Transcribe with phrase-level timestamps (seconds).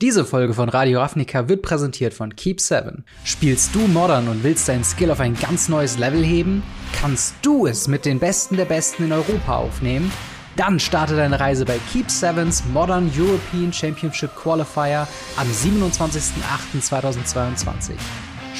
[0.00, 2.98] Diese Folge von Radio Ravnica wird präsentiert von Keep7.
[3.24, 6.62] Spielst du Modern und willst deinen Skill auf ein ganz neues Level heben?
[6.92, 10.12] Kannst du es mit den Besten der Besten in Europa aufnehmen?
[10.54, 17.94] Dann starte deine Reise bei Keep7s Modern European Championship Qualifier am 27.08.2022.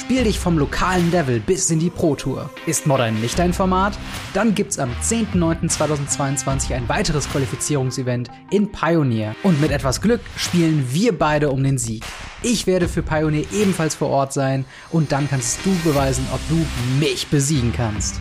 [0.09, 2.48] Spiel dich vom lokalen Level bis in die Pro Tour.
[2.64, 3.93] Ist Modern nicht dein Format?
[4.32, 9.36] Dann gibt's am 10.09.2022 ein weiteres Qualifizierungsevent in Pioneer.
[9.42, 12.05] Und mit etwas Glück spielen wir beide um den Sieg.
[12.42, 16.56] Ich werde für Pioneer ebenfalls vor Ort sein und dann kannst du beweisen, ob du
[16.98, 18.19] mich besiegen kannst.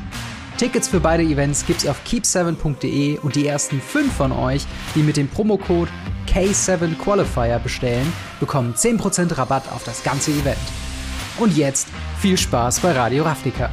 [0.58, 5.16] Tickets für beide Events gibt's auf keep7.de und die ersten fünf von euch, die mit
[5.16, 5.90] dem Promocode
[6.28, 10.58] K7 Qualifier bestellen, bekommen 10% Rabatt auf das ganze Event.
[11.40, 11.88] Und jetzt
[12.18, 13.70] viel Spaß bei Radio Ravnica.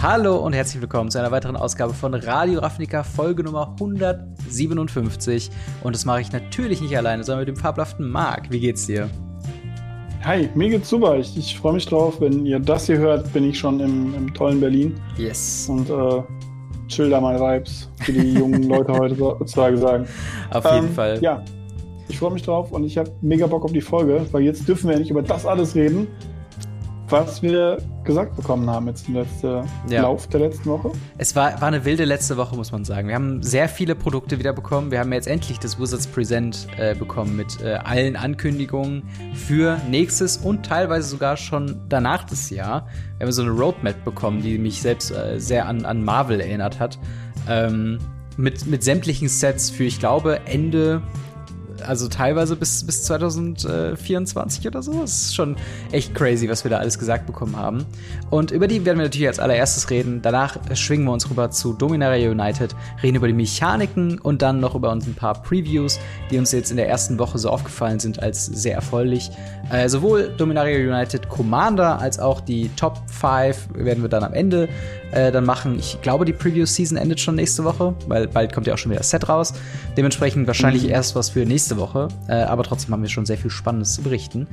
[0.00, 5.50] Hallo und herzlich willkommen zu einer weiteren Ausgabe von Radio Ravnica, Folge Nummer 157.
[5.82, 8.50] Und das mache ich natürlich nicht alleine, sondern mit dem fabelhaften Marc.
[8.50, 9.10] Wie geht's dir?
[10.24, 11.18] Hi, mir geht's super.
[11.18, 12.18] Ich, ich freue mich drauf.
[12.18, 14.98] Wenn ihr das hier hört, bin ich schon im, im tollen Berlin.
[15.18, 15.68] Yes.
[15.68, 16.22] Und äh,
[16.88, 20.06] chill da meine Vibes, wie die jungen Leute heutzutage sagen.
[20.50, 21.18] Auf jeden ähm, Fall.
[21.20, 21.42] Ja,
[22.08, 24.88] ich freue mich drauf und ich habe mega Bock auf die Folge, weil jetzt dürfen
[24.88, 26.08] wir ja nicht über das alles reden,
[27.10, 30.02] was wir gesagt bekommen haben jetzt im letzten ja.
[30.02, 30.92] Lauf der letzten Woche.
[31.16, 33.08] Es war, war eine wilde letzte Woche, muss man sagen.
[33.08, 34.90] Wir haben sehr viele Produkte wieder bekommen.
[34.90, 39.02] Wir haben jetzt endlich das Wizards Present äh, bekommen mit äh, allen Ankündigungen
[39.34, 42.86] für nächstes und teilweise sogar schon danach das Jahr.
[43.18, 46.78] Wir haben so eine Roadmap bekommen, die mich selbst äh, sehr an, an Marvel erinnert
[46.78, 46.98] hat.
[47.48, 47.98] Ähm,
[48.36, 51.02] mit, mit sämtlichen Sets für, ich glaube, Ende
[51.88, 54.92] also teilweise bis, bis 2024 oder so.
[55.00, 55.56] Das ist schon
[55.90, 57.86] echt crazy, was wir da alles gesagt bekommen haben.
[58.30, 60.20] Und über die werden wir natürlich als allererstes reden.
[60.22, 64.74] Danach schwingen wir uns rüber zu Dominaria United, reden über die Mechaniken und dann noch
[64.74, 65.98] über uns ein paar Previews,
[66.30, 69.30] die uns jetzt in der ersten Woche so aufgefallen sind als sehr erfreulich.
[69.70, 74.68] Äh, sowohl Dominaria United Commander als auch die Top 5 werden wir dann am Ende
[75.12, 75.78] äh, dann machen.
[75.78, 79.00] Ich glaube, die Preview-Season endet schon nächste Woche, weil bald kommt ja auch schon wieder
[79.00, 79.54] das Set raus.
[79.96, 80.90] Dementsprechend wahrscheinlich mhm.
[80.90, 82.08] erst was für nächste Woche.
[82.28, 84.46] Äh, aber trotzdem haben wir schon sehr viel Spannendes zu berichten.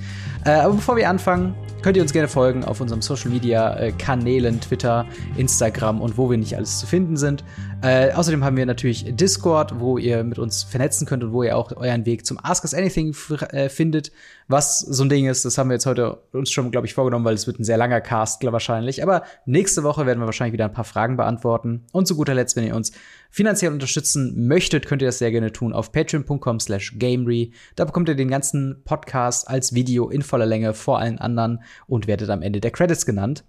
[0.45, 3.91] Äh, aber bevor wir anfangen, könnt ihr uns gerne folgen auf unserem Social Media äh,
[3.91, 5.05] Kanälen, Twitter,
[5.37, 7.43] Instagram und wo wir nicht alles zu finden sind.
[7.85, 11.55] Äh, außerdem haben wir natürlich Discord, wo ihr mit uns vernetzen könnt und wo ihr
[11.55, 13.15] auch euren Weg zum Ask Us Anything
[13.51, 14.11] äh, findet.
[14.47, 17.25] Was so ein Ding ist, das haben wir jetzt heute uns schon, glaube ich, vorgenommen,
[17.25, 19.03] weil es wird ein sehr langer Cast wahrscheinlich.
[19.03, 21.85] Aber nächste Woche werden wir wahrscheinlich wieder ein paar Fragen beantworten.
[21.91, 22.91] Und zu guter Letzt, wenn ihr uns
[23.29, 27.53] finanziell unterstützen möchtet, könnt ihr das sehr gerne tun auf patreon.com slash gamery.
[27.75, 32.07] Da bekommt ihr den ganzen Podcast als Video in voller Länge vor allen anderen und
[32.07, 33.43] werdet am Ende der Credits genannt.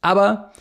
[0.00, 0.52] Aber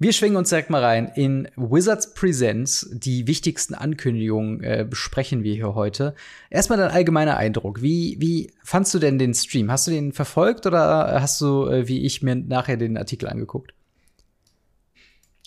[0.00, 1.12] wir schwingen uns direkt mal rein.
[1.14, 6.14] In Wizards Presents, die wichtigsten Ankündigungen äh, besprechen wir hier heute.
[6.48, 7.82] Erstmal dein allgemeiner Eindruck.
[7.82, 9.70] Wie, wie fandst du denn den Stream?
[9.70, 13.74] Hast du den verfolgt oder hast du, äh, wie ich, mir nachher den Artikel angeguckt?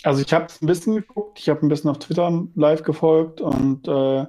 [0.03, 3.87] Also ich habe ein bisschen geguckt, ich habe ein bisschen auf Twitter live gefolgt und
[3.87, 4.25] äh,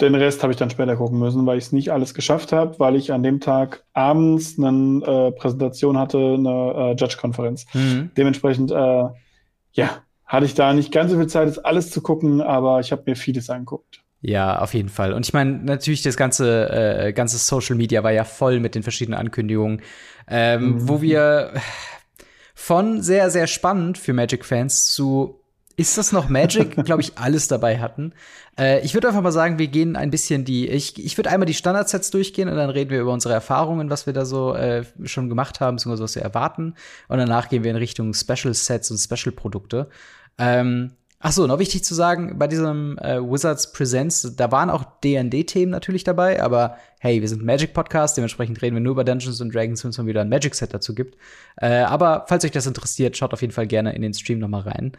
[0.00, 2.76] den Rest habe ich dann später gucken müssen, weil ich es nicht alles geschafft habe,
[2.80, 7.66] weil ich an dem Tag abends eine äh, Präsentation hatte, eine äh, Judge-Konferenz.
[7.72, 8.10] Mhm.
[8.16, 9.04] Dementsprechend äh,
[9.72, 12.92] ja, hatte ich da nicht ganz so viel Zeit, das alles zu gucken, aber ich
[12.92, 14.02] habe mir vieles angegucckt.
[14.20, 15.12] Ja, auf jeden Fall.
[15.12, 18.82] Und ich meine, natürlich, das ganze, äh, ganze Social Media war ja voll mit den
[18.82, 19.82] verschiedenen Ankündigungen,
[20.26, 20.88] ähm, mhm.
[20.88, 21.52] wo wir
[22.54, 25.40] von sehr, sehr spannend für Magic-Fans zu
[25.78, 28.12] ist das noch Magic, glaube ich, alles dabei hatten.
[28.58, 31.46] Äh, ich würde einfach mal sagen, wir gehen ein bisschen die, ich, ich würde einmal
[31.46, 34.84] die Standardsets durchgehen und dann reden wir über unsere Erfahrungen, was wir da so äh,
[35.04, 36.74] schon gemacht haben, beziehungsweise was wir erwarten.
[37.06, 39.88] Und danach gehen wir in Richtung Special Sets und Special Produkte.
[40.36, 44.84] Ähm, Ach so, noch wichtig zu sagen, bei diesem äh, Wizards Presents, da waren auch
[45.02, 49.52] D&D-Themen natürlich dabei, aber hey, wir sind Magic-Podcast, dementsprechend reden wir nur über Dungeons and
[49.52, 51.16] Dragons, wenn es mal wieder ein Magic-Set dazu gibt.
[51.56, 54.46] Äh, aber falls euch das interessiert, schaut auf jeden Fall gerne in den Stream noch
[54.46, 54.92] mal rein.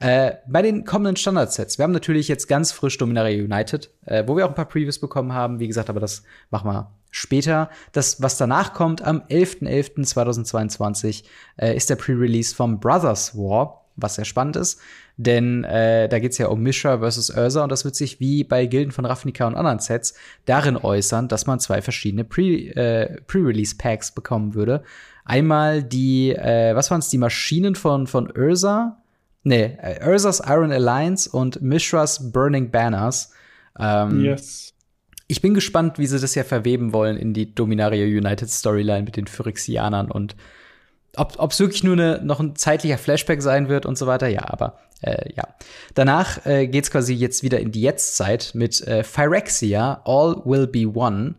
[0.00, 4.36] Äh, bei den kommenden Standardsets, wir haben natürlich jetzt ganz frisch Dominaria United, äh, wo
[4.36, 5.60] wir auch ein paar Previews bekommen haben.
[5.60, 7.70] Wie gesagt, aber das machen wir später.
[7.92, 11.24] Das, was danach kommt, am 11.11.2022,
[11.56, 14.80] äh, ist der Pre-Release vom Brothers War, was sehr spannend ist.
[15.16, 18.66] Denn äh, da geht's ja um Mishra versus Ursa und das wird sich wie bei
[18.66, 20.14] Gilden von Ravnica und anderen Sets
[20.44, 24.82] darin äußern, dass man zwei verschiedene Pre-Release-Packs äh, Pre bekommen würde.
[25.24, 29.03] Einmal die, äh, was waren's, die Maschinen von, von Ursa,
[29.44, 33.32] Nee, äh, Ursa's Iron Alliance und Mishra's Burning Banners.
[33.78, 34.72] Ähm, yes.
[35.26, 39.16] Ich bin gespannt, wie sie das ja verweben wollen in die Dominaria United Storyline mit
[39.16, 40.36] den Phyrexianern und
[41.16, 44.48] ob es wirklich nur eine, noch ein zeitlicher Flashback sein wird und so weiter, ja,
[44.48, 45.44] aber äh, ja.
[45.94, 50.66] Danach äh, geht es quasi jetzt wieder in die Jetztzeit mit äh, Phyrexia, All Will
[50.66, 51.36] Be One,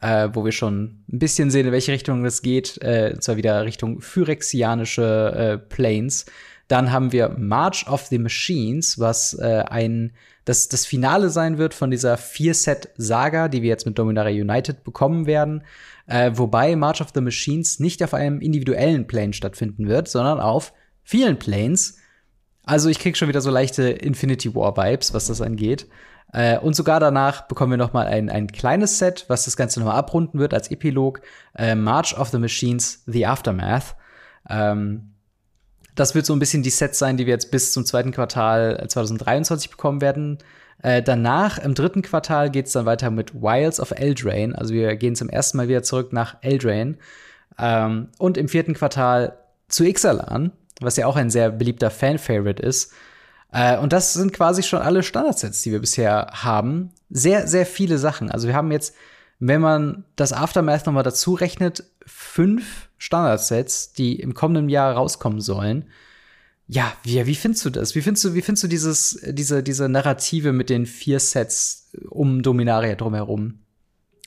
[0.00, 2.78] äh, wo wir schon ein bisschen sehen, in welche Richtung das geht.
[2.82, 6.26] Äh, und zwar wieder Richtung phyrexianische äh, Planes.
[6.68, 10.12] Dann haben wir March of the Machines, was äh, ein
[10.46, 15.26] das, das Finale sein wird von dieser Vier-Set-Saga, die wir jetzt mit Dominaria United bekommen
[15.26, 15.64] werden.
[16.06, 20.72] Äh, wobei March of the Machines nicht auf einem individuellen Plane stattfinden wird, sondern auf
[21.02, 21.98] vielen Planes.
[22.62, 25.88] Also ich krieg schon wieder so leichte Infinity War Vibes, was das angeht.
[26.32, 29.80] Äh, und sogar danach bekommen wir noch mal ein, ein kleines Set, was das Ganze
[29.80, 31.22] noch mal abrunden wird als Epilog.
[31.56, 33.96] Äh, March of the Machines, The Aftermath.
[34.48, 35.15] Ähm,
[35.96, 38.86] das wird so ein bisschen die Sets sein, die wir jetzt bis zum zweiten Quartal
[38.88, 40.38] 2023 bekommen werden.
[40.82, 44.56] Äh, danach, im dritten Quartal, geht es dann weiter mit Wilds of Eldraine.
[44.56, 46.98] Also wir gehen zum ersten Mal wieder zurück nach Eldraine.
[47.58, 49.38] Ähm, und im vierten Quartal
[49.68, 52.92] zu Ixalan, was ja auch ein sehr beliebter Fan-Favorite ist.
[53.52, 56.92] Äh, und das sind quasi schon alle Standardsets, die wir bisher haben.
[57.08, 58.30] Sehr, sehr viele Sachen.
[58.30, 58.94] Also wir haben jetzt,
[59.38, 65.40] wenn man das Aftermath noch mal dazu rechnet, fünf Standardsets, die im kommenden Jahr rauskommen
[65.40, 65.86] sollen.
[66.68, 67.94] Ja, wie, wie findest du das?
[67.94, 72.42] Wie findest du, wie findest du dieses, diese, diese Narrative mit den vier Sets um
[72.42, 73.60] Dominaria drumherum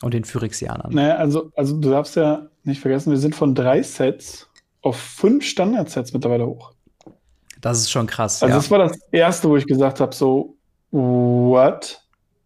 [0.01, 0.93] und den Phyrexianern?
[0.93, 4.47] Naja, also, also du darfst ja nicht vergessen, wir sind von drei Sets
[4.81, 6.73] auf fünf Standardsets mittlerweile hoch.
[7.59, 8.41] Das ist schon krass.
[8.41, 8.57] Also, ja.
[8.57, 10.55] das war das erste, wo ich gesagt habe: so,
[10.91, 12.01] what?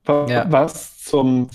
[0.06, 0.46] Was, ja.
[0.50, 1.50] was zum.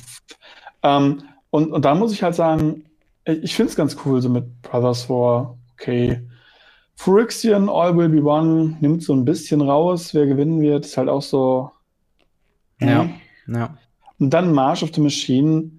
[0.83, 2.85] Ähm, und, und da muss ich halt sagen,
[3.29, 6.27] ich finde es ganz cool, so mit Brothers War, okay.
[6.97, 11.09] Phyrexian, All Will Be One, nimmt so ein bisschen raus, wer gewinnen wird, ist halt
[11.09, 11.71] auch so.
[12.81, 13.55] Ja, hm.
[13.55, 13.79] ja.
[14.19, 15.71] Und dann March of the Machine,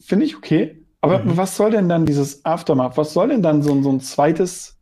[0.00, 0.84] finde ich okay.
[1.00, 1.36] Aber mhm.
[1.36, 2.96] was soll denn dann dieses Aftermath?
[2.96, 4.78] Was soll denn dann so, so ein zweites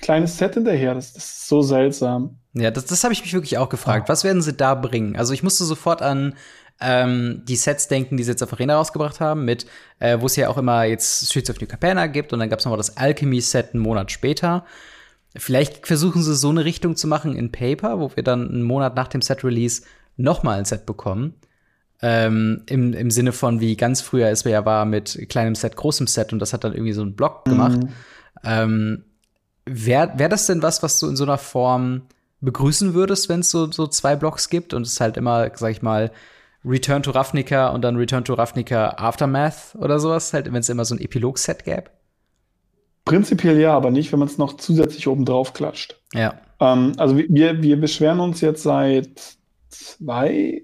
[0.00, 0.94] kleines Set hinterher?
[0.94, 2.38] Das, das ist so seltsam.
[2.52, 4.08] Ja, das, das habe ich mich wirklich auch gefragt.
[4.08, 5.16] Was werden sie da bringen?
[5.16, 6.34] Also ich musste sofort an
[6.80, 9.66] ähm, die Sets denken, die sie jetzt auf Arena rausgebracht haben, mit,
[9.98, 12.58] äh, wo es ja auch immer jetzt Streets of New Capenna gibt und dann gab
[12.58, 14.64] es nochmal das Alchemy-Set einen Monat später.
[15.34, 18.94] Vielleicht versuchen sie so eine Richtung zu machen in Paper, wo wir dann einen Monat
[18.94, 19.82] nach dem Set-Release
[20.16, 21.34] nochmal ein Set bekommen.
[22.02, 26.06] Ähm, im, Im Sinne von, wie ganz früher es ja war mit kleinem Set, großem
[26.06, 27.78] Set und das hat dann irgendwie so einen Block gemacht.
[27.82, 27.88] Mhm.
[28.44, 29.04] Ähm,
[29.64, 32.02] Wäre wär das denn was, was du in so einer Form
[32.40, 35.82] begrüßen würdest, wenn es so, so zwei Blocks gibt und es halt immer, sag ich
[35.82, 36.12] mal,
[36.66, 40.84] Return to Ravnica und dann Return to Ravnica Aftermath oder sowas, halt, wenn es immer
[40.84, 41.84] so ein Epilog-Set gäbe?
[43.04, 46.00] Prinzipiell ja, aber nicht, wenn man es noch zusätzlich oben drauf klatscht.
[46.12, 46.34] Ja.
[46.58, 49.36] Ähm, also wir, wir beschweren uns jetzt seit
[49.68, 50.62] zwei,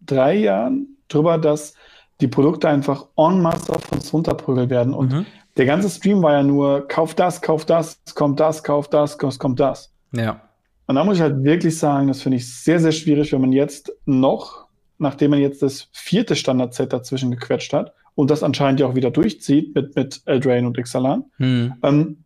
[0.00, 1.74] drei Jahren drüber, dass
[2.20, 4.94] die Produkte einfach en masse auf uns runterprügelt werden.
[4.94, 5.26] Und mhm.
[5.56, 9.16] der ganze Stream war ja nur, kauf das, kauf das, es kommt das, kauf das,
[9.20, 9.92] es kommt das.
[10.12, 10.40] Ja.
[10.86, 13.52] Und da muss ich halt wirklich sagen, das finde ich sehr, sehr schwierig, wenn man
[13.52, 14.69] jetzt noch
[15.00, 19.10] nachdem man jetzt das vierte Standard-Set dazwischen gequetscht hat und das anscheinend ja auch wieder
[19.10, 21.74] durchzieht mit, mit Eldraine und Ixalan, hm.
[21.82, 22.24] ähm,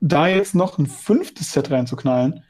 [0.00, 2.42] da jetzt noch ein fünftes Set reinzuknallen,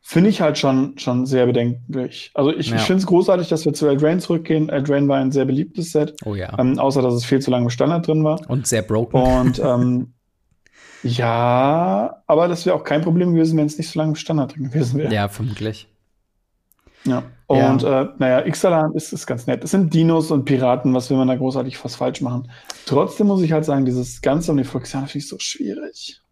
[0.00, 2.30] finde ich halt schon, schon sehr bedenklich.
[2.34, 2.78] Also ich, ja.
[2.78, 4.68] finde es großartig, dass wir zu Eldraine zurückgehen.
[4.68, 6.16] Eldraine war ein sehr beliebtes Set.
[6.24, 6.58] Oh ja.
[6.58, 8.40] Ähm, außer, dass es viel zu lange im Standard drin war.
[8.48, 9.22] Und sehr broken.
[9.22, 10.14] Und ähm,
[11.04, 14.54] ja, aber das wäre auch kein Problem gewesen, wenn es nicht so lange im Standard
[14.54, 15.12] drin gewesen wäre.
[15.12, 15.88] Ja, vermutlich.
[17.04, 17.24] Ja.
[17.52, 18.02] Und ja.
[18.02, 19.62] äh, naja, Ixalan ist, ist ganz nett.
[19.62, 22.50] Es sind Dinos und Piraten, was will man da großartig fast falsch machen?
[22.86, 26.22] Trotzdem muss ich halt sagen, dieses Ganze um die Phyrexianer finde ich so schwierig.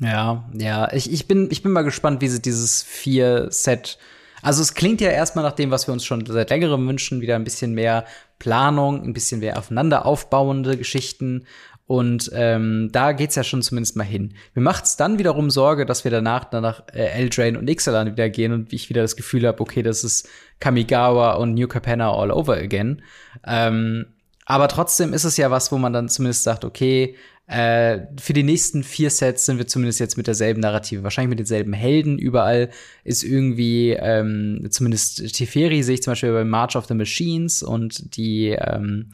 [0.00, 0.92] Ja, ja.
[0.92, 3.98] Ich, ich, bin, ich bin mal gespannt, wie sie dieses Vier-Set.
[4.40, 7.34] Also es klingt ja erstmal nach dem, was wir uns schon seit längerem wünschen, wieder
[7.34, 8.04] ein bisschen mehr
[8.38, 11.44] Planung, ein bisschen mehr aufeinander aufbauende Geschichten.
[11.88, 14.34] Und ähm, da geht's ja schon zumindest mal hin.
[14.54, 18.52] Mir macht's dann wiederum Sorge, dass wir danach danach äh, Eldraine und Ixalan wieder gehen
[18.52, 20.28] und ich wieder das Gefühl habe, okay, das ist
[20.60, 23.00] Kamigawa und New Capenna all over again.
[23.46, 24.04] Ähm,
[24.44, 27.16] aber trotzdem ist es ja was, wo man dann zumindest sagt, okay,
[27.46, 31.38] äh, für die nächsten vier Sets sind wir zumindest jetzt mit derselben Narrative, wahrscheinlich mit
[31.38, 32.18] denselben Helden.
[32.18, 32.68] Überall
[33.02, 38.14] ist irgendwie, ähm, zumindest Teferi sehe ich zum Beispiel bei March of the Machines und
[38.14, 39.08] die ähm,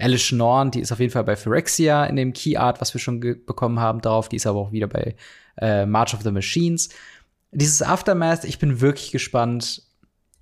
[0.00, 3.00] Alice Norn, die ist auf jeden Fall bei Phyrexia in dem Key Art, was wir
[3.00, 4.28] schon bekommen haben, drauf.
[4.28, 5.14] Die ist aber auch wieder bei
[5.60, 6.88] äh, March of the Machines.
[7.52, 9.82] Dieses Aftermath, ich bin wirklich gespannt,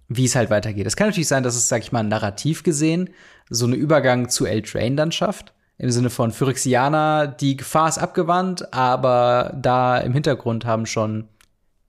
[0.08, 0.86] wie es halt weitergeht.
[0.86, 3.10] Es kann natürlich sein, dass es, sag ich mal, narrativ gesehen
[3.50, 5.52] so einen Übergang zu Eldraine dann schafft.
[5.78, 11.28] Im Sinne von Phyrexianer, die Gefahr ist abgewandt, aber da im Hintergrund haben schon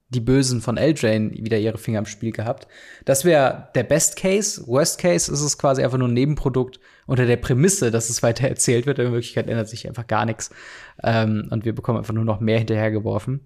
[0.10, 2.68] die Bösen von Eldraine wieder ihre Finger im Spiel gehabt.
[3.06, 4.66] Das wäre der Best Case.
[4.68, 8.48] Worst Case ist es quasi einfach nur ein Nebenprodukt unter der Prämisse, dass es weiter
[8.48, 9.00] erzählt wird.
[9.00, 10.52] In Wirklichkeit ändert sich einfach gar nichts.
[11.04, 13.42] Ähm, und wir bekommen einfach nur noch mehr hinterhergeworfen.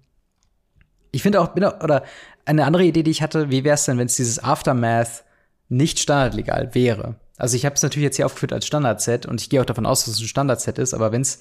[1.12, 2.04] Ich finde auch, oder
[2.44, 5.24] eine andere Idee, die ich hatte, wie wäre es denn, wenn es dieses Aftermath
[5.68, 7.16] nicht standardlegal wäre?
[7.36, 9.86] Also ich habe es natürlich jetzt hier aufgeführt als Standard-Set und ich gehe auch davon
[9.86, 11.40] aus, dass es ein Standard-Set ist, aber wenn es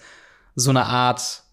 [0.55, 1.43] so eine Art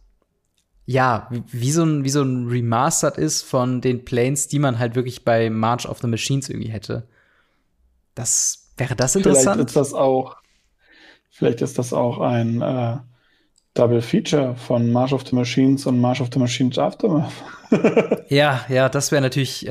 [0.86, 4.96] ja, wie so ein, wie so ein Remastered ist von den Planes, die man halt
[4.96, 7.06] wirklich bei March of the Machines irgendwie hätte.
[8.16, 9.54] Das wäre das interessant.
[9.54, 10.39] Vielleicht ist das auch,
[11.40, 12.98] vielleicht ist das auch ein äh,
[13.74, 17.32] Double Feature von March of the Machines und March of the Machines Aftermath.
[18.28, 19.68] ja, ja, das wäre natürlich.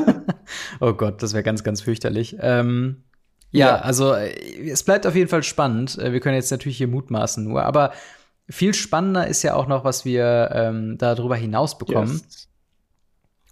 [0.80, 2.36] oh Gott, das wäre ganz, ganz fürchterlich.
[2.40, 3.04] Ähm,
[3.52, 5.96] ja, ja, also äh, es bleibt auf jeden Fall spannend.
[5.96, 7.92] Äh, wir können jetzt natürlich hier mutmaßen nur, aber
[8.48, 12.20] viel spannender ist ja auch noch, was wir ähm, darüber hinaus bekommen.
[12.26, 12.48] Yes.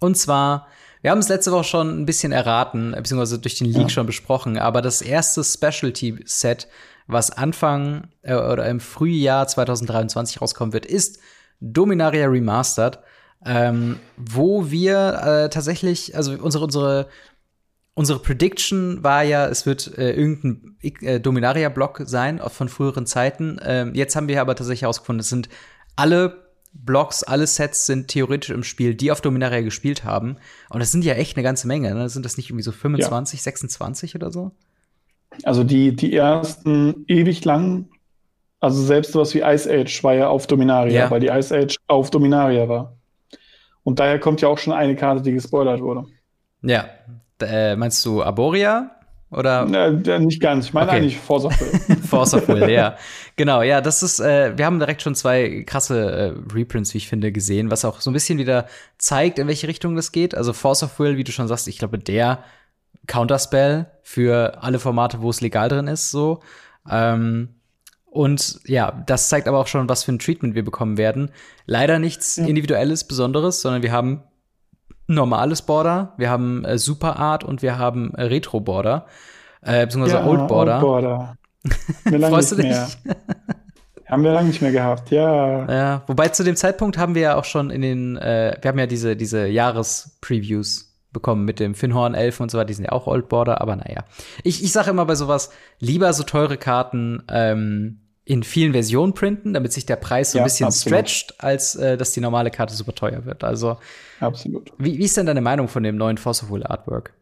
[0.01, 0.67] Und zwar,
[1.01, 3.89] wir haben es letzte Woche schon ein bisschen erraten, beziehungsweise durch den Leak ja.
[3.89, 6.67] schon besprochen, aber das erste Specialty-Set,
[7.09, 11.19] was Anfang äh, oder im Frühjahr 2023 rauskommen wird, ist
[11.59, 12.99] Dominaria Remastered,
[13.45, 17.09] ähm, wo wir äh, tatsächlich, also unsere, unsere
[17.95, 23.59] Unsere Prediction war ja, es wird äh, irgendein äh, Dominaria-Block sein von früheren Zeiten.
[23.61, 25.49] Ähm, jetzt haben wir aber tatsächlich herausgefunden, es sind
[25.97, 30.37] alle Blocks, alle Sets sind theoretisch im Spiel, die auf Dominaria gespielt haben.
[30.69, 31.93] Und das sind ja echt eine ganze Menge.
[31.93, 32.07] Ne?
[32.07, 33.43] Sind das nicht irgendwie so 25, ja.
[33.43, 34.53] 26 oder so?
[35.43, 37.89] Also die, die ersten ewig lang,
[38.59, 41.11] also selbst sowas wie Ice Age war ja auf Dominaria, ja.
[41.11, 42.97] weil die Ice Age auf Dominaria war.
[43.83, 46.05] Und daher kommt ja auch schon eine Karte, die gespoilert wurde.
[46.61, 46.89] Ja,
[47.41, 48.91] äh, meinst du Arboria?
[49.31, 49.67] Oder?
[49.67, 50.65] Ja, nicht ganz.
[50.65, 50.97] Ich meine okay.
[50.97, 51.97] eigentlich Force of Will.
[52.07, 52.97] Force of Will, ja.
[53.35, 57.07] Genau, ja, das ist, äh, wir haben direkt schon zwei krasse äh, Reprints, wie ich
[57.07, 58.65] finde, gesehen, was auch so ein bisschen wieder
[58.97, 60.35] zeigt, in welche Richtung das geht.
[60.35, 62.43] Also Force of Will, wie du schon sagst, ich glaube, der
[63.07, 66.41] Counterspell für alle Formate, wo es legal drin ist, so.
[66.89, 67.55] Ähm,
[68.05, 71.31] und ja, das zeigt aber auch schon, was für ein Treatment wir bekommen werden.
[71.65, 72.45] Leider nichts ja.
[72.45, 74.23] Individuelles, Besonderes, sondern wir haben
[75.07, 79.05] normales Border, wir haben äh, Super Art und wir haben äh, Retro Border,
[79.61, 80.75] äh, beziehungsweise ja, Old Border.
[80.75, 81.37] Old Border.
[82.29, 82.75] Freust du dich?
[84.07, 85.71] Haben wir lange nicht mehr gehabt, ja.
[85.71, 88.79] Ja, wobei zu dem Zeitpunkt haben wir ja auch schon in den, äh, wir haben
[88.79, 92.91] ja diese, diese Jahrespreviews bekommen mit dem Finhorn Elfen und so weiter, die sind ja
[92.91, 94.05] auch Old Border, aber naja.
[94.43, 99.53] Ich, ich sage immer bei sowas, lieber so teure Karten ähm, in vielen Versionen printen,
[99.53, 100.99] damit sich der Preis so ein bisschen absolut.
[100.99, 103.43] stretcht, als äh, dass die normale Karte super teuer wird.
[103.43, 103.77] Also
[104.19, 104.71] absolut.
[104.77, 107.13] Wie, wie ist denn deine Meinung von dem neuen Fossil Artwork?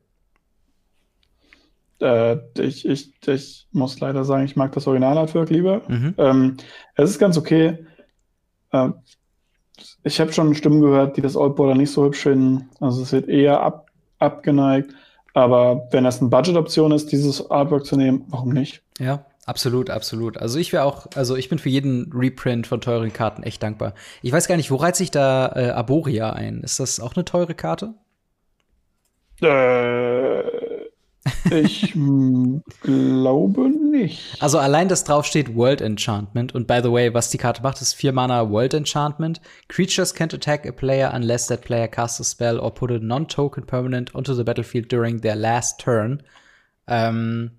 [2.01, 5.81] Äh, ich, ich, ich muss leider sagen, ich mag das Original-Artwork lieber.
[5.87, 6.13] Mhm.
[6.17, 6.57] Ähm,
[6.95, 7.85] es ist ganz okay.
[8.71, 8.89] Äh,
[10.03, 12.69] ich habe schon Stimmen gehört, die das Oldboarder nicht so hübsch finden.
[12.79, 14.91] Also es wird eher ab, abgeneigt.
[15.33, 18.81] Aber wenn das eine Budget-Option ist, dieses Artwork zu nehmen, warum nicht?
[18.99, 20.37] Ja, Absolut, absolut.
[20.37, 23.93] Also ich wäre auch, also ich bin für jeden Reprint von teuren Karten echt dankbar.
[24.21, 26.59] Ich weiß gar nicht, wo reizt sich da äh, Arboria ein?
[26.63, 27.93] Ist das auch eine teure Karte?
[29.41, 30.56] Äh,
[31.51, 31.93] ich
[32.81, 34.41] glaube nicht.
[34.41, 37.93] Also allein, dass draufsteht World Enchantment und by the way, was die Karte macht, ist
[37.93, 39.41] 4 Mana World Enchantment.
[39.67, 43.65] Creatures can't attack a player unless that player casts a spell or put a non-token
[43.65, 46.23] permanent onto the battlefield during their last turn.
[46.87, 47.51] Ähm,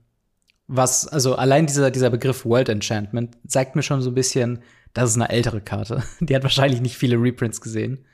[0.68, 4.60] was, also allein dieser, dieser Begriff World Enchantment zeigt mir schon so ein bisschen,
[4.92, 6.02] das ist eine ältere Karte.
[6.20, 8.04] Die hat wahrscheinlich nicht viele Reprints gesehen.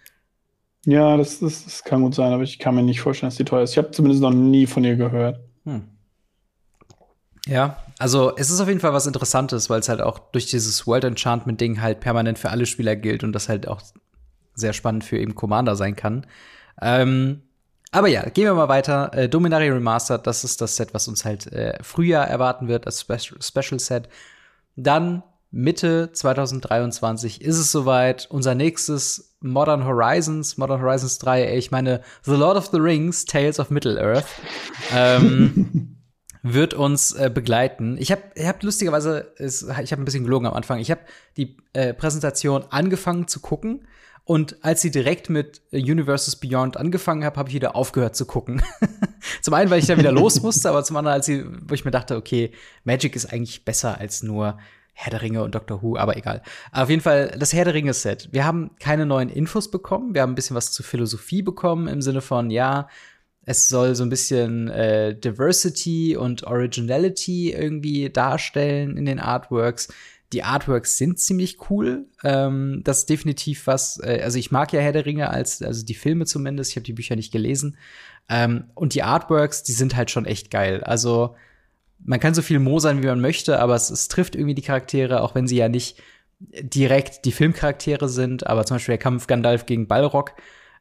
[0.86, 3.44] Ja, das, das, das kann gut sein, aber ich kann mir nicht vorstellen, dass die
[3.44, 3.72] teuer ist.
[3.72, 5.40] Ich habe zumindest noch nie von ihr gehört.
[5.64, 5.88] Hm.
[7.46, 10.86] Ja, also es ist auf jeden Fall was Interessantes, weil es halt auch durch dieses
[10.86, 13.82] World Enchantment-Ding halt permanent für alle Spieler gilt und das halt auch
[14.54, 16.26] sehr spannend für eben Commander sein kann.
[16.80, 17.42] Ähm,
[17.90, 19.12] aber ja, gehen wir mal weiter.
[19.14, 23.02] Äh, Dominaria Remastered, das ist das Set, was uns halt äh, Frühjahr erwarten wird, als
[23.02, 24.08] Spe Special Set.
[24.74, 28.26] Dann Mitte 2023 ist es soweit.
[28.30, 33.60] Unser nächstes Modern Horizons, Modern Horizons 3, ich meine, The Lord of the Rings, Tales
[33.60, 34.26] of Middle-earth,
[34.92, 35.96] ähm,
[36.42, 37.96] wird uns äh, begleiten.
[37.98, 41.02] Ich habe ich hab lustigerweise, ich habe ein bisschen gelogen am Anfang, ich habe
[41.36, 43.86] die äh, Präsentation angefangen zu gucken
[44.26, 48.62] und als sie direkt mit Universes Beyond angefangen habe, habe ich wieder aufgehört zu gucken.
[49.42, 51.84] zum einen, weil ich da wieder los musste, aber zum anderen, als sie, wo ich
[51.84, 52.50] mir dachte, okay,
[52.84, 54.58] Magic ist eigentlich besser als nur
[54.94, 56.40] Herr der Ringe und Doctor Who, aber egal.
[56.72, 58.28] Auf jeden Fall das Herr der Ringe Set.
[58.30, 60.14] Wir haben keine neuen Infos bekommen.
[60.14, 62.88] Wir haben ein bisschen was zur Philosophie bekommen im Sinne von, ja,
[63.44, 69.88] es soll so ein bisschen äh, Diversity und Originality irgendwie darstellen in den Artworks.
[70.32, 72.06] die Artworks sind ziemlich cool.
[72.24, 75.84] Ähm, das ist definitiv was, äh, also ich mag ja Herr der Ringe als, also
[75.84, 77.76] die Filme zumindest, ich habe die Bücher nicht gelesen.
[78.28, 80.82] Ähm, und die Artworks, die sind halt schon echt geil.
[80.82, 81.36] Also
[81.98, 85.22] man kann so viel mosern, wie man möchte, aber es, es trifft irgendwie die Charaktere,
[85.22, 86.00] auch wenn sie ja nicht
[86.40, 90.32] direkt die Filmcharaktere sind, aber zum Beispiel der Kampf Gandalf gegen Balrog,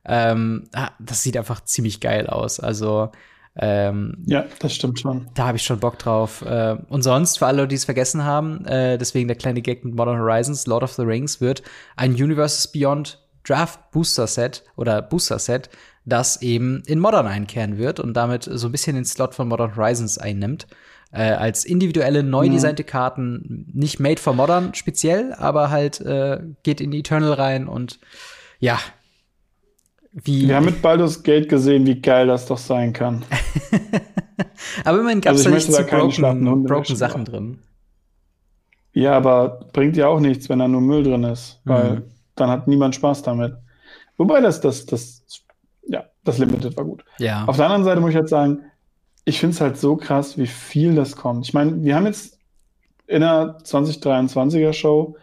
[0.05, 2.59] ähm, ah, das sieht einfach ziemlich geil aus.
[2.59, 3.11] Also
[3.55, 5.27] ähm, ja, das stimmt schon.
[5.35, 6.41] Da habe ich schon Bock drauf.
[6.41, 9.95] Äh, und sonst, für alle, die es vergessen haben, äh, deswegen der kleine Gag mit
[9.95, 11.61] Modern Horizons, Lord of the Rings wird
[11.95, 15.69] ein Universes Beyond Draft Booster Set oder Booster Set,
[16.05, 19.75] das eben in Modern einkehren wird und damit so ein bisschen den Slot von Modern
[19.75, 20.67] Horizons einnimmt.
[21.15, 26.81] Äh, als individuelle, neu designte Karten, nicht made for Modern speziell, aber halt äh, geht
[26.81, 27.99] in Eternal rein und
[28.59, 28.79] ja,
[30.11, 33.23] wie Wir haben mit Baldur's Gate gesehen, wie geil das doch sein kann.
[34.85, 37.59] aber immerhin gab es also nicht so broken, broken Sachen drin.
[38.93, 42.03] Ja, aber bringt ja auch nichts, wenn da nur Müll drin ist, weil mhm.
[42.35, 43.55] dann hat niemand Spaß damit.
[44.17, 45.23] Wobei das, das, das,
[45.87, 47.05] ja, das Limited war gut.
[47.19, 47.45] Ja.
[47.45, 48.61] Auf der anderen Seite muss ich jetzt sagen,
[49.25, 51.45] ich finde es halt so krass, wie viel das kommt.
[51.45, 52.37] Ich meine, wir haben jetzt
[53.07, 55.15] in der 2023er Show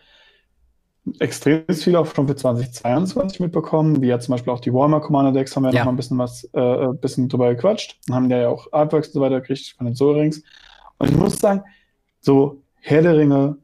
[1.18, 5.32] extrem viel auch schon für 2022 mitbekommen, wie ja zum Beispiel auch die Warhammer Commander
[5.32, 5.80] Decks haben wir ja.
[5.80, 9.08] noch mal ein bisschen was, äh, ein bisschen drüber gequatscht und haben ja auch Artworks
[9.08, 10.42] und so weiter gekriegt von den Soul Rings.
[10.98, 11.62] Und ich muss sagen,
[12.20, 13.56] so Herr der Ringe,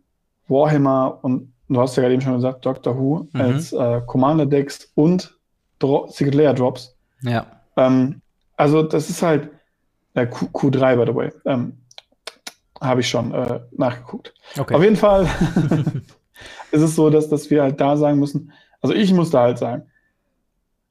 [0.48, 3.40] Warhammer und du hast ja gerade eben schon gesagt, Doctor Who mhm.
[3.40, 5.38] als äh, Commander Decks und
[5.78, 6.96] Dro Secret Layer Drops.
[7.22, 7.46] Ja.
[7.76, 8.22] Ähm,
[8.56, 9.50] also das ist halt
[10.16, 11.32] äh, Q 3 by the way.
[11.44, 11.78] Ähm,
[12.80, 14.34] habe ich schon äh, nachgeguckt.
[14.58, 14.74] Okay.
[14.74, 15.24] Auf jeden Fall
[16.70, 19.58] ist es so, dass, dass wir halt da sagen müssen, also ich muss da halt
[19.58, 19.86] sagen,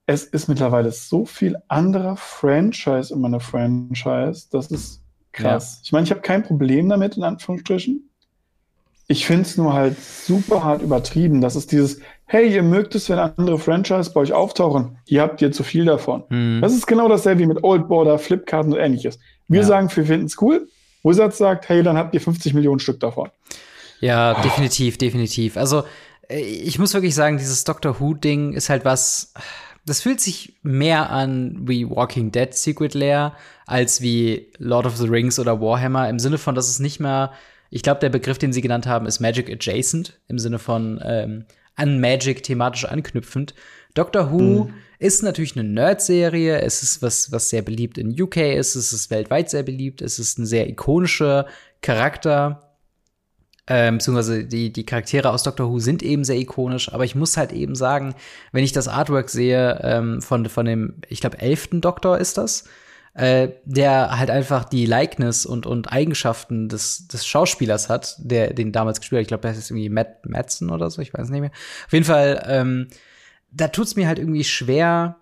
[0.07, 5.01] es ist mittlerweile so viel anderer Franchise in meiner Franchise, das ist
[5.31, 5.75] krass.
[5.75, 5.81] Ja.
[5.83, 8.09] Ich meine, ich habe kein Problem damit, in Anführungsstrichen.
[9.07, 11.41] Ich finde es nur halt super hart übertrieben.
[11.41, 15.41] Das ist dieses, hey, ihr mögt es, wenn andere Franchise bei euch auftauchen, hier habt
[15.41, 16.23] ihr zu viel davon.
[16.29, 16.59] Mhm.
[16.61, 19.19] Das ist genau dasselbe wie mit Old Border, Flipkarten und ähnliches.
[19.47, 19.67] Wir ja.
[19.67, 20.67] sagen, wir finden es cool.
[21.03, 23.29] Wizards sagt, hey, dann habt ihr 50 Millionen Stück davon.
[24.01, 24.41] Ja, oh.
[24.41, 25.55] definitiv, definitiv.
[25.55, 25.83] Also,
[26.27, 29.33] äh, ich muss wirklich sagen, dieses Doctor Who-Ding ist halt was,
[29.85, 33.33] das fühlt sich mehr an wie Walking Dead Secret Lair
[33.67, 37.31] als wie Lord of the Rings oder Warhammer im Sinne von, dass es nicht mehr,
[37.69, 41.45] ich glaube, der Begriff, den sie genannt haben, ist Magic Adjacent im Sinne von ähm,
[41.75, 43.53] an Magic thematisch anknüpfend.
[43.93, 44.73] Doctor Who mhm.
[44.99, 46.61] ist natürlich eine Nerd-Serie.
[46.61, 48.75] Es ist was, was sehr beliebt in UK ist.
[48.75, 50.01] Es ist weltweit sehr beliebt.
[50.01, 51.47] Es ist ein sehr ikonischer
[51.81, 52.65] Charakter
[53.67, 57.35] ähm, beziehungsweise die, die Charaktere aus Doctor Who sind eben sehr ikonisch, aber ich muss
[57.35, 58.13] halt eben sagen,
[58.51, 62.65] wenn ich das Artwork sehe ähm, von, von dem, ich glaube, elften Doktor ist das,
[63.15, 68.73] äh, der halt einfach die Likeness und, und Eigenschaften des, des Schauspielers hat, der den
[68.73, 69.21] damals gespielt hat.
[69.23, 71.51] Ich glaube, das ist irgendwie Matt Madsen oder so, ich weiß nicht mehr.
[71.85, 72.87] Auf jeden Fall, ähm,
[73.51, 75.15] da tut's mir halt irgendwie schwer,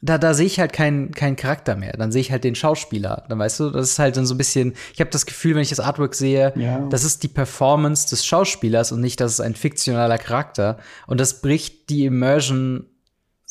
[0.00, 1.92] da, da sehe ich halt keinen keinen Charakter mehr.
[1.92, 3.24] Dann sehe ich halt den Schauspieler.
[3.28, 5.62] Dann weißt du, das ist halt dann so ein bisschen, ich habe das Gefühl, wenn
[5.62, 6.80] ich das Artwork sehe, ja.
[6.88, 10.78] das ist die Performance des Schauspielers und nicht, dass es ein fiktionaler Charakter.
[11.06, 12.86] Und das bricht die Immersion,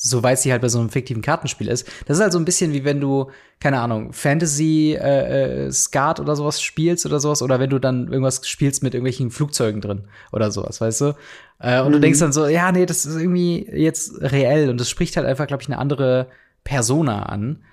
[0.04, 1.88] soweit sie halt bei so einem fiktiven Kartenspiel ist.
[2.06, 6.20] Das ist halt so ein bisschen wie wenn du, keine Ahnung, Fantasy äh, äh, Skat
[6.20, 10.06] oder sowas spielst oder sowas, oder wenn du dann irgendwas spielst mit irgendwelchen Flugzeugen drin
[10.32, 11.16] oder sowas, weißt du?
[11.60, 11.94] Äh, und mhm.
[11.94, 15.28] du denkst dann so, ja, nee, das ist irgendwie jetzt reell und das spricht halt
[15.28, 16.28] einfach, glaube ich, eine andere
[16.64, 17.64] Persona an.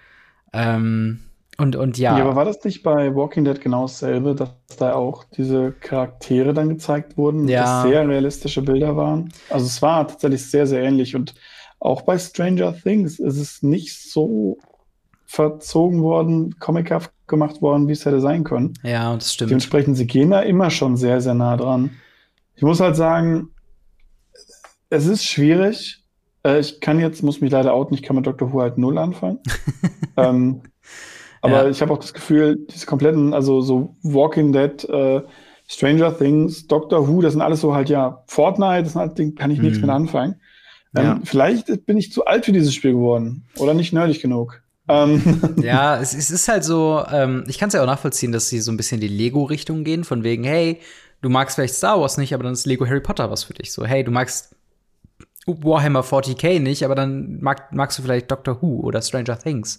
[0.52, 1.20] Ähm,
[1.56, 2.16] und, und ja.
[2.16, 6.52] Ja, aber war das nicht bei Walking Dead genau dasselbe, dass da auch diese Charaktere
[6.52, 7.62] dann gezeigt wurden, ja.
[7.62, 9.32] dass sehr realistische Bilder waren?
[9.48, 11.16] Also es war tatsächlich sehr, sehr ähnlich.
[11.16, 11.34] Und
[11.80, 14.58] auch bei Stranger Things ist es nicht so
[15.24, 18.74] verzogen worden, comichaft gemacht worden, wie es hätte sein können.
[18.82, 19.50] Ja, das stimmt.
[19.50, 21.90] Dementsprechend, sie gehen da immer schon sehr, sehr nah dran.
[22.56, 23.50] Ich muss halt sagen,
[24.90, 26.02] es ist schwierig.
[26.44, 28.52] Äh, ich kann jetzt, muss mich leider outen, ich kann mit Dr.
[28.52, 29.38] Who halt null anfangen.
[30.16, 30.62] ähm,
[31.42, 31.68] aber ja.
[31.68, 35.22] ich habe auch das Gefühl, diese kompletten, also so Walking Dead, äh,
[35.66, 39.50] Stranger Things, Doctor Who, das sind alles so halt ja Fortnite, das sind halt, kann
[39.50, 39.82] ich nichts mhm.
[39.82, 40.40] mit anfangen.
[40.96, 41.20] Ähm, ja.
[41.24, 44.62] Vielleicht bin ich zu alt für dieses Spiel geworden oder nicht nerdig genug.
[44.88, 45.40] Ähm.
[45.62, 48.60] Ja, es, es, ist halt so, ähm, ich kann es ja auch nachvollziehen, dass sie
[48.60, 50.80] so ein bisschen die Lego-Richtung gehen, von wegen, hey,
[51.20, 53.72] du magst vielleicht Star Wars nicht, aber dann ist Lego Harry Potter was für dich.
[53.72, 54.54] So, hey, du magst
[55.46, 59.78] Warhammer 40k nicht, aber dann mag, magst du vielleicht Doctor Who oder Stranger Things.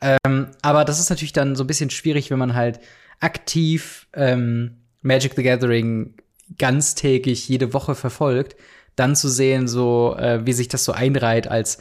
[0.00, 2.80] Ähm, aber das ist natürlich dann so ein bisschen schwierig, wenn man halt
[3.20, 6.14] aktiv ähm, Magic the Gathering
[6.58, 8.56] ganztägig jede Woche verfolgt,
[9.00, 11.78] dann zu sehen, so äh, wie sich das so einreiht als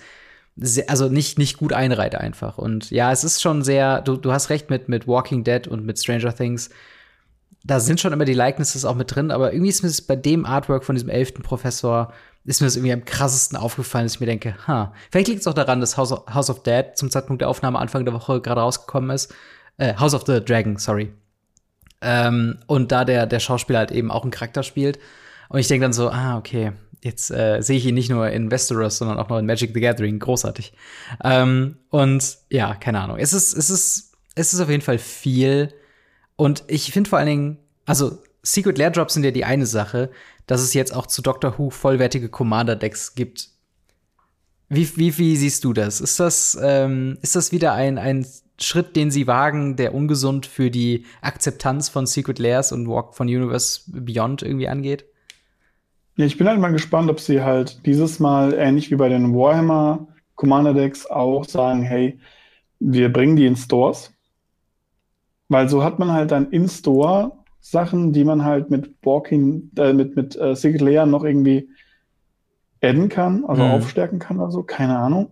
[0.88, 4.50] also nicht nicht gut einreiht einfach und ja es ist schon sehr du, du hast
[4.50, 6.70] recht mit mit Walking Dead und mit Stranger Things
[7.64, 10.16] da sind schon immer die Likenesses auch mit drin, aber irgendwie ist mir das bei
[10.16, 12.14] dem Artwork von diesem elften Professor,
[12.46, 15.48] ist mir das irgendwie am krassesten aufgefallen, dass ich mir denke, ha, vielleicht liegt es
[15.48, 18.42] auch daran, dass House of, House of Dead zum Zeitpunkt der Aufnahme Anfang der Woche
[18.42, 19.34] gerade rausgekommen ist.
[19.78, 21.14] Äh, House of the Dragon, sorry.
[22.02, 25.00] Ähm, und da der, der Schauspieler halt eben auch einen Charakter spielt.
[25.50, 26.72] Und ich denke dann so, ah, okay,
[27.04, 29.80] jetzt äh, sehe ich ihn nicht nur in Westeros, sondern auch noch in Magic the
[29.80, 30.20] Gathering.
[30.20, 30.74] Großartig.
[31.24, 33.18] Ähm, und ja, keine Ahnung.
[33.18, 35.74] Es ist, es ist, es ist auf jeden Fall viel.
[36.36, 40.12] Und ich finde vor allen Dingen, also Secret Lair Drops sind ja die eine Sache,
[40.48, 43.50] dass es jetzt auch zu Doctor Who vollwertige Commander-Decks gibt.
[44.70, 46.00] Wie, wie, wie siehst du das?
[46.00, 48.26] Ist das, ähm, ist das wieder ein, ein
[48.60, 53.28] Schritt, den sie wagen, der ungesund für die Akzeptanz von Secret Lairs und Walk von
[53.28, 55.06] Universe Beyond irgendwie angeht?
[56.20, 59.34] Ja, ich bin halt mal gespannt, ob sie halt dieses Mal ähnlich wie bei den
[59.34, 60.06] Warhammer
[60.36, 62.20] Commander Decks auch sagen, hey,
[62.82, 64.14] wir bringen die in Stores.
[65.48, 69.94] Weil so hat man halt dann in Store Sachen, die man halt mit Walking, äh,
[69.94, 71.70] mit, mit äh, Secret Layer noch irgendwie
[72.82, 73.72] adden kann, also mhm.
[73.72, 75.32] aufstärken kann oder so, keine Ahnung.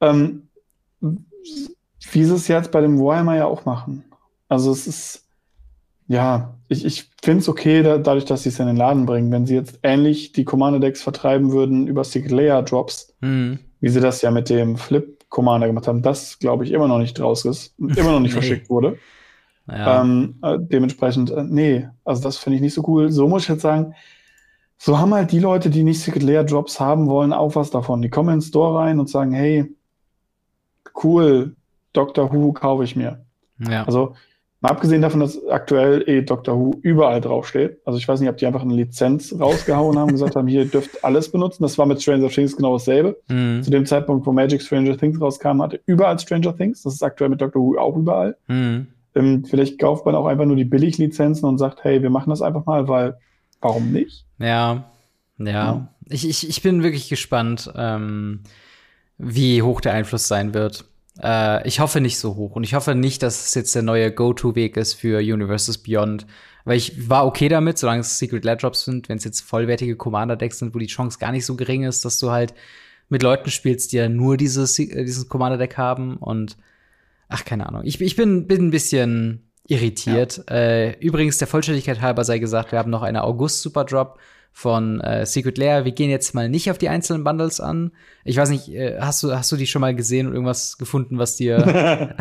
[0.00, 0.48] Ähm,
[1.02, 4.02] wie sie es jetzt bei dem Warhammer ja auch machen.
[4.48, 5.21] Also es ist,
[6.08, 9.30] ja, ich, ich finde es okay, da, dadurch, dass sie es in den Laden bringen.
[9.30, 13.58] Wenn sie jetzt ähnlich die Commander-Decks vertreiben würden über Secret Layer Drops, mhm.
[13.80, 16.98] wie sie das ja mit dem Flip Commander gemacht haben, das glaube ich immer noch
[16.98, 18.40] nicht raus ist, immer noch nicht nee.
[18.40, 18.98] verschickt wurde.
[19.68, 20.02] Ja.
[20.02, 23.10] Ähm, äh, dementsprechend, äh, nee, also das finde ich nicht so cool.
[23.10, 23.94] So muss ich jetzt sagen,
[24.76, 28.02] so haben halt die Leute, die nicht Secret Layer Drops haben wollen, auch was davon.
[28.02, 29.72] Die kommen in den Store rein und sagen, hey,
[31.02, 31.54] cool,
[31.92, 33.24] Doctor Who kaufe ich mir.
[33.60, 33.84] Ja.
[33.84, 34.14] Also,
[34.62, 37.80] mal abgesehen davon, dass aktuell eh Doctor Who überall draufsteht.
[37.84, 40.64] Also, ich weiß nicht, ob die einfach eine Lizenz rausgehauen haben und gesagt haben, hier
[40.64, 41.64] dürft alles benutzen.
[41.64, 43.20] Das war mit Stranger Things genau dasselbe.
[43.28, 43.62] Mhm.
[43.62, 46.82] Zu dem Zeitpunkt, wo Magic Stranger Things rauskam, hatte überall Stranger Things.
[46.82, 48.36] Das ist aktuell mit Doctor Who auch überall.
[48.46, 48.86] Mhm.
[49.14, 52.40] Ähm, vielleicht kauft man auch einfach nur die Billiglizenzen und sagt, hey, wir machen das
[52.40, 53.16] einfach mal, weil
[53.60, 54.24] warum nicht?
[54.38, 54.84] Ja,
[55.38, 55.46] ja.
[55.46, 55.88] ja.
[56.08, 58.40] Ich, ich, ich bin wirklich gespannt, ähm,
[59.18, 60.84] wie hoch der Einfluss sein wird.
[61.22, 64.12] Äh, ich hoffe nicht so hoch und ich hoffe nicht, dass es jetzt der neue
[64.12, 66.26] Go-To-Weg ist für Universes Beyond.
[66.64, 69.96] Weil ich war okay damit, solange es Secret Lair Drops sind, wenn es jetzt vollwertige
[69.96, 72.54] Commander-Decks sind, wo die Chance gar nicht so gering ist, dass du halt
[73.08, 76.56] mit Leuten spielst, die ja nur dieses, äh, dieses Commander-Deck haben und
[77.28, 77.82] ach, keine Ahnung.
[77.84, 80.44] Ich, ich bin, bin ein bisschen irritiert.
[80.48, 80.56] Ja.
[80.56, 84.18] Äh, übrigens, der Vollständigkeit halber sei gesagt, wir haben noch eine August-Superdrop
[84.52, 85.84] von äh, Secret Lair.
[85.84, 87.92] Wir gehen jetzt mal nicht auf die einzelnen Bundles an.
[88.24, 91.18] Ich weiß nicht, äh, hast du hast du die schon mal gesehen und irgendwas gefunden,
[91.18, 91.58] was dir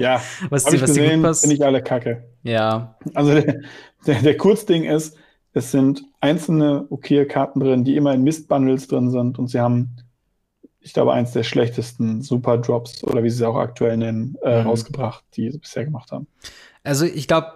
[0.00, 1.40] ja, was dir was gesehen, dir gut passt?
[1.40, 2.28] Finde ich alle Kacke.
[2.42, 2.96] Ja.
[3.14, 3.60] Also der,
[4.06, 5.16] der, der Kurzding ist,
[5.54, 9.96] es sind einzelne okay Karten drin, die immer in Mist-Bundles drin sind und sie haben
[10.84, 14.60] ich glaube, eins der schlechtesten Super Drops oder wie sie es auch aktuell nennen, äh,
[14.60, 14.66] mhm.
[14.66, 16.26] rausgebracht, die sie bisher gemacht haben.
[16.82, 17.52] Also ich glaube,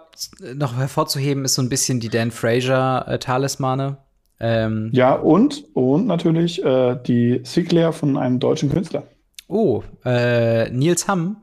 [0.54, 3.98] noch hervorzuheben ist so ein bisschen die Dan Fraser äh, Talismane.
[4.38, 9.04] Ähm, ja, und, und natürlich äh, die Sigler von einem deutschen Künstler.
[9.48, 11.36] Oh, äh, Nils Hamm.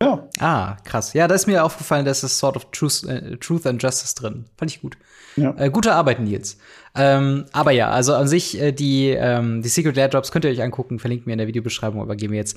[0.00, 0.28] Ja.
[0.38, 1.14] Ah, krass.
[1.14, 4.44] Ja, da ist mir aufgefallen, dass es Sort of Truth, äh, Truth and Justice drin.
[4.56, 4.96] Fand ich gut.
[5.36, 5.54] Ja.
[5.56, 6.58] Äh, gute Arbeit, Nils.
[6.94, 10.50] Ähm, aber ja, also an sich, äh, die, ähm, die Secret Lair Drops könnt ihr
[10.50, 12.56] euch angucken, verlinkt mir in der Videobeschreibung, aber gehen wir jetzt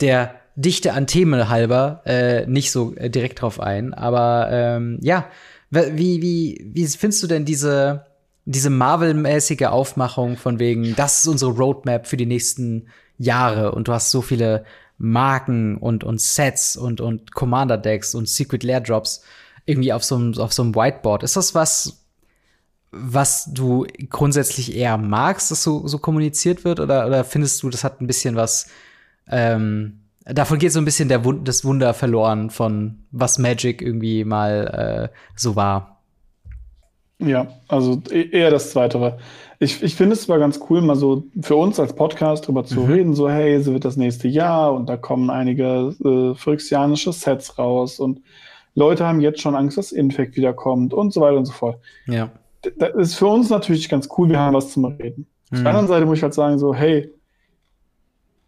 [0.00, 3.94] der Dichte an Themen halber äh, nicht so äh, direkt drauf ein.
[3.94, 5.26] Aber ähm, ja,
[5.70, 8.06] wie, wie, wie findest du denn diese,
[8.44, 13.92] diese Marvel-mäßige Aufmachung von wegen, das ist unsere Roadmap für die nächsten Jahre und du
[13.92, 14.64] hast so viele
[14.98, 19.22] Marken und, und Sets und, und Commander-Decks und Secret Lair Drops
[19.66, 21.22] irgendwie auf so einem, auf so einem Whiteboard.
[21.22, 22.04] Ist das was,
[22.90, 26.80] was du grundsätzlich eher magst, dass so, so kommuniziert wird?
[26.80, 28.68] Oder, oder findest du, das hat ein bisschen was,
[29.28, 34.24] ähm, davon geht so ein bisschen der Wund das Wunder verloren von was Magic irgendwie
[34.24, 35.93] mal äh, so war?
[37.18, 39.18] Ja, also e-, eher das Zweitere.
[39.60, 42.80] Ich, ich finde es zwar ganz cool, mal so für uns als Podcast drüber zu
[42.80, 42.92] mhm.
[42.92, 47.58] reden, so hey, so wird das nächste Jahr und da kommen einige äh, phyrexianische Sets
[47.58, 48.20] raus und
[48.74, 51.78] Leute haben jetzt schon Angst, dass Infekt wiederkommt und so weiter und so fort.
[52.06, 52.30] Ja
[52.76, 55.26] das ist für uns natürlich ganz cool, wir haben was zum Reden.
[55.26, 55.26] Mhm.
[55.26, 55.66] Auf der mhm.
[55.66, 57.12] anderen Seite muss ich halt sagen, so, hey,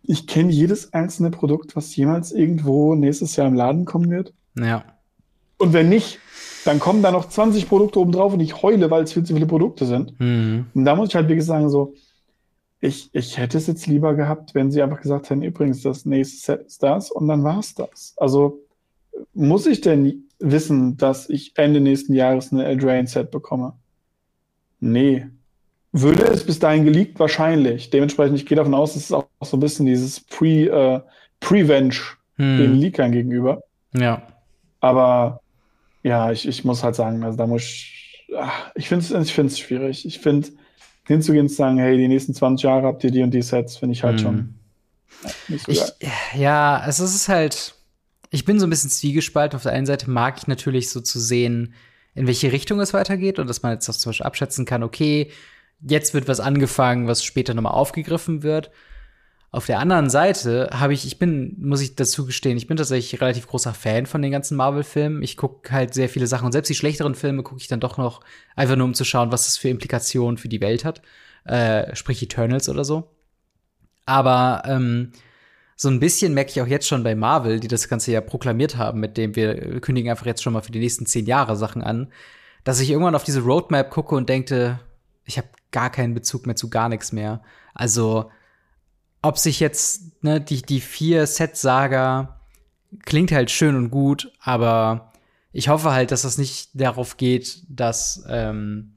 [0.02, 4.32] ich kenne jedes einzelne Produkt, was jemals irgendwo nächstes Jahr im Laden kommen wird.
[4.56, 4.84] Ja.
[5.58, 6.20] Und wenn nicht,
[6.66, 9.34] dann kommen da noch 20 Produkte oben drauf und ich heule, weil es viel zu
[9.34, 10.18] viele Produkte sind.
[10.18, 10.66] Mhm.
[10.74, 11.94] Und da muss ich halt wirklich sagen, so,
[12.80, 16.38] ich, ich hätte es jetzt lieber gehabt, wenn sie einfach gesagt hätten, übrigens, das nächste
[16.38, 18.14] Set ist das und dann war es das.
[18.16, 18.60] Also
[19.32, 23.74] muss ich denn wissen, dass ich Ende nächsten Jahres eine Eldraine-Set bekomme?
[24.80, 25.26] Nee.
[25.92, 27.18] Würde es bis dahin geleakt?
[27.18, 27.88] Wahrscheinlich.
[27.90, 31.00] Dementsprechend, ich gehe davon aus, es ist auch so ein bisschen dieses Pre, äh,
[31.40, 31.96] Prevenge
[32.36, 32.58] hm.
[32.58, 33.62] den Leakern gegenüber.
[33.94, 34.22] Ja.
[34.80, 35.40] Aber
[36.06, 39.34] ja, ich, ich muss halt sagen, also da muss ich, ach, ich finde es ich
[39.34, 40.06] find's schwierig.
[40.06, 40.48] Ich finde,
[41.04, 43.94] hinzugehen zu sagen, hey, die nächsten 20 Jahre habt ihr die und die Sets, finde
[43.94, 44.22] ich halt Mhm.
[44.22, 44.54] schon
[45.48, 45.80] nicht so Ich,
[46.34, 47.74] ja, also es ist halt,
[48.30, 49.56] ich bin so ein bisschen zwiegespalten.
[49.56, 51.74] Auf der einen Seite mag ich natürlich so zu sehen,
[52.14, 55.30] in welche Richtung es weitergeht und dass man jetzt auch zum Beispiel abschätzen kann, okay,
[55.80, 58.70] jetzt wird was angefangen, was später nochmal aufgegriffen wird.
[59.50, 63.20] Auf der anderen Seite habe ich, ich bin, muss ich dazu gestehen, ich bin tatsächlich
[63.20, 65.22] relativ großer Fan von den ganzen Marvel-Filmen.
[65.22, 67.96] Ich gucke halt sehr viele Sachen und selbst die schlechteren Filme gucke ich dann doch
[67.96, 68.20] noch
[68.54, 71.00] einfach nur, um zu schauen, was das für Implikationen für die Welt hat.
[71.44, 73.08] Äh, sprich Eternals oder so.
[74.04, 75.12] Aber ähm,
[75.76, 78.76] so ein bisschen merke ich auch jetzt schon bei Marvel, die das Ganze ja proklamiert
[78.76, 81.82] haben, mit dem wir kündigen einfach jetzt schon mal für die nächsten zehn Jahre Sachen
[81.82, 82.12] an,
[82.64, 84.80] dass ich irgendwann auf diese Roadmap gucke und denke,
[85.24, 87.42] ich habe gar keinen Bezug mehr zu gar nichts mehr.
[87.74, 88.30] Also,
[89.26, 92.40] ob sich jetzt ne, die, die vier Set-Saga
[93.04, 95.12] klingt halt schön und gut, aber
[95.52, 98.92] ich hoffe halt, dass das nicht darauf geht, dass, ähm,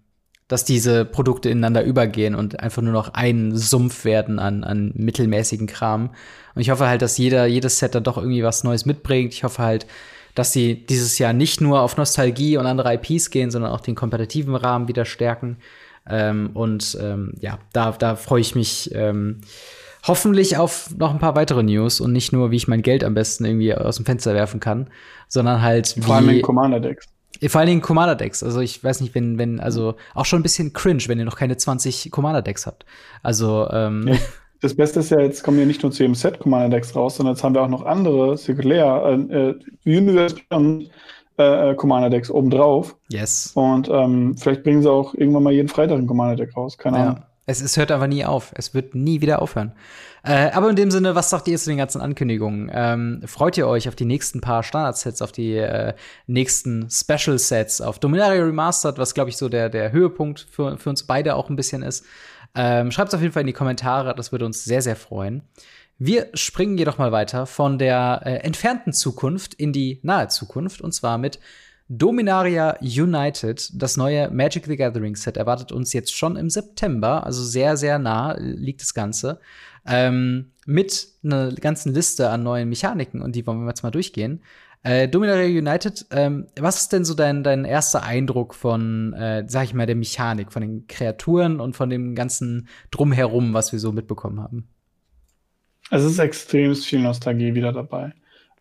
[0.48, 5.68] dass diese Produkte ineinander übergehen und einfach nur noch ein Sumpf werden an, an mittelmäßigen
[5.68, 6.12] Kram.
[6.54, 9.34] Und ich hoffe halt, dass jeder, jedes Set dann doch irgendwie was Neues mitbringt.
[9.34, 9.88] Ich hoffe halt,
[10.36, 13.96] dass sie dieses Jahr nicht nur auf Nostalgie und andere IPs gehen, sondern auch den
[13.96, 15.58] kompetitiven Rahmen wieder stärken.
[16.08, 19.42] Ähm, und ähm, ja, da, da freue ich mich ähm,
[20.10, 23.14] hoffentlich auf noch ein paar weitere News und nicht nur, wie ich mein Geld am
[23.14, 24.90] besten irgendwie aus dem Fenster werfen kann,
[25.28, 27.08] sondern halt wie Vor allem in Commander-Decks.
[27.48, 28.44] vor allen Dingen Commander-Decks.
[28.44, 31.38] Also ich weiß nicht, wenn, wenn, also auch schon ein bisschen cringe, wenn ihr noch
[31.38, 32.86] keine 20 Commander-Decks habt.
[33.24, 34.16] Also, ähm, Ja.
[34.62, 37.36] Das Beste ist ja, jetzt kommen ja nicht nur zu jedem Set Commander-Decks raus, sondern
[37.36, 42.98] jetzt haben wir auch noch andere Layer, äh, äh, Universe äh, äh, Commander-Decks obendrauf.
[43.10, 43.52] yes.
[43.56, 46.78] Und ähm, vielleicht bringen sie auch irgendwann mal jeden Freitag ein Commander-Deck raus.
[46.78, 47.16] Keine Ahnung.
[47.16, 47.29] Ja.
[47.50, 48.52] Es, es hört einfach nie auf.
[48.56, 49.72] Es wird nie wieder aufhören.
[50.24, 52.70] Äh, aber in dem Sinne, was sagt ihr zu den ganzen Ankündigungen?
[52.72, 55.94] Ähm, freut ihr euch auf die nächsten paar Standard-Sets, auf die äh,
[56.28, 61.04] nächsten Special-Sets, auf Dominaria Remastered, was, glaube ich, so der, der Höhepunkt für, für uns
[61.04, 62.06] beide auch ein bisschen ist?
[62.54, 65.42] Ähm, Schreibt es auf jeden Fall in die Kommentare, das würde uns sehr, sehr freuen.
[65.98, 70.94] Wir springen jedoch mal weiter von der äh, entfernten Zukunft in die nahe Zukunft und
[70.94, 71.40] zwar mit
[71.92, 77.44] Dominaria United, das neue Magic the Gathering Set, erwartet uns jetzt schon im September, also
[77.44, 79.40] sehr, sehr nah liegt das Ganze.
[79.88, 84.44] Ähm, mit einer ganzen Liste an neuen Mechaniken und die wollen wir jetzt mal durchgehen.
[84.84, 89.64] Äh, Dominaria United, ähm, was ist denn so dein, dein erster Eindruck von, äh, sag
[89.64, 93.92] ich mal, der Mechanik, von den Kreaturen und von dem ganzen Drumherum, was wir so
[93.92, 94.70] mitbekommen haben?
[95.90, 98.14] Es ist extrem viel Nostalgie wieder dabei.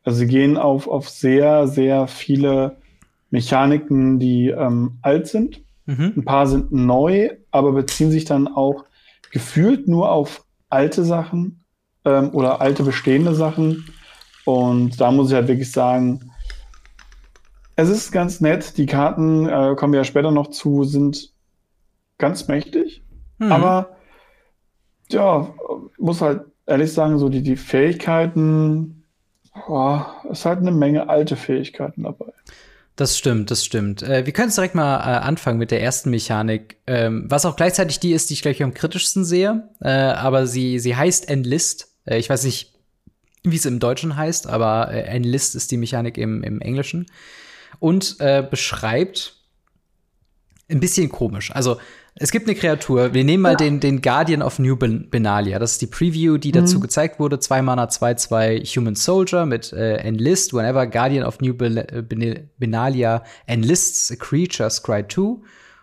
[0.03, 2.79] Also sie gehen auf, auf sehr, sehr viele
[3.31, 5.63] Mechaniken, die ähm, alt sind.
[5.87, 6.13] Mhm.
[6.17, 8.85] Ein paar sind neu, aber beziehen sich dann auch
[9.31, 11.65] gefühlt nur auf alte Sachen
[12.05, 13.85] ähm, oder alte bestehende Sachen.
[14.45, 16.31] Und da muss ich halt wirklich sagen,
[17.77, 18.77] es ist ganz nett.
[18.77, 21.33] Die Karten, äh, kommen wir ja später noch zu, sind
[22.19, 23.03] ganz mächtig.
[23.39, 23.53] Mhm.
[23.53, 23.97] Aber
[25.11, 25.55] ja,
[25.99, 29.05] muss halt ehrlich sagen, so die, die Fähigkeiten,
[29.67, 32.33] boah, ist halt eine Menge alte Fähigkeiten dabei.
[32.99, 34.03] Das stimmt, das stimmt.
[34.03, 37.55] Äh, wir können jetzt direkt mal äh, anfangen mit der ersten Mechanik, ähm, was auch
[37.55, 39.69] gleichzeitig die ist, die ich gleich am kritischsten sehe.
[39.81, 41.95] Äh, aber sie, sie heißt Enlist.
[42.07, 42.75] Äh, ich weiß nicht,
[43.45, 47.07] wie es im Deutschen heißt, aber äh, Enlist ist die Mechanik im, im Englischen.
[47.79, 49.37] Und äh, beschreibt
[50.69, 51.53] ein bisschen komisch.
[51.53, 51.79] Also,
[52.21, 55.59] es gibt eine Kreatur, wir nehmen mal den, den Guardian of New Ben- Benalia.
[55.59, 57.39] Das ist die Preview, die dazu gezeigt wurde.
[57.39, 60.53] Zwei Mana, 2-2 Human Soldier mit äh, Enlist.
[60.53, 65.21] Whenever Guardian of New Be Ben Benalia enlists a creature, scry 2.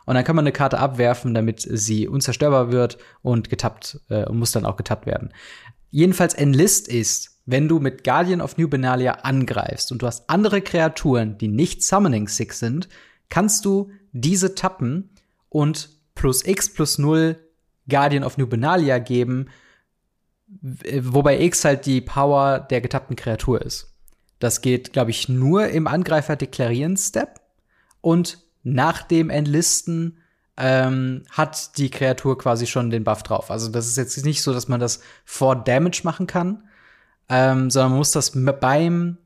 [0.06, 4.38] Und dann kann man eine Karte abwerfen, damit sie unzerstörbar wird und getappt äh, und
[4.38, 5.32] muss dann auch getappt werden.
[5.90, 10.62] Jedenfalls Enlist ist, wenn du mit Guardian of New Benalia angreifst und du hast andere
[10.62, 12.90] Kreaturen, die nicht Summoning Six sind,
[13.30, 15.12] kannst du diese tappen
[15.50, 17.38] und plus X plus 0
[17.88, 19.50] Guardian of New Benalia geben,
[20.48, 23.94] wobei X halt die Power der getappten Kreatur ist.
[24.40, 27.42] Das geht, glaube ich, nur im Angreifer deklarieren Step
[28.02, 30.18] und nach dem Enlisten
[30.58, 33.52] ähm, hat die Kreatur quasi schon den Buff drauf.
[33.52, 36.64] Also das ist jetzt nicht so, dass man das vor Damage machen kann,
[37.30, 39.18] ähm, sondern man muss das beim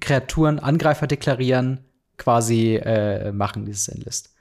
[0.00, 1.84] Kreaturen Angreifer deklarieren
[2.16, 4.33] quasi äh, machen, dieses Enlist.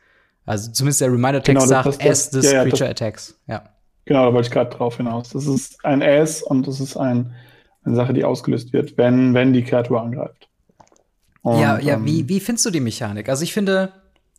[0.46, 3.40] Also zumindest der Reminder-Text Genau, sagt, as this ja, ja, das- creature attacks.
[3.48, 3.64] Ja.
[4.06, 5.30] Genau, da wollte ich gerade drauf hinaus.
[5.30, 7.34] Das ist ein Ass und das ist ein,
[7.86, 10.50] eine Sache, die ausgelöst wird, wenn, wenn die Kreatur angreift.
[11.42, 13.30] Und, ja, ja, ähm, wie, wie findest du die Mechanik?
[13.30, 13.94] Also ich finde,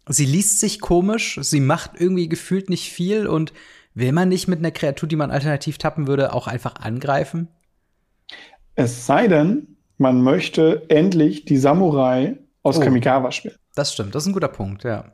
[0.06, 3.54] sie liest sich komisch, sie macht irgendwie gefühlt nicht viel und
[3.94, 7.48] will man nicht mit einer Kreatur, die man alternativ tappen würde, auch einfach angreifen?
[8.74, 12.80] Es sei denn, man möchte endlich die Samurai aus Oh.
[12.80, 13.54] Kamigawa spielen.
[13.74, 15.04] Das stimmt, das ist ein guter Punkt, ja.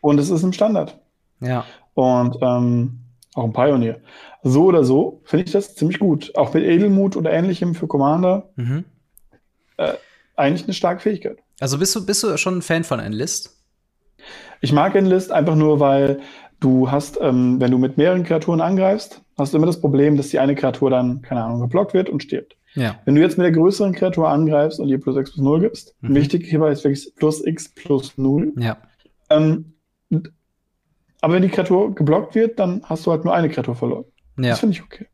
[0.00, 0.98] Und es ist im Standard.
[1.40, 1.64] Ja.
[1.94, 3.00] Und ähm,
[3.34, 4.00] auch ein Pioneer.
[4.42, 6.32] So oder so finde ich das ziemlich gut.
[6.36, 8.50] Auch mit Edelmut oder ähnlichem für Commander.
[8.56, 8.84] Mhm.
[9.76, 9.94] Äh,
[10.36, 11.38] eigentlich eine starke Fähigkeit.
[11.60, 13.56] Also bist du, bist du schon ein Fan von Enlist?
[14.60, 16.20] Ich mag Enlist einfach nur, weil
[16.60, 20.28] du hast, ähm, wenn du mit mehreren Kreaturen angreifst, hast du immer das Problem, dass
[20.28, 22.56] die eine Kreatur dann, keine Ahnung, geblockt wird und stirbt.
[22.74, 22.96] Ja.
[23.04, 25.94] Wenn du jetzt mit der größeren Kreatur angreifst und ihr plus x plus 0 gibst,
[26.00, 26.14] mhm.
[26.14, 28.52] wichtig hierbei ist wirklich plus x plus 0.
[28.58, 28.76] Ja.
[29.30, 29.75] Ähm,
[31.20, 34.04] aber wenn die Kreatur geblockt wird, dann hast du halt nur eine Kreatur verloren.
[34.38, 34.50] Ja.
[34.50, 35.06] Das finde ich okay.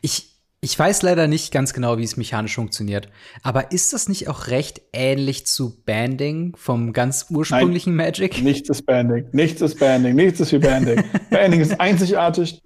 [0.00, 3.08] Ich, ich weiß leider nicht ganz genau, wie es mechanisch funktioniert.
[3.42, 8.42] Aber ist das nicht auch recht ähnlich zu Banding vom ganz ursprünglichen Nein, Magic?
[8.42, 9.26] Nichts ist Banding.
[9.32, 10.14] Nichts ist Banding.
[10.14, 11.02] Nichts ist wie Banding.
[11.30, 12.62] Banding ist einzigartig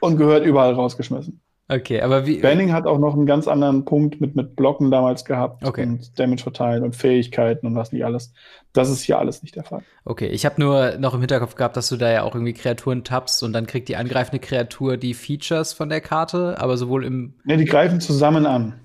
[0.00, 1.40] und gehört überall rausgeschmissen.
[1.72, 2.40] Okay, aber wie.
[2.40, 5.84] Banning hat auch noch einen ganz anderen Punkt mit, mit Blocken damals gehabt okay.
[5.84, 8.32] und Damage verteilen und Fähigkeiten und was nicht alles.
[8.72, 9.82] Das ist hier alles nicht der Fall.
[10.04, 13.04] Okay, ich habe nur noch im Hinterkopf gehabt, dass du da ja auch irgendwie Kreaturen
[13.04, 17.34] tappst und dann kriegt die angreifende Kreatur die Features von der Karte, aber sowohl im.
[17.44, 18.80] Ne, die greifen zusammen an.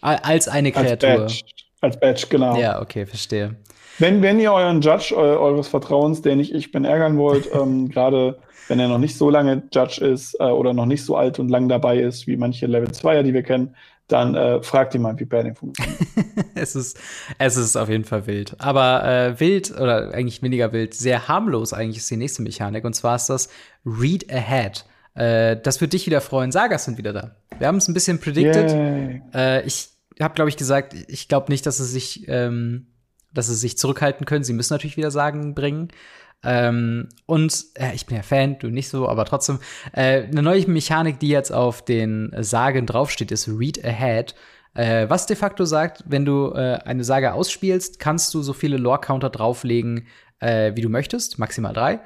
[0.00, 1.08] Als eine Kreatur.
[1.10, 1.44] Als Badge,
[1.82, 2.56] als Badge genau.
[2.56, 3.56] Ja, okay, verstehe.
[3.98, 7.90] Wenn, wenn ihr euren Judge eu eures Vertrauens, den ich ich bin, ärgern wollt, ähm,
[7.90, 11.38] gerade wenn er noch nicht so lange Judge ist äh, oder noch nicht so alt
[11.38, 13.74] und lang dabei ist, wie manche Level 2er, die wir kennen,
[14.08, 16.00] dann äh, fragt ihn mal, wie Banning funktioniert.
[16.54, 16.98] es, ist,
[17.38, 18.54] es ist auf jeden Fall wild.
[18.58, 22.84] Aber äh, wild, oder eigentlich weniger wild, sehr harmlos eigentlich ist die nächste Mechanik.
[22.84, 23.48] Und zwar ist das
[23.84, 24.84] Read Ahead.
[25.14, 26.52] Äh, das wird dich wieder freuen.
[26.52, 27.36] Sagas sind wieder da.
[27.58, 28.70] Wir haben es ein bisschen predicted.
[29.34, 29.88] Äh, ich
[30.20, 32.86] habe, glaube ich, gesagt, ich glaube nicht, dass es sich ähm,
[33.36, 34.44] dass sie sich zurückhalten können.
[34.44, 35.88] Sie müssen natürlich wieder Sagen bringen.
[36.44, 39.58] Ähm, und äh, ich bin ja Fan, du nicht so, aber trotzdem.
[39.92, 44.34] Äh, eine neue Mechanik, die jetzt auf den Sagen draufsteht, ist Read Ahead.
[44.76, 48.76] Äh, was de facto sagt, wenn du äh, eine Sage ausspielst, kannst du so viele
[48.76, 50.06] Lore-Counter drauflegen,
[50.40, 52.00] äh, wie du möchtest, maximal drei.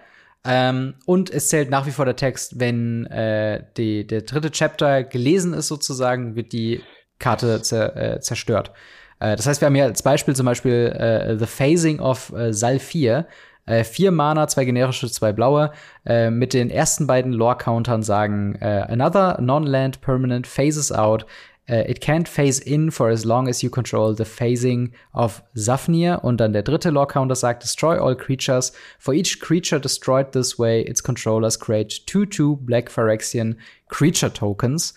[0.45, 5.03] Ähm, und es zählt nach wie vor der Text, wenn äh, die, der dritte Chapter
[5.03, 6.81] gelesen ist, sozusagen, wird die
[7.19, 8.73] Karte zer zerstört.
[9.19, 13.27] Das heißt, wir haben hier als Beispiel zum Beispiel The Phasing of Sal 4.
[13.71, 15.71] Äh, vier Mana, zwei generische, zwei blaue.
[16.05, 21.25] Äh, mit den ersten beiden Lore-Countern sagen äh, Another non-land permanent phases out.
[21.69, 26.25] Uh, it can't phase in for as long as you control the phasing of Safnir.
[26.25, 28.73] Und dann der dritte Lore-Counter sagt Destroy all creatures.
[28.99, 33.57] For each creature destroyed this way, its controllers create 2-2 Black Phyrexian
[33.89, 34.95] Creature Tokens.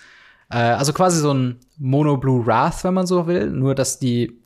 [0.49, 3.51] Äh, also quasi so ein Mono Blue Wrath, wenn man so will.
[3.51, 4.42] Nur, dass die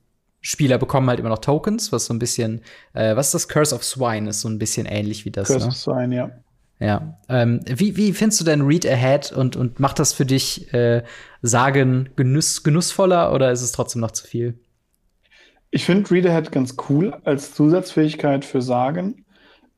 [0.47, 2.61] Spieler bekommen halt immer noch Tokens, was so ein bisschen,
[2.93, 3.47] äh, was ist das?
[3.49, 5.49] Curse of Swine ist so ein bisschen ähnlich wie das.
[5.49, 5.67] Curse ne?
[5.67, 6.31] of Swine, ja.
[6.79, 7.19] Ja.
[7.27, 11.03] Ähm, wie, wie findest du denn Read Ahead und, und macht das für dich äh,
[11.41, 14.57] Sagen genuss, genussvoller oder ist es trotzdem noch zu viel?
[15.69, 19.25] Ich finde Read Ahead ganz cool als Zusatzfähigkeit für Sagen.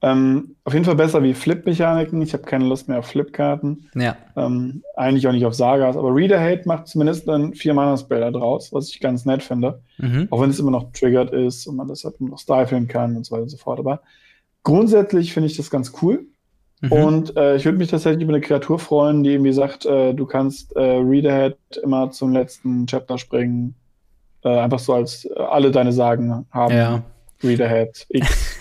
[0.01, 2.21] Ähm, auf jeden Fall besser wie Flip-Mechaniken.
[2.21, 3.89] Ich habe keine Lust mehr auf Flip-Karten.
[3.95, 4.15] Ja.
[4.37, 5.97] Ähm, eigentlich auch nicht auf Sagas.
[5.97, 9.81] Aber Reader Hate macht zumindest dann vier Mana-Spell da draus, was ich ganz nett finde.
[9.97, 10.27] Mhm.
[10.29, 13.25] Auch wenn es immer noch triggert ist und man das halt noch stiflen kann und
[13.25, 13.79] so weiter und so fort.
[13.79, 14.01] Aber
[14.63, 16.27] grundsätzlich finde ich das ganz cool.
[16.81, 16.91] Mhm.
[16.91, 20.25] Und äh, ich würde mich tatsächlich über eine Kreatur freuen, die irgendwie sagt, äh, du
[20.25, 23.75] kannst äh, Readerhead immer zum letzten Chapter springen.
[24.45, 26.73] Äh, einfach so als äh, alle deine Sagen haben.
[26.73, 27.03] Ja.
[27.43, 28.57] Readerhead X.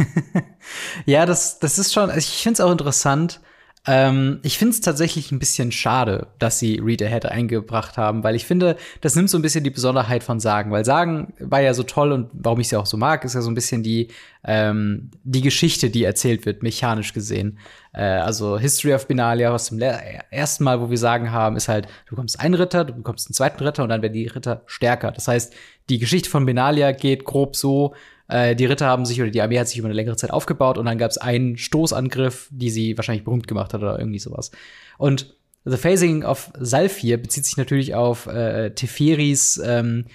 [1.06, 3.40] ja, das, das ist schon, also ich finde es auch interessant.
[3.86, 8.34] Ähm, ich finde es tatsächlich ein bisschen schade, dass sie Read Ahead eingebracht haben, weil
[8.34, 11.72] ich finde, das nimmt so ein bisschen die Besonderheit von Sagen, weil Sagen war ja
[11.72, 14.08] so toll und warum ich sie auch so mag, ist ja so ein bisschen die,
[14.44, 17.58] ähm, die Geschichte, die erzählt wird, mechanisch gesehen.
[17.92, 21.86] Äh, also History of Benalia, was zum ersten Mal, wo wir Sagen haben, ist halt,
[22.06, 25.12] du bekommst einen Ritter, du bekommst einen zweiten Ritter und dann werden die Ritter stärker.
[25.12, 25.54] Das heißt,
[25.88, 27.94] die Geschichte von Benalia geht grob so,
[28.28, 30.78] äh, die Ritter haben sich oder die Armee hat sich über eine längere Zeit aufgebaut
[30.78, 34.50] und dann gab es einen Stoßangriff, die sie wahrscheinlich berühmt gemacht hat oder irgendwie sowas.
[34.98, 40.06] Und The Phasing of Salfir bezieht sich natürlich auf äh, Teferis ähm,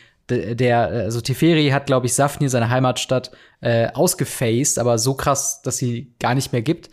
[0.56, 5.78] der, also Teferi hat, glaube ich, Safnir, seine Heimatstadt, äh, ausgefaced, aber so krass, dass
[5.78, 6.89] sie gar nicht mehr gibt.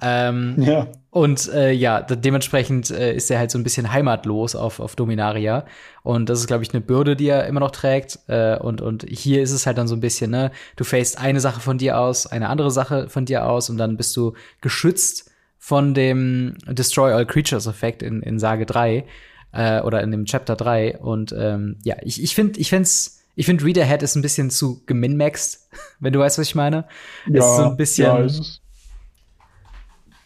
[0.00, 0.88] Ähm, ja.
[1.10, 5.64] Und äh, ja, dementsprechend äh, ist er halt so ein bisschen heimatlos auf, auf Dominaria.
[6.02, 8.18] Und das ist, glaube ich, eine Bürde, die er immer noch trägt.
[8.26, 11.40] Äh, und, und hier ist es halt dann so ein bisschen, ne, du facest eine
[11.40, 15.30] Sache von dir aus, eine andere Sache von dir aus und dann bist du geschützt
[15.58, 19.04] von dem Destroy All Creatures Effekt in, in Sage 3
[19.52, 20.98] äh, oder in dem Chapter 3.
[20.98, 24.82] Und ähm, ja, ich, ich finde, ich find's ich finde, Readerhead ist ein bisschen zu
[24.84, 25.68] geminmaxed,
[26.00, 26.86] wenn du weißt, was ich meine.
[27.26, 28.04] Ja, es ist so ein bisschen.
[28.04, 28.24] Ja,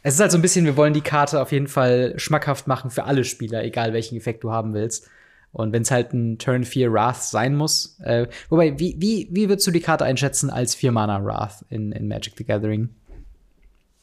[0.03, 2.91] es ist halt so ein bisschen, wir wollen die Karte auf jeden Fall schmackhaft machen
[2.91, 5.09] für alle Spieler, egal welchen Effekt du haben willst.
[5.51, 9.49] Und wenn es halt ein Turn 4 Wrath sein muss, äh, wobei, wie, wie, wie
[9.49, 12.91] würdest du die Karte einschätzen als 4 Mana Wrath in, in Magic the Gathering?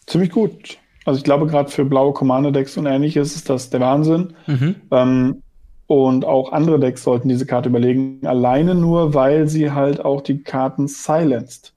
[0.06, 0.78] Ziemlich gut.
[1.06, 4.34] Also ich glaube, gerade für blaue Commander-Decks und ähnliches ist das der Wahnsinn.
[4.48, 4.76] Mhm.
[4.92, 5.44] Ähm,
[5.88, 10.42] und auch andere Decks sollten diese Karte überlegen, alleine nur, weil sie halt auch die
[10.42, 11.74] Karten silenced.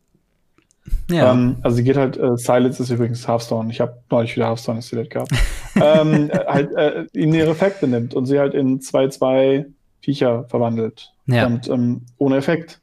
[1.11, 1.33] Ja.
[1.33, 3.71] Ähm, also sie geht halt, äh, Silence ist übrigens Hearthstone.
[3.71, 5.33] Ich habe neulich wieder Hearthstone installiert gehabt.
[5.77, 9.67] ähm, äh, halt äh, in ihre Effekte nimmt und sie halt in zwei, zwei
[10.01, 11.13] Viecher verwandelt.
[11.27, 11.47] Ja.
[11.47, 12.81] Und ähm, ohne Effekt.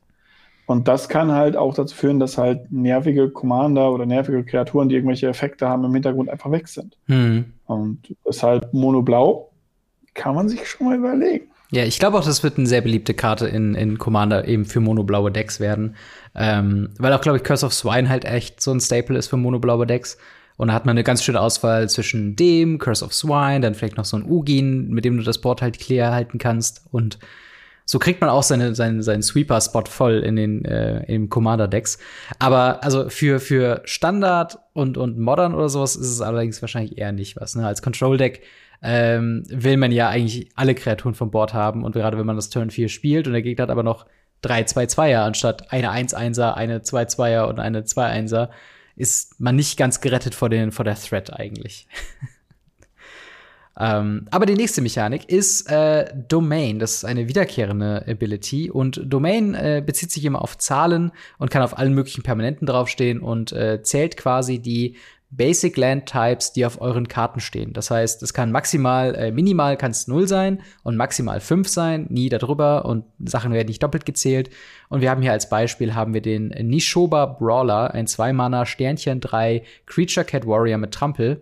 [0.74, 4.96] Und das kann halt auch dazu führen, dass halt nervige Commander oder nervige Kreaturen, die
[4.96, 6.98] irgendwelche Effekte haben, im Hintergrund einfach weg sind.
[7.06, 7.54] Mhm.
[7.68, 9.52] Und deshalb Mono-Blau
[10.16, 11.46] kann man sich schon mal überlegen.
[11.70, 14.80] Ja, ich glaube auch, das wird eine sehr beliebte Karte in, in Commander eben für
[14.80, 15.96] monoblaue Decks werden.
[16.34, 19.38] Ähm, weil auch, glaube ich, Curse of Swine halt echt so ein Staple ist für
[19.38, 20.18] monoblaue Decks.
[20.58, 23.98] Und da hat man eine ganz schöne Auswahl zwischen dem, Curse of Swine, dann vielleicht
[23.98, 26.84] noch so ein Ugin, mit dem du das Board halt clear halten kannst.
[26.90, 27.20] Und
[27.86, 31.98] so kriegt man auch seine, seinen, seinen Sweeper-Spot voll in den äh, im Commander-Decks.
[32.40, 37.12] Aber also für, für Standard und, und Modern oder sowas ist es allerdings wahrscheinlich eher
[37.12, 37.56] nicht was.
[37.56, 37.68] Ne?
[37.68, 38.42] Als Control-Deck
[38.82, 41.84] ähm, will man ja eigentlich alle Kreaturen vom Board haben.
[41.84, 44.06] Und gerade wenn man das Turn 4 spielt und der Gegner hat aber noch
[44.42, 48.50] drei 2-2er anstatt eine 1-1er, eine 2-2er und eine 2-1er,
[48.96, 51.88] ist man nicht ganz gerettet vor, den, vor der Threat eigentlich.
[53.80, 56.80] ähm, aber die nächste Mechanik ist äh, Domain.
[56.80, 58.70] Das ist eine wiederkehrende Ability.
[58.70, 63.20] Und Domain äh, bezieht sich immer auf Zahlen und kann auf allen möglichen Permanenten draufstehen
[63.20, 64.96] und äh, zählt quasi die
[65.36, 67.74] Basic Land Types, die auf euren Karten stehen.
[67.74, 72.06] Das heißt, es kann maximal, äh, minimal kann es 0 sein und maximal 5 sein,
[72.12, 74.52] nie darüber und Sachen werden nicht doppelt gezählt.
[74.90, 79.64] Und wir haben hier als Beispiel haben wir den Nishoba Brawler, ein 2-Mana Sternchen 3
[79.88, 81.42] Creature Cat Warrior mit Trampel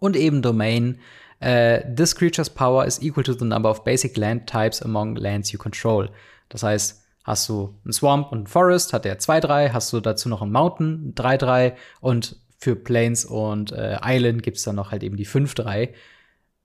[0.00, 0.98] und eben Domain.
[1.40, 5.52] Uh, this creature's power is equal to the number of basic land types among lands
[5.52, 6.10] you control.
[6.48, 10.28] Das heißt, hast du einen Swamp und einen Forest, hat der 2-3, hast du dazu
[10.28, 15.04] noch einen Mountain, 3-3 und für Plains und äh, Island gibt es dann noch halt
[15.04, 15.90] eben die 5-3.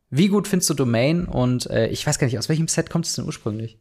[0.10, 1.26] Wie gut findest du Domain?
[1.26, 3.78] Und äh, ich weiß gar nicht, aus welchem Set kommt es denn ursprünglich?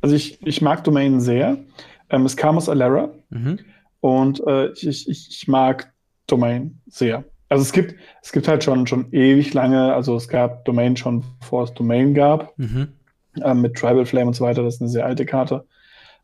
[0.00, 1.58] Also ich, ich mag Domain sehr.
[2.08, 3.10] Ähm, es kam aus Alera.
[3.30, 3.58] Mhm.
[4.00, 5.92] Und äh, ich, ich, ich mag
[6.26, 7.24] Domain sehr.
[7.50, 11.24] Also es gibt, es gibt halt schon, schon ewig lange, also es gab Domain schon,
[11.40, 12.88] bevor es Domain gab, mhm.
[13.42, 15.66] ähm, mit Tribal Flame und so weiter, das ist eine sehr alte Karte.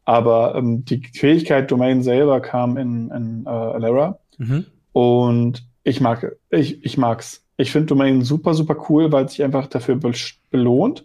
[0.04, 4.20] Aber ähm, die Fähigkeit Domain selber kam in, in äh, Alera.
[4.38, 4.66] Mhm.
[4.92, 7.42] Und ich mag, ich, ich mag's.
[7.56, 10.12] Ich finde Domain super, super cool, weil es sich einfach dafür be
[10.50, 11.04] belohnt,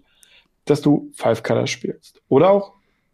[0.66, 2.22] dass du Five Color spielst.
[2.30, 2.74] Oder auch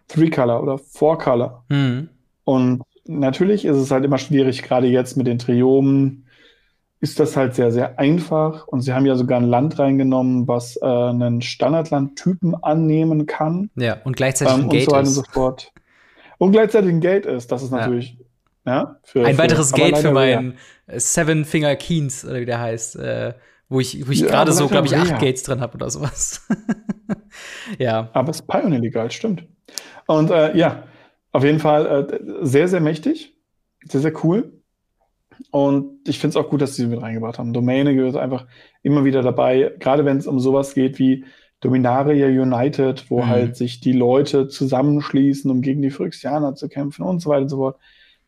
[0.10, 1.64] Three Color oder Four Color.
[1.70, 2.10] Mhm.
[2.44, 6.27] Und natürlich ist es halt immer schwierig, gerade jetzt mit den Triomen
[7.00, 8.68] ist das halt sehr, sehr einfach.
[8.68, 13.70] Und sie haben ja sogar ein Land reingenommen, was äh, einen Standardlandtypen annehmen kann.
[13.76, 15.18] Ja, und gleichzeitig ähm, ein Gate und so ist.
[15.18, 15.72] Und so fort.
[16.40, 17.52] Und gleichzeitig ein Gate ist.
[17.52, 18.18] Das ist natürlich
[18.66, 22.98] ja, für, ein weiteres für, Gate für meinen Seven Finger Keens, oder wie der heißt,
[22.98, 23.34] äh,
[23.70, 26.48] wo ich, wo ich ja, gerade so, glaube ich, acht Gates drin habe oder sowas.
[27.80, 28.10] ja.
[28.14, 29.44] Aber es ist Pioneer legal, stimmt.
[30.06, 30.84] Und äh, ja,
[31.32, 33.38] auf jeden Fall äh, sehr, sehr mächtig.
[33.86, 34.62] Sehr, sehr cool.
[35.52, 37.54] Und ich finde es auch gut, dass sie sie mit reingebracht haben.
[37.54, 38.48] Domäne gehört einfach
[38.84, 41.26] immer wieder dabei, gerade wenn es um sowas geht wie
[41.60, 43.28] Dominaria United, wo mhm.
[43.28, 47.50] halt sich die Leute zusammenschließen, um gegen die Phyrexianer zu kämpfen und so weiter und
[47.50, 47.78] so fort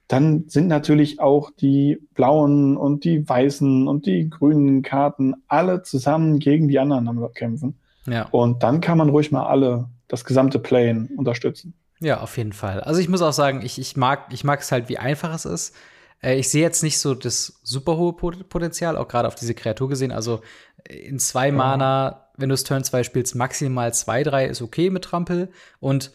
[0.10, 6.40] dann sind natürlich auch die blauen und die weißen und die grünen Karten alle zusammen
[6.40, 7.80] gegen die anderen am kämpfen.
[8.08, 8.28] Ja.
[8.32, 11.76] Und dann kann man ruhig mal alle, das gesamte Plane unterstützen.
[12.00, 12.82] Ja, auf jeden Fall.
[12.82, 15.46] Also ich muss auch sagen, ich, ich mag ich mag es halt, wie einfach es
[15.46, 15.76] ist.
[16.22, 19.90] Äh, ich sehe jetzt nicht so das super hohe Potenzial, auch gerade auf diese Kreatur
[19.90, 20.12] gesehen.
[20.12, 20.42] Also
[20.88, 21.52] in zwei.
[21.52, 25.50] Mana, wenn du es Turn 2 spielst, maximal 2-3 ist okay mit Trampel.
[25.80, 26.12] Und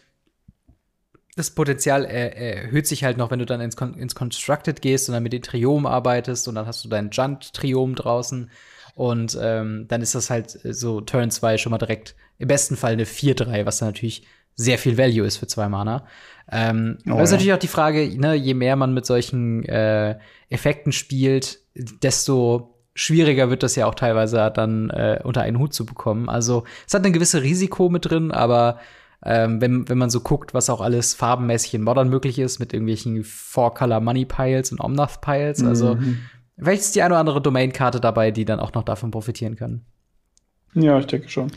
[1.37, 5.15] das Potenzial er, erhöht sich halt noch, wenn du dann ins, ins Constructed gehst und
[5.15, 8.51] dann mit den Triomen arbeitest und dann hast du deinen Junt-Triom draußen.
[8.95, 12.93] Und ähm, dann ist das halt so Turn 2 schon mal direkt im besten Fall
[12.93, 14.27] eine 4-3, was dann natürlich
[14.57, 16.07] sehr viel Value ist für zwei Mana.
[16.51, 20.19] Ähm, oh, aber ist natürlich auch die Frage, ne, je mehr man mit solchen äh,
[20.51, 25.85] Effekten spielt, desto schwieriger wird das ja auch teilweise dann äh, unter einen Hut zu
[25.85, 26.29] bekommen.
[26.29, 28.79] Also es hat ein gewisses Risiko mit drin, aber
[29.25, 32.73] ähm, wenn, wenn man so guckt, was auch alles farbenmäßig in Modern möglich ist, mit
[32.73, 35.65] irgendwelchen Four-Color Money Piles und Omnath Piles.
[35.65, 36.21] Also, mhm.
[36.59, 39.87] vielleicht ist die eine oder andere Domain-Karte dabei, die dann auch noch davon profitieren können.
[40.75, 41.51] Ja, ich denke schon.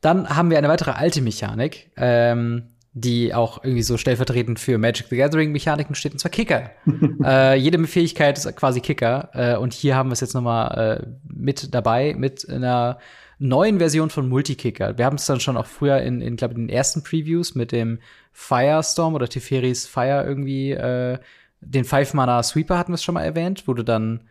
[0.00, 5.06] Dann haben wir eine weitere alte Mechanik, ähm, die auch irgendwie so stellvertretend für Magic
[5.08, 6.70] the Gathering Mechaniken steht, und zwar Kicker.
[7.24, 9.30] äh, jede Fähigkeit ist quasi Kicker.
[9.32, 10.68] Äh, und hier haben wir es jetzt noch mal
[11.02, 12.98] äh, mit dabei, mit einer
[13.38, 14.98] neuen Version von Multikicker.
[14.98, 18.00] Wir haben es dann schon auch früher in, in glaube den ersten Previews mit dem
[18.32, 21.18] Firestorm oder Teferis Fire irgendwie, äh,
[21.60, 24.28] den Five Mana Sweeper hatten wir es schon mal erwähnt, wo du dann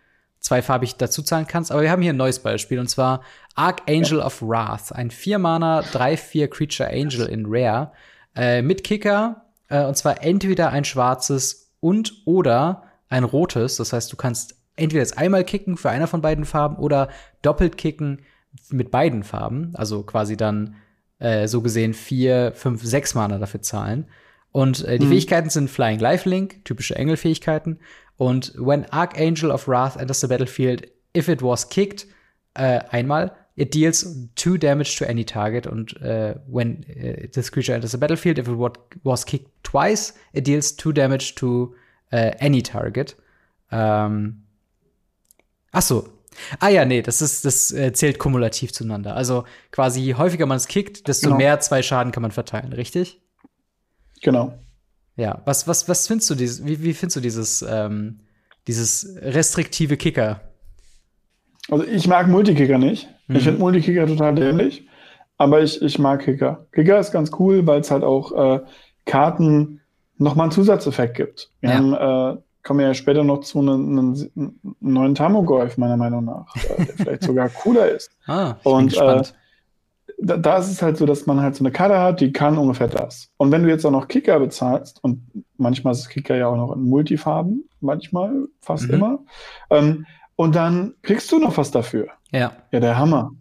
[0.48, 1.72] zweifarbig dazu zahlen kannst.
[1.72, 3.22] Aber wir haben hier ein neues Beispiel und zwar
[3.56, 7.92] Archangel of Wrath, ein 4 Mana 3/4 Creature Angel in Rare
[8.36, 13.78] äh, mit Kicker äh, und zwar entweder ein schwarzes und oder ein rotes.
[13.78, 17.10] Das heißt, du kannst entweder jetzt einmal kicken für einer von beiden Farben oder
[17.42, 18.22] doppelt kicken
[18.70, 19.74] mit beiden Farben.
[19.76, 20.76] Also quasi dann
[21.20, 24.08] äh, so gesehen vier, fünf, sechs Mana dafür zahlen.
[24.52, 25.12] Und äh, die mhm.
[25.12, 27.80] Fähigkeiten sind Flying Lifelink, typische Engelfähigkeiten.
[28.18, 32.08] Und when Archangel of Wrath enters the battlefield, if it was kicked,
[32.56, 35.68] äh, einmal, it deals two damage to any target.
[35.68, 38.58] Und äh, when uh, this creature enters the battlefield, if it
[39.04, 41.76] was kicked twice, it deals two damage to
[42.12, 43.16] uh, any target.
[43.72, 44.44] Ähm,
[45.72, 46.10] ach so.
[46.60, 49.16] Ah ja, nee, das ist, das äh, zählt kumulativ zueinander.
[49.16, 51.38] Also quasi, je häufiger man es kickt, desto genau.
[51.38, 53.20] mehr zwei Schaden kann man verteilen, richtig?
[54.22, 54.54] Genau.
[55.16, 58.20] Ja, was, was, was findest du dieses, wie, wie findest du dieses, ähm,
[58.68, 60.42] dieses restriktive Kicker?
[61.70, 63.10] Also ich mag Multikicker nicht.
[63.28, 63.36] Mhm.
[63.36, 64.88] Ich finde Multikicker total dämlich.
[65.38, 66.66] Aber ich, ich mag Kicker.
[66.72, 68.60] Kicker ist ganz cool, weil es halt auch äh,
[69.06, 69.82] Karten
[70.18, 71.52] nochmal einen Zusatzeffekt gibt.
[71.62, 71.76] Wir ja.
[71.76, 73.98] haben, äh, kommen ja später noch zu einem,
[74.36, 78.12] einem neuen Tamogolf, meiner Meinung nach, äh, der vielleicht sogar cooler ist.
[78.26, 79.30] Ah, ich Und, bin gespannt.
[79.30, 79.47] Äh,
[80.18, 82.58] da, da, ist es halt so, dass man halt so eine Karte hat, die kann
[82.58, 83.30] ungefähr das.
[83.38, 85.22] Und wenn du jetzt auch noch Kicker bezahlst, und
[85.58, 88.94] manchmal ist Kicker ja auch noch in Multifarben, manchmal, fast mhm.
[88.94, 89.20] immer,
[89.70, 90.06] ähm,
[90.36, 92.10] und dann kriegst du noch was dafür.
[92.32, 92.54] Ja.
[92.72, 93.32] Ja, der Hammer.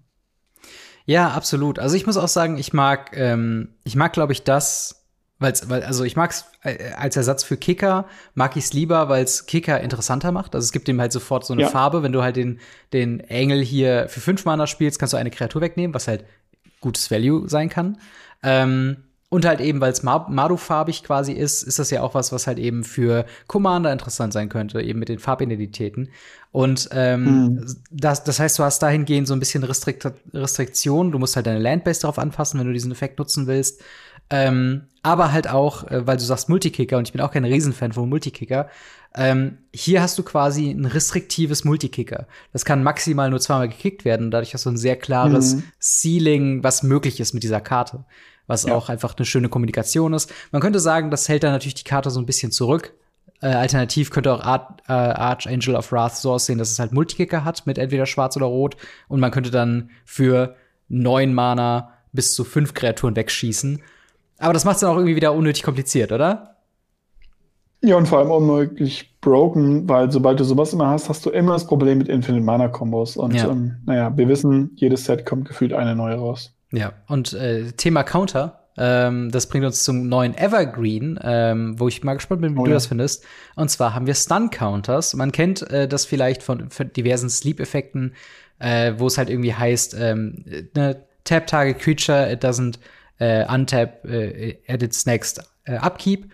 [1.04, 1.78] Ja, absolut.
[1.78, 5.06] Also ich muss auch sagen, ich mag, ähm, ich mag, glaube ich, das,
[5.38, 9.46] weil's, weil, also ich mag's äh, als Ersatz für Kicker, mag ich's lieber, weil es
[9.46, 10.54] Kicker interessanter macht.
[10.54, 11.68] Also es gibt ihm halt sofort so eine ja.
[11.68, 12.02] Farbe.
[12.02, 12.60] Wenn du halt den,
[12.92, 16.24] den Engel hier für fünf Mana spielst, kannst du eine Kreatur wegnehmen, was halt
[16.86, 17.98] gutes Value sein kann.
[18.42, 22.46] Ähm, und halt eben, weil es Maru-farbig quasi ist, ist das ja auch was, was
[22.46, 26.10] halt eben für Commander interessant sein könnte, eben mit den Farbidentitäten.
[26.52, 27.76] Und ähm, hm.
[27.90, 31.10] das, das heißt, du hast dahingehend so ein bisschen Restrikt Restriktion.
[31.10, 33.82] Du musst halt deine Landbase darauf anpassen, wenn du diesen Effekt nutzen willst.
[34.30, 37.92] Ähm, aber halt auch, äh, weil du sagst Multikicker und ich bin auch kein Riesenfan
[37.92, 38.68] von Multikicker,
[39.16, 42.26] ähm, hier hast du quasi ein restriktives Multikicker.
[42.52, 44.30] Das kann maximal nur zweimal gekickt werden.
[44.30, 45.62] Dadurch hast du ein sehr klares mhm.
[45.80, 48.04] Ceiling, was möglich ist mit dieser Karte.
[48.46, 48.74] Was ja.
[48.74, 50.32] auch einfach eine schöne Kommunikation ist.
[50.52, 52.92] Man könnte sagen, das hält dann natürlich die Karte so ein bisschen zurück.
[53.40, 57.44] Äh, alternativ könnte auch Art, äh, Archangel of Wrath so aussehen, dass es halt Multikicker
[57.44, 58.76] hat mit entweder schwarz oder rot.
[59.08, 60.56] Und man könnte dann für
[60.88, 63.82] neun Mana bis zu fünf Kreaturen wegschießen.
[64.38, 66.55] Aber das macht es dann auch irgendwie wieder unnötig kompliziert, oder?
[67.82, 71.52] Ja, und vor allem unmöglich broken, weil sobald du sowas immer hast, hast du immer
[71.52, 73.16] das Problem mit Infinite Mana Combos.
[73.16, 73.50] Und ja.
[73.50, 76.52] ähm, naja, wir wissen, jedes Set kommt gefühlt eine neue raus.
[76.72, 82.02] Ja, und äh, Thema Counter, ähm, das bringt uns zum neuen Evergreen, ähm, wo ich
[82.02, 82.74] mal gespannt bin, wie oh, du ja.
[82.74, 83.24] das findest.
[83.54, 85.14] Und zwar haben wir Stun-Counters.
[85.14, 88.14] Man kennt äh, das vielleicht von, von diversen Sleep-Effekten,
[88.58, 92.78] äh, wo es halt irgendwie heißt, ähm, ne, Tap Target Creature, it doesn't
[93.18, 96.30] äh, untap äh, at its next äh, upkeep.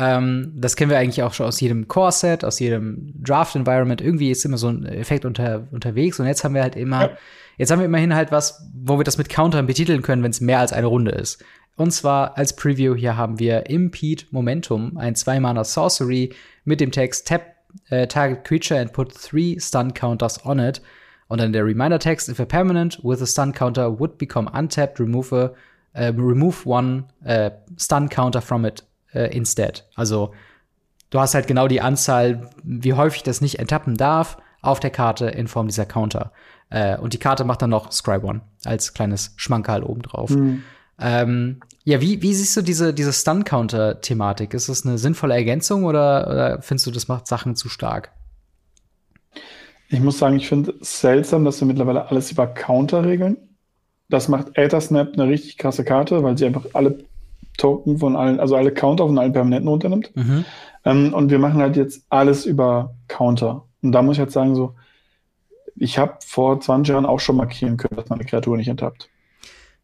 [0.00, 4.00] Ähm, das kennen wir eigentlich auch schon aus jedem Core-Set, aus jedem Draft-Environment.
[4.00, 6.18] Irgendwie ist immer so ein Effekt unter, unterwegs.
[6.18, 7.18] Und jetzt haben wir halt immer, ja.
[7.58, 10.40] jetzt haben wir immerhin halt was, wo wir das mit Countern betiteln können, wenn es
[10.40, 11.44] mehr als eine Runde ist.
[11.76, 16.30] Und zwar als Preview hier haben wir Impede Momentum, ein 2-Mana Sorcery
[16.64, 17.42] mit dem Text Tap
[17.90, 20.80] äh, Target Creature and put three Stun Counters on it.
[21.28, 25.32] Und dann der Reminder-Text, if a permanent with a Stun Counter would become untapped, remove
[25.32, 25.52] a
[25.92, 29.88] äh, remove one äh, stun counter from it äh, instead.
[29.94, 30.32] Also
[31.10, 35.26] du hast halt genau die Anzahl, wie häufig das nicht enttappen darf, auf der Karte
[35.26, 36.32] in Form dieser Counter.
[36.70, 40.30] Äh, und die Karte macht dann noch Scribe One als kleines Schmankerl obendrauf.
[40.30, 40.62] Mhm.
[40.98, 44.52] Ähm, ja, wie, wie siehst du diese, diese Stun-Counter-Thematik?
[44.52, 48.12] Ist das eine sinnvolle Ergänzung oder, oder findest du, das macht Sachen zu stark?
[49.88, 53.36] Ich muss sagen, ich finde es seltsam, dass wir mittlerweile alles über Counter regeln.
[54.08, 57.04] Das macht Aethersnap eine richtig krasse Karte, weil sie einfach alle
[57.60, 60.16] Token von allen, also alle Counter von allen Permanenten runternimmt.
[60.16, 60.44] Mhm.
[60.84, 63.66] Ähm, und wir machen halt jetzt alles über Counter.
[63.82, 64.74] Und da muss ich halt sagen, so,
[65.76, 69.08] ich habe vor 20 Jahren auch schon markieren können, dass meine Kreatur nicht enttappt.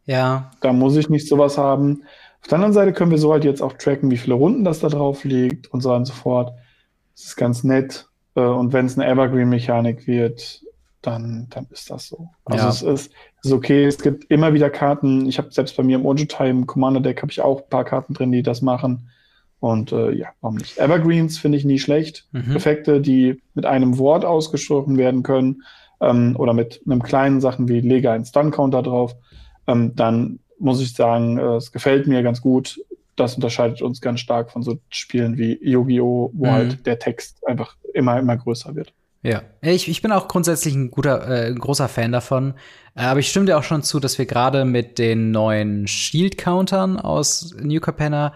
[0.07, 0.51] Ja.
[0.61, 2.03] Da muss ich nicht sowas haben.
[2.41, 4.81] Auf der anderen Seite können wir so halt jetzt auch tracken, wie viele Runden das
[4.81, 6.53] da drauf liegt und so weiter und so fort.
[7.15, 8.09] Das ist ganz nett.
[8.35, 10.63] Äh, und wenn es eine Evergreen-Mechanik wird,
[11.03, 12.29] dann, dann ist das so.
[12.45, 12.71] Also ja.
[12.71, 13.13] es ist,
[13.47, 15.27] ist okay, es gibt immer wieder Karten.
[15.27, 18.15] Ich habe selbst bei mir im Time Commander Deck habe ich auch ein paar Karten
[18.15, 19.11] drin, die das machen.
[19.61, 20.79] Und äh, ja, warum nicht?
[20.79, 22.27] Evergreens finde ich nie schlecht.
[22.33, 22.55] Mhm.
[22.57, 25.63] Effekte, die mit einem Wort ausgesprochen werden können.
[26.01, 29.17] ähm, oder mit einem kleinen Sachen wie lege einen Stun-Counter drauf,
[29.67, 32.81] ähm, dann muss ich sagen, äh, es gefällt mir ganz gut.
[33.17, 36.51] Das unterscheidet uns ganz stark von so Spielen wie Yu-Gi-Oh!, wo mhm.
[36.51, 38.93] halt der Text einfach immer, immer größer wird.
[39.23, 42.55] Ja, ich, ich bin auch grundsätzlich ein guter, äh, großer Fan davon.
[42.95, 46.99] Äh, aber ich stimme dir auch schon zu, dass wir gerade mit den neuen Shield-Countern
[46.99, 48.35] aus New Capenna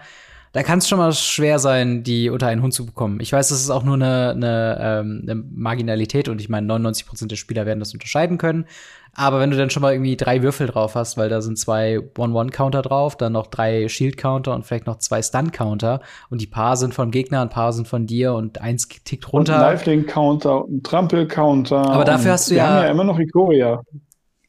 [0.52, 3.20] da kann es schon mal schwer sein, die unter einen Hund zu bekommen.
[3.20, 7.06] Ich weiß, das ist auch nur eine, eine, ähm, eine Marginalität und ich meine, 99
[7.06, 8.66] Prozent der Spieler werden das unterscheiden können.
[9.14, 12.00] Aber wenn du dann schon mal irgendwie drei Würfel drauf hast, weil da sind zwei
[12.16, 16.94] One-One-Counter drauf, dann noch drei Shield-Counter und vielleicht noch zwei Stun-Counter und die paar sind
[16.94, 19.54] vom Gegner, ein paar sind von dir und eins tickt runter.
[19.54, 21.90] Und Lifelink-Counter, ein Trampel-Counter.
[21.90, 23.82] Aber dafür hast du ja, haben ja immer noch Ikoria.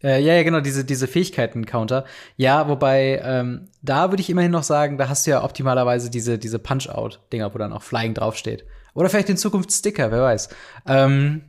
[0.04, 2.06] Äh, ja, ja, genau, diese, diese Fähigkeiten-Counter.
[2.38, 6.38] Ja, wobei, ähm, da würde ich immerhin noch sagen, da hast du ja optimalerweise diese,
[6.38, 8.66] diese Punch-Out-Dinger, wo dann auch Flying draufsteht.
[8.94, 10.50] Oder vielleicht in Zukunft Sticker, wer weiß.
[10.88, 11.44] Ähm.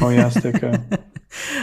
[0.00, 0.80] Oh ja, Sticker.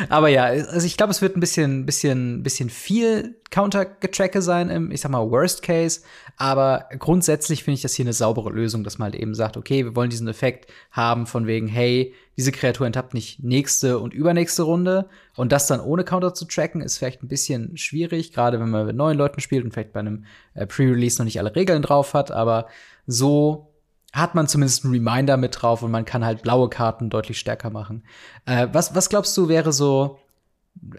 [0.10, 4.92] Aber ja, also ich glaube, es wird ein bisschen, bisschen, bisschen viel Counter-Getracke sein im,
[4.92, 6.02] ich sag mal, Worst Case.
[6.38, 9.84] Aber grundsätzlich finde ich das hier eine saubere Lösung, dass man halt eben sagt, okay,
[9.86, 14.64] wir wollen diesen Effekt haben von wegen, hey, diese Kreatur enttappt nicht nächste und übernächste
[14.64, 15.10] Runde.
[15.36, 18.88] Und das dann ohne Counter zu tracken, ist vielleicht ein bisschen schwierig, gerade wenn man
[18.88, 22.14] mit neuen Leuten spielt und vielleicht bei einem äh, Pre-Release noch nicht alle Regeln drauf
[22.14, 22.32] hat.
[22.32, 22.68] Aber
[23.06, 23.69] so
[24.14, 27.70] hat man zumindest einen Reminder mit drauf und man kann halt blaue Karten deutlich stärker
[27.70, 28.04] machen.
[28.46, 30.20] Äh, was, was glaubst du wäre so,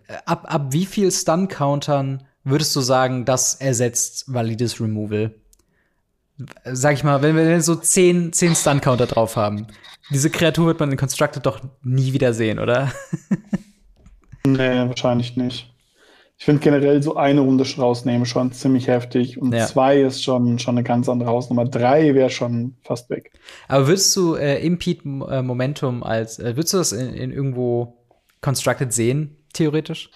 [0.06, 5.34] äh, ab, ab wie viel Stun-Countern würdest du sagen, das ersetzt valides Removal?
[6.64, 9.66] Sag ich mal, wenn wir so zehn, zehn Stun-Counter drauf haben.
[10.10, 12.92] Diese Kreatur wird man in Constructed doch nie wieder sehen, oder?
[14.46, 15.72] nee, wahrscheinlich nicht.
[16.40, 19.36] Ich finde generell so eine Runde rausnehmen schon ziemlich heftig.
[19.36, 19.66] Und ja.
[19.66, 21.66] zwei ist schon, schon eine ganz andere Hausnummer.
[21.66, 23.30] Drei wäre schon fast weg.
[23.68, 27.98] Aber würdest du äh, Impede äh, Momentum als, äh, würdest du das in, in irgendwo
[28.40, 30.10] Constructed sehen, theoretisch?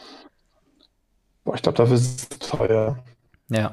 [1.45, 3.05] Boah, ich glaube, dafür ist es teuer.
[3.51, 3.73] Ja.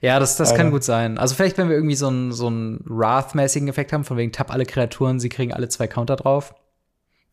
[0.00, 1.18] Ja, das, das kann gut sein.
[1.18, 4.52] Also vielleicht, wenn wir irgendwie so einen so einen Wrath-mäßigen Effekt haben, von wegen tapp
[4.52, 6.54] alle Kreaturen, sie kriegen alle zwei Counter drauf.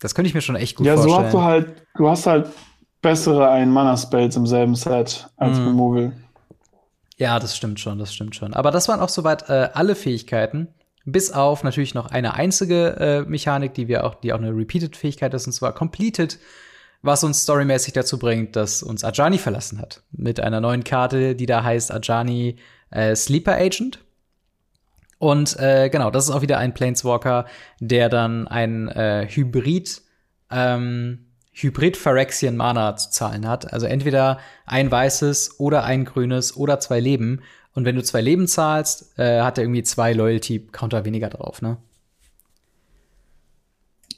[0.00, 1.14] Das könnte ich mir schon echt gut ja, vorstellen.
[1.14, 2.48] Ja, so hast du halt, du hast halt
[3.06, 5.68] bessere Ein-Mana-Spells im selben Set als mm.
[5.68, 6.12] Removal.
[7.18, 8.52] Ja, das stimmt schon, das stimmt schon.
[8.52, 10.66] Aber das waren auch soweit äh, alle Fähigkeiten.
[11.04, 15.32] Bis auf natürlich noch eine einzige äh, Mechanik, die wir auch, die auch eine Repeated-Fähigkeit
[15.34, 16.40] ist, und zwar Completed,
[17.00, 20.02] was uns storymäßig dazu bringt, dass uns Ajani verlassen hat.
[20.10, 22.56] Mit einer neuen Karte, die da heißt Ajani
[22.90, 24.00] äh, Sleeper Agent.
[25.18, 27.46] Und äh, genau, das ist auch wieder ein Planeswalker,
[27.78, 30.02] der dann ein äh, Hybrid
[30.50, 31.25] ähm,
[31.58, 33.72] Hybrid Phyrexian Mana zu zahlen hat.
[33.72, 37.40] Also entweder ein weißes oder ein grünes oder zwei Leben.
[37.72, 41.78] Und wenn du zwei Leben zahlst, äh, hat er irgendwie zwei Loyalty-Counter weniger drauf, ne?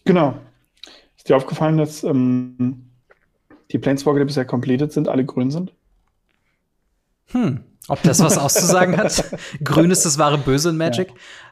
[0.04, 0.36] Genau.
[1.16, 2.90] Ist dir aufgefallen, dass ähm,
[3.70, 5.72] die Planeswalker, die bisher completed sind, alle grün sind?
[7.26, 7.62] Hm.
[7.88, 9.24] Ob das was auszusagen hat?
[9.64, 11.08] Grün ist das wahre Böse in Magic.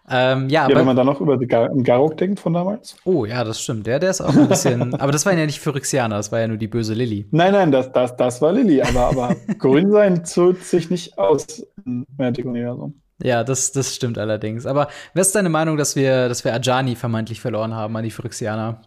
[0.08, 2.96] Ja, ähm, ja, ja aber, wenn man dann noch über den Garok denkt von damals.
[3.04, 3.86] Oh ja, das stimmt.
[3.86, 4.94] Der, der ist auch ein bisschen.
[5.00, 7.26] aber das war ja nicht Phyrexianer, das war ja nur die böse Lilly.
[7.30, 8.82] Nein, nein, das, das, das war Lilly.
[8.82, 12.94] Aber, aber grün sein zog sich nicht aus im Magic-Universum.
[13.22, 14.66] Ja, das, das stimmt allerdings.
[14.66, 18.10] Aber was ist deine Meinung, dass wir, dass wir Ajani vermeintlich verloren haben an die
[18.10, 18.82] Phyrexianer?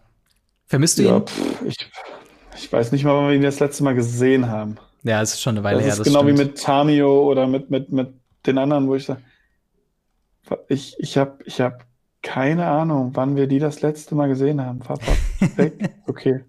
[0.66, 1.26] Vermisst du ja, ihn?
[1.26, 1.76] Pff, ich,
[2.56, 4.76] ich weiß nicht mal, wann wir ihn das letzte Mal gesehen haben.
[5.02, 5.92] Ja, es ist schon eine Weile das her.
[5.92, 6.38] Ist das ist genau stimmt.
[6.38, 8.08] wie mit Tamio oder mit, mit, mit
[8.46, 9.20] den anderen, wo ich sage,
[10.68, 11.86] ich, ich habe ich hab
[12.22, 14.80] keine Ahnung, wann wir die das letzte Mal gesehen haben.
[15.56, 15.90] Weg.
[16.06, 16.44] Okay.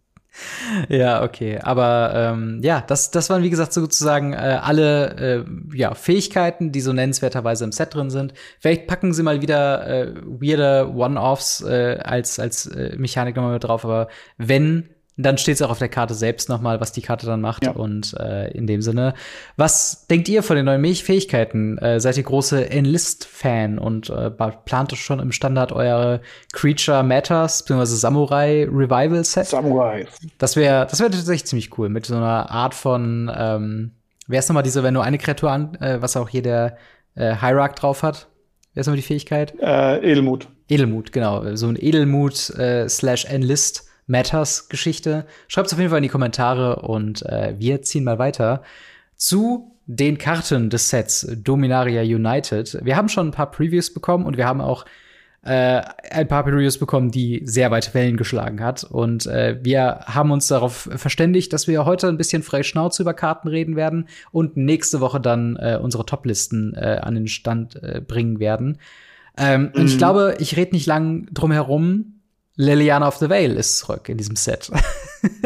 [0.87, 1.59] Ja, okay.
[1.61, 5.45] Aber ähm, ja, das, das waren, wie gesagt, sozusagen äh, alle äh,
[5.77, 8.33] ja, Fähigkeiten, die so nennenswerterweise im Set drin sind.
[8.59, 13.63] Vielleicht packen sie mal wieder äh, weirde One-Offs äh, als, als äh, Mechanik nochmal mit
[13.63, 14.89] drauf, aber wenn
[15.23, 17.65] dann steht es auch auf der Karte selbst nochmal, was die Karte dann macht.
[17.65, 17.71] Ja.
[17.71, 19.13] Und äh, in dem Sinne,
[19.57, 21.77] was denkt ihr von den neuen Fähigkeiten?
[21.77, 26.21] Äh, seid ihr große Enlist-Fan und äh, plant schon im Standard eure
[26.53, 27.85] Creature Matters bzw.
[27.85, 29.47] Samurai Revival Set?
[29.47, 30.05] Samurai.
[30.37, 33.91] Das wäre das wäre tatsächlich ziemlich cool mit so einer Art von ähm,
[34.27, 36.77] Wer ist nochmal diese, wenn du eine Kreatur an, äh, was auch hier der
[37.15, 38.27] äh, Hierarch drauf hat?
[38.73, 39.53] Wer ist nochmal die Fähigkeit?
[39.59, 40.47] Äh, Edelmut.
[40.69, 41.55] Edelmut, genau.
[41.55, 45.25] So ein Edelmut äh, slash Enlist Matters-Geschichte.
[45.47, 48.63] Schreibt es auf jeden Fall in die Kommentare und äh, wir ziehen mal weiter
[49.15, 52.79] zu den Karten des Sets Dominaria United.
[52.83, 54.85] Wir haben schon ein paar Previews bekommen und wir haben auch
[55.43, 55.81] äh,
[56.11, 58.83] ein paar Previews bekommen, die sehr weite Wellen geschlagen hat.
[58.83, 63.13] Und äh, wir haben uns darauf verständigt, dass wir heute ein bisschen frei Schnauze über
[63.13, 68.01] Karten reden werden und nächste Woche dann äh, unsere Toplisten äh, an den Stand äh,
[68.05, 68.77] bringen werden.
[69.37, 69.71] Ähm, mhm.
[69.73, 69.97] Und ich mhm.
[69.97, 72.20] glaube, ich rede nicht lang drum herum
[72.61, 74.71] Liliana of the Veil ist zurück in diesem Set.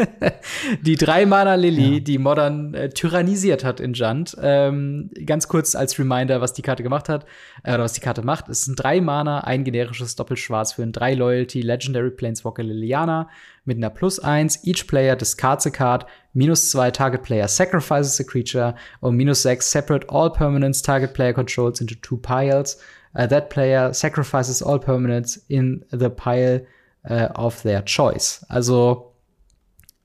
[0.82, 2.00] die drei Mana Lily, ja.
[2.00, 4.36] die Modern äh, tyrannisiert hat in Jund.
[4.42, 7.24] Ähm, ganz kurz als Reminder, was die Karte gemacht hat,
[7.62, 8.50] äh, oder was die Karte macht.
[8.50, 13.30] Es sind drei Mana, ein generisches Doppelschwarz für ein drei Loyalty Legendary Planeswalker Liliana
[13.64, 14.62] mit einer plus eins.
[14.66, 16.04] Each Player discards a card,
[16.34, 21.32] minus zwei Target Player sacrifices a creature und minus sechs separate all permanents Target Player
[21.32, 22.76] controls into two piles.
[23.14, 26.60] Uh, that player sacrifices all permanents in the pile
[27.06, 28.44] äh, of their choice.
[28.48, 29.12] Also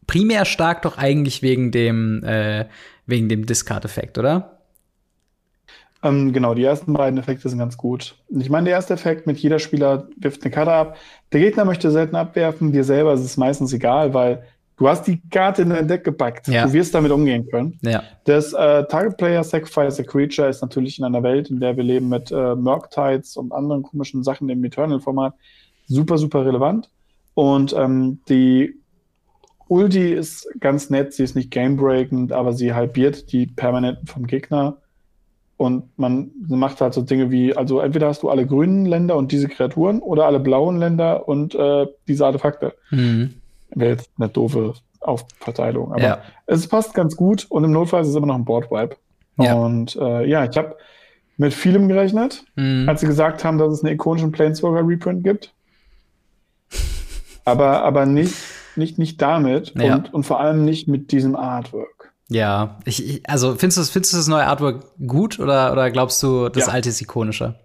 [0.07, 2.65] primär stark doch eigentlich wegen dem, äh,
[3.05, 4.57] wegen dem Discard-Effekt, oder?
[6.03, 8.15] Ähm, genau, die ersten beiden Effekte sind ganz gut.
[8.29, 10.97] Ich meine, der erste Effekt mit jeder Spieler wirft eine Karte ab.
[11.31, 14.43] Der Gegner möchte selten abwerfen, dir selber ist es meistens egal, weil
[14.77, 16.47] du hast die Karte in dein Deck gepackt.
[16.47, 16.65] Ja.
[16.65, 17.77] Du wirst damit umgehen können.
[17.83, 18.03] Ja.
[18.25, 21.83] Das äh, Target Player Sacrifice a Creature ist natürlich in einer Welt, in der wir
[21.83, 25.35] leben mit äh, Murktides und anderen komischen Sachen im Eternal-Format,
[25.87, 26.89] super, super relevant.
[27.33, 28.75] Und ähm, die
[29.67, 34.77] Ulti ist ganz nett, sie ist nicht gamebreakend, aber sie halbiert die Permanenten vom Gegner.
[35.55, 39.31] Und man macht halt so Dinge wie, also entweder hast du alle grünen Länder und
[39.31, 42.73] diese Kreaturen oder alle blauen Länder und äh, diese Artefakte.
[42.89, 43.35] Mhm.
[43.69, 45.93] Wäre jetzt eine doofe Aufverteilung.
[45.93, 46.21] Aber ja.
[46.47, 48.97] es passt ganz gut und im Notfall ist es immer noch ein Boardwipe.
[49.37, 49.53] Ja.
[49.53, 50.75] Und äh, ja, ich habe
[51.37, 52.89] mit vielem gerechnet, mhm.
[52.89, 55.53] als sie gesagt haben, dass es einen ikonischen Planeswalker Reprint gibt
[57.45, 58.35] aber, aber nicht,
[58.75, 59.95] nicht, nicht damit ja.
[59.95, 62.13] und, und vor allem nicht mit diesem Artwork.
[62.29, 66.23] Ja, ich, ich, also findest du, findest du das neue Artwork gut oder, oder glaubst
[66.23, 66.73] du, das ja.
[66.73, 67.59] alte ist ikonischer?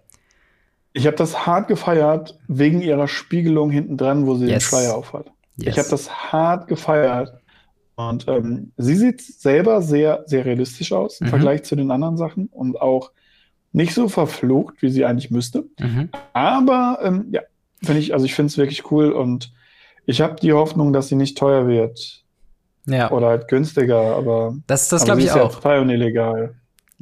[0.91, 4.63] Ich habe das hart gefeiert wegen ihrer Spiegelung hinten dran, wo sie yes.
[4.63, 5.27] den Schleier aufhat.
[5.55, 5.73] Yes.
[5.73, 7.33] Ich habe das hart gefeiert.
[7.95, 11.31] Und ähm, sie sieht selber sehr, sehr realistisch aus im mhm.
[11.31, 13.11] Vergleich zu den anderen Sachen und auch
[13.71, 15.65] nicht so verflucht, wie sie eigentlich müsste.
[15.79, 16.09] Mhm.
[16.33, 17.41] Aber ähm, ja,
[17.83, 19.51] finde ich, also ich finde es wirklich cool und
[20.07, 22.23] ich habe die Hoffnung, dass sie nicht teuer wird.
[22.87, 23.11] Ja.
[23.11, 25.63] Oder halt günstiger, aber das, das glaube ich auch.
[25.63, 26.55] Ja und illegal.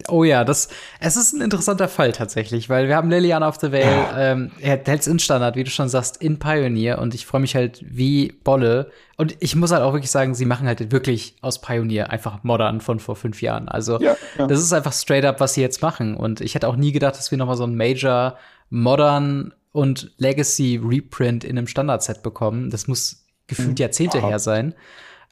[0.10, 0.68] Oh ja, das,
[1.00, 4.32] es ist ein interessanter Fall tatsächlich, weil wir haben Liliana of the Vale, ja.
[4.32, 7.56] ähm, er hält in Standard, wie du schon sagst, in Pioneer und ich freue mich
[7.56, 8.92] halt wie Bolle.
[9.16, 12.82] Und ich muss halt auch wirklich sagen, sie machen halt wirklich aus Pioneer einfach modern
[12.82, 13.70] von vor fünf Jahren.
[13.70, 14.48] Also, ja, ja.
[14.48, 16.18] das ist einfach straight up, was sie jetzt machen.
[16.18, 18.38] Und ich hätte auch nie gedacht, dass wir noch mal so ein Major
[18.70, 22.70] modern und Legacy Reprint in einem Standardset bekommen.
[22.70, 23.76] Das muss gefühlt mhm.
[23.76, 24.30] Jahrzehnte Aha.
[24.30, 24.74] her sein.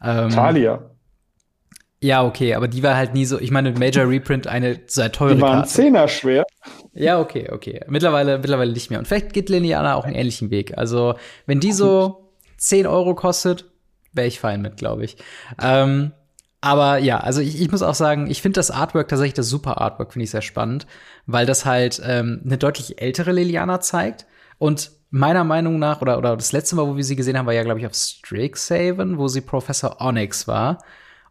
[0.04, 0.92] Ähm, Talia.
[2.02, 5.36] Ja, okay, aber die war halt nie so, ich meine, Major Reprint eine sehr teure
[5.36, 5.70] Die waren Karte.
[5.70, 6.44] Zehner schwer.
[6.94, 7.80] Ja, okay, okay.
[7.88, 9.00] Mittlerweile, mittlerweile nicht mehr.
[9.00, 10.78] Und vielleicht geht Liliana auch einen ähnlichen Weg.
[10.78, 11.16] Also,
[11.46, 13.72] wenn die so 10 Euro kostet,
[14.12, 15.16] wäre ich fein mit, glaube ich.
[15.62, 16.12] Ähm,
[16.60, 19.80] aber ja, also ich, ich muss auch sagen, ich finde das Artwork tatsächlich, das super
[19.80, 20.86] Artwork, finde ich sehr spannend,
[21.26, 24.26] weil das halt ähm, eine deutlich ältere Liliana zeigt
[24.64, 27.54] und meiner Meinung nach, oder, oder das letzte Mal, wo wir sie gesehen haben, war
[27.54, 30.78] ja, glaube ich, auf Strixhaven, wo sie Professor Onyx war.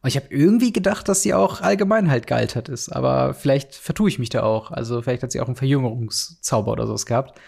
[0.02, 2.90] Und ich habe irgendwie gedacht, dass sie auch allgemein halt gealtert ist.
[2.90, 4.70] Aber vielleicht vertue ich mich da auch.
[4.70, 7.40] Also vielleicht hat sie auch einen Verjüngerungszauber oder sowas gehabt.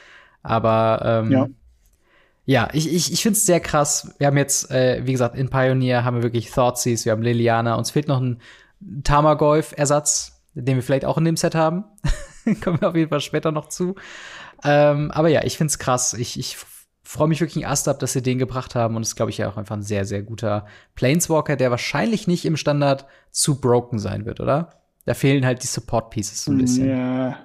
[0.42, 1.48] Aber ähm, ja.
[2.46, 4.14] Ja, ich, ich, ich finde es sehr krass.
[4.16, 7.74] Wir haben jetzt, äh, wie gesagt, in Pioneer haben wir wirklich Thoughtseize, wir haben Liliana.
[7.74, 8.40] Uns fehlt noch ein
[9.02, 11.84] Tamagolf-Ersatz, den wir vielleicht auch in dem Set haben.
[12.62, 13.96] Kommen wir auf jeden Fall später noch zu.
[14.64, 16.14] Ähm, aber ja, ich find's krass.
[16.14, 16.56] Ich, ich
[17.02, 18.96] freue mich wirklich ein Ast ab, dass sie den gebracht haben.
[18.96, 22.26] Und es ist, glaube ich, ja auch einfach ein sehr, sehr guter Planeswalker, der wahrscheinlich
[22.26, 24.70] nicht im Standard zu broken sein wird, oder?
[25.04, 26.88] Da fehlen halt die Support-Pieces so ein bisschen.
[26.88, 27.36] Ja.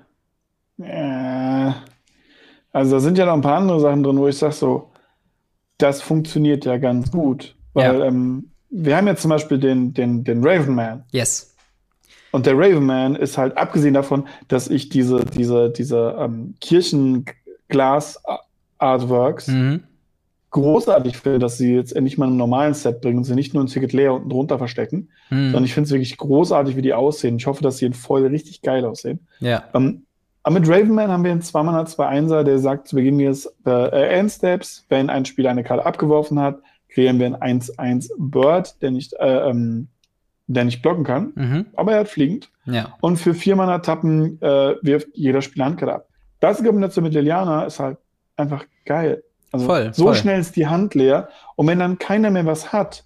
[0.78, 1.76] ja.
[2.72, 4.92] Also da sind ja noch ein paar andere Sachen drin, wo ich sage so,
[5.78, 7.56] das funktioniert ja ganz gut.
[7.74, 8.06] Weil ja.
[8.06, 11.04] ähm, wir haben jetzt zum Beispiel den, den, den Raven Man.
[11.12, 11.49] Yes.
[12.32, 19.84] Und der Ravenman ist halt, abgesehen davon, dass ich diese, diese, diese ähm, Kirchenglas-Artworks mhm.
[20.52, 23.64] großartig finde, dass sie jetzt endlich mal einen normalen Set bringen und sie nicht nur
[23.64, 25.46] ein Ticket leer unten drunter verstecken, mhm.
[25.46, 27.38] sondern ich finde es wirklich großartig, wie die aussehen.
[27.38, 29.20] Ich hoffe, dass sie in voll richtig geil aussehen.
[29.40, 29.64] Ja.
[29.74, 30.04] Ähm,
[30.44, 33.52] aber mit Ravenman haben wir einen 2 Mana 2 Einser, der sagt zu Beginn des
[33.66, 38.92] äh, Endsteps, wenn ein Spieler eine Karte abgeworfen hat, kreieren wir einen 1-1 Bird, der
[38.92, 39.88] nicht äh, ähm,
[40.54, 41.66] der nicht blocken kann, mhm.
[41.76, 42.50] aber er hat fliegend.
[42.66, 42.96] Ja.
[43.02, 46.08] Und für vier Mana Tappen äh, wirft jeder Spieler Handkarte ab.
[46.40, 47.98] Das Kombination mit Liliana ist halt
[48.36, 49.24] einfach geil.
[49.52, 50.16] Also voll, so voll.
[50.16, 51.30] schnell ist die Hand leer.
[51.56, 53.04] Und wenn dann keiner mehr was hat,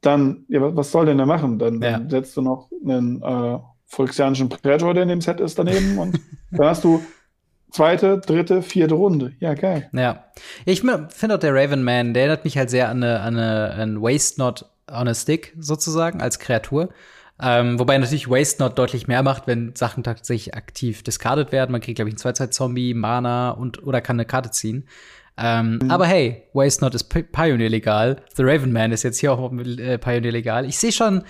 [0.00, 1.58] dann, ja, was soll denn der machen?
[1.58, 1.92] Dann, ja.
[1.92, 6.18] dann setzt du noch einen äh, volksianischen Predator, der in dem Set ist, daneben und
[6.50, 7.02] dann hast du
[7.70, 9.32] zweite, dritte, vierte Runde.
[9.40, 9.90] Ja, geil.
[9.92, 10.24] Ja.
[10.64, 13.72] Ich finde auch der Raven Man, der erinnert mich halt sehr an eine, an eine
[13.74, 16.90] an Waste Not on a Stick sozusagen als Kreatur.
[17.42, 21.72] Ähm, wobei natürlich Waste Not deutlich mehr macht, wenn Sachen tatsächlich aktiv discarded werden.
[21.72, 24.86] Man kriegt, glaube ich, einen Zweizeit-Zombie, Mana und oder kann eine Karte ziehen.
[25.38, 25.90] Ähm, mhm.
[25.90, 28.16] Aber hey, Waste Not ist Pioneer legal.
[28.34, 30.66] The Raven Man ist jetzt hier auch äh, Pioneer legal.
[30.66, 31.24] Ich sehe schon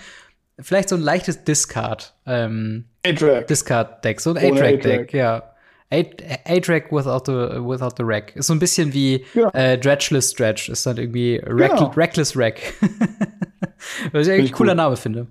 [0.59, 2.13] vielleicht so ein leichtes Discard.
[2.25, 5.50] Ähm, Discard-Deck, so ein A-Track-Deck, ja.
[5.91, 8.35] A-Track without the, without the Rack.
[8.35, 9.49] Ist so ein bisschen wie ja.
[9.49, 10.71] äh, Dredgeless Dredge.
[10.71, 11.91] Ist dann irgendwie Rack, genau.
[11.95, 12.61] Reckless Rack.
[14.11, 14.77] Was ich eigentlich ein cooler cool.
[14.77, 15.27] Name finde.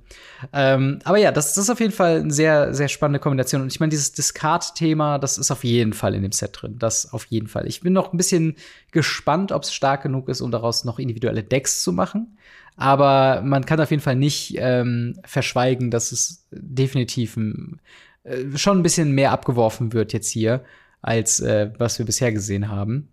[0.52, 3.62] Ähm, aber ja, das, das, ist auf jeden Fall eine sehr, sehr spannende Kombination.
[3.62, 6.76] Und ich meine, dieses Discard-Thema, das ist auf jeden Fall in dem Set drin.
[6.78, 7.66] Das auf jeden Fall.
[7.66, 8.56] Ich bin noch ein bisschen
[8.90, 12.36] gespannt, ob es stark genug ist, um daraus noch individuelle Decks zu machen.
[12.76, 17.80] Aber man kann auf jeden Fall nicht ähm, verschweigen, dass es definitiv ein,
[18.24, 20.64] äh, schon ein bisschen mehr abgeworfen wird jetzt hier,
[21.02, 23.12] als äh, was wir bisher gesehen haben.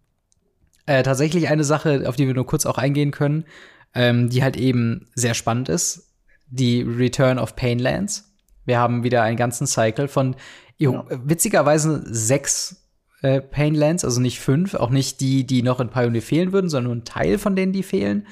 [0.85, 3.45] Äh, tatsächlich eine Sache, auf die wir nur kurz auch eingehen können,
[3.93, 6.13] ähm, die halt eben sehr spannend ist,
[6.49, 8.33] die Return of Painlands.
[8.65, 10.35] Wir haben wieder einen ganzen Cycle von
[10.77, 11.05] ja.
[11.09, 12.87] witzigerweise sechs
[13.21, 16.91] äh, Painlands, also nicht fünf, auch nicht die, die noch in Pioneer fehlen würden, sondern
[16.91, 18.27] nur ein Teil von denen, die fehlen.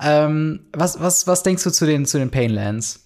[0.00, 3.01] Ähm, was, was, was denkst du zu den, zu den Painlands?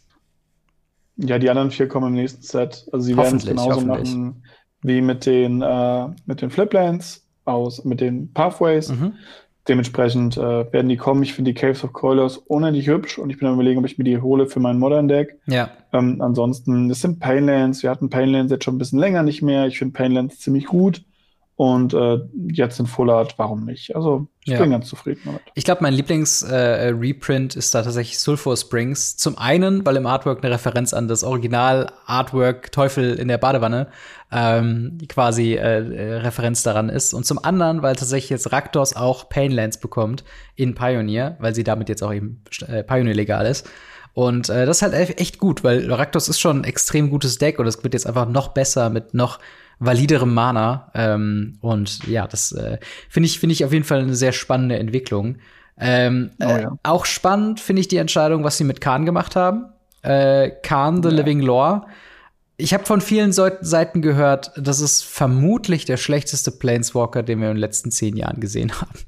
[1.16, 2.86] Ja, die anderen vier kommen im nächsten Set.
[2.92, 4.42] Also sie werden es genauso machen
[4.82, 8.90] wie mit den, äh, mit den Fliplands aus, mit den Pathways.
[8.90, 9.14] Mhm.
[9.68, 11.24] Dementsprechend äh, werden die kommen.
[11.24, 13.98] Ich finde die Caves of Coilers unendlich hübsch und ich bin am überlegen, ob ich
[13.98, 15.40] mir die hole für mein Modern Deck.
[15.46, 15.70] Ja.
[15.92, 17.82] Ähm, ansonsten, das sind Painlands.
[17.82, 19.66] Wir hatten Painlands jetzt schon ein bisschen länger nicht mehr.
[19.66, 21.02] Ich finde Painlands ziemlich gut.
[21.56, 22.18] Und äh,
[22.52, 23.96] jetzt in Full Art, warum nicht?
[23.96, 24.60] Also ich ja.
[24.60, 25.40] bin ganz zufrieden damit.
[25.54, 29.16] Ich glaube, mein Lieblings-Reprint äh, ist da tatsächlich Sulfur Springs.
[29.16, 33.88] Zum einen, weil im Artwork eine Referenz an das Original-Artwork Teufel in der Badewanne
[34.30, 37.12] ähm, quasi äh, äh, Referenz daran ist.
[37.12, 40.22] Und zum anderen, weil tatsächlich jetzt Raktos auch Painlands bekommt
[40.54, 43.68] in Pioneer, weil sie damit jetzt auch eben äh, Pioneer legal ist.
[44.14, 47.58] Und äh, das ist halt echt gut, weil Raktos ist schon ein extrem gutes Deck
[47.58, 49.40] und es wird jetzt einfach noch besser mit noch
[49.78, 50.90] validerem Mana.
[50.94, 54.78] Ähm, und ja, das äh, finde ich, finde ich auf jeden Fall eine sehr spannende
[54.78, 55.38] Entwicklung.
[55.78, 56.58] Ähm, oh, ja.
[56.58, 59.66] äh, auch spannend finde ich die Entscheidung, was sie mit Khan gemacht haben.
[60.02, 61.14] Äh, Khan, The ja.
[61.16, 61.86] Living Lore.
[62.58, 67.56] Ich habe von vielen Seiten gehört, das ist vermutlich der schlechteste Planeswalker, den wir in
[67.56, 68.98] den letzten zehn Jahren gesehen haben.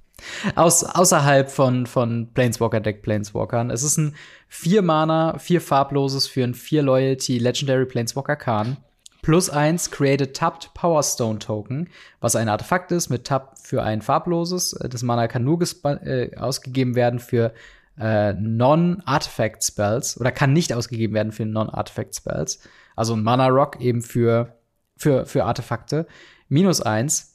[0.55, 3.71] Aus, außerhalb von, von Planeswalker-Deck Planeswalkern.
[3.71, 4.17] Es ist ein
[4.49, 8.77] vier Mana, vier farbloses für ein vier Loyalty Legendary Planeswalker Khan.
[9.23, 11.89] Plus eins created tapped Power Stone Token,
[12.21, 14.73] was ein Artefakt ist mit Tap für ein farbloses.
[14.75, 17.53] Äh, das Mana kann nur äh, ausgegeben werden für
[17.99, 22.61] äh, Non-Artifact Spells oder kann nicht ausgegeben werden für Non-Artifact Spells.
[22.95, 24.57] Also ein Mana Rock eben für,
[24.97, 26.07] für, für Artefakte.
[26.49, 27.35] Minus eins.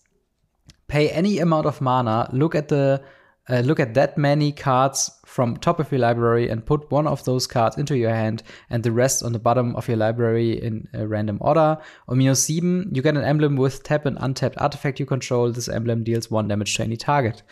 [0.87, 2.99] Pay any amount of mana, look at the
[3.49, 7.23] uh, look at that many cards from top of your library and put one of
[7.25, 10.87] those cards into your hand and the rest on the bottom of your library in
[10.93, 11.77] a random order.
[12.07, 15.51] On minus 7, you get an emblem with tap and untapped artifact you control.
[15.51, 17.43] This emblem deals one damage to any target.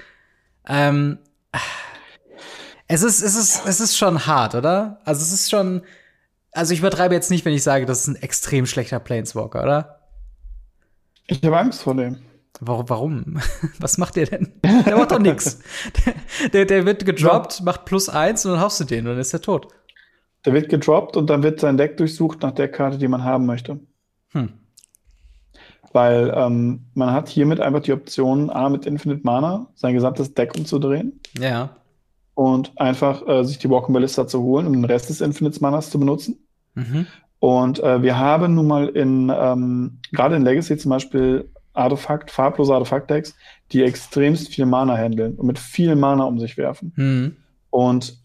[0.68, 1.20] Ähm,
[2.88, 5.00] es ist, es ist, es ist schon hart, oder?
[5.04, 5.82] Also es ist schon,
[6.54, 10.00] also ich übertreibe jetzt nicht, wenn ich sage, das ist ein extrem schlechter Planeswalker, oder?
[11.28, 12.20] Ich habe Angst vor dem.
[12.64, 12.90] Warum?
[12.90, 13.40] warum?
[13.80, 14.54] Was macht der denn?
[14.86, 15.60] Der macht doch nichts.
[16.54, 17.66] Der, der, wird gedroppt, ja.
[17.66, 19.68] macht plus eins und dann haust du den und dann ist er tot.
[20.46, 23.46] Der wird gedroppt und dann wird sein Deck durchsucht nach der Karte, die man haben
[23.46, 23.80] möchte.
[24.32, 24.50] Hm.
[25.92, 30.56] Weil ähm, man hat hiermit einfach die Option, A, mit Infinite Mana sein gesamtes Deck
[30.58, 31.20] umzudrehen.
[31.38, 31.76] Ja.
[32.34, 35.90] Und einfach äh, sich die Walking Ballista zu holen, um den Rest des Infinite Manas
[35.90, 36.48] zu benutzen.
[36.76, 37.08] Mhm.
[37.40, 42.74] Und äh, wir haben nun mal in, ähm, gerade in Legacy zum Beispiel, Artefakt, farblose
[42.74, 43.36] Artefakt-Decks,
[43.72, 46.94] die extremst viel Mana handeln und mit viel Mana um sich werfen.
[46.96, 47.36] Mhm.
[47.70, 48.18] Und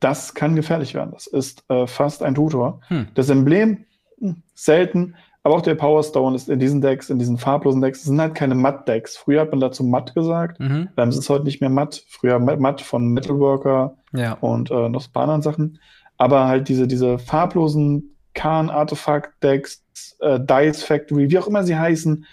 [0.00, 1.10] das kann gefährlich werden.
[1.12, 2.80] Das ist äh, fast ein Tutor.
[2.88, 3.08] Mhm.
[3.14, 3.84] Das Emblem,
[4.18, 8.00] hm, selten, aber auch der Power Stone ist in diesen Decks, in diesen farblosen Decks,
[8.00, 9.18] das sind halt keine Matt-Decks.
[9.18, 10.88] Früher hat man dazu Matt gesagt, mhm.
[10.96, 12.02] dann ist es heute nicht mehr Matt.
[12.08, 14.32] Früher Matt von Metalworker ja.
[14.40, 15.78] und äh, noch ein paar anderen Sachen.
[16.16, 19.84] Aber halt diese, diese farblosen Khan-Artefakt-Decks,
[20.20, 22.24] äh, Dice Factory, wie auch immer sie heißen,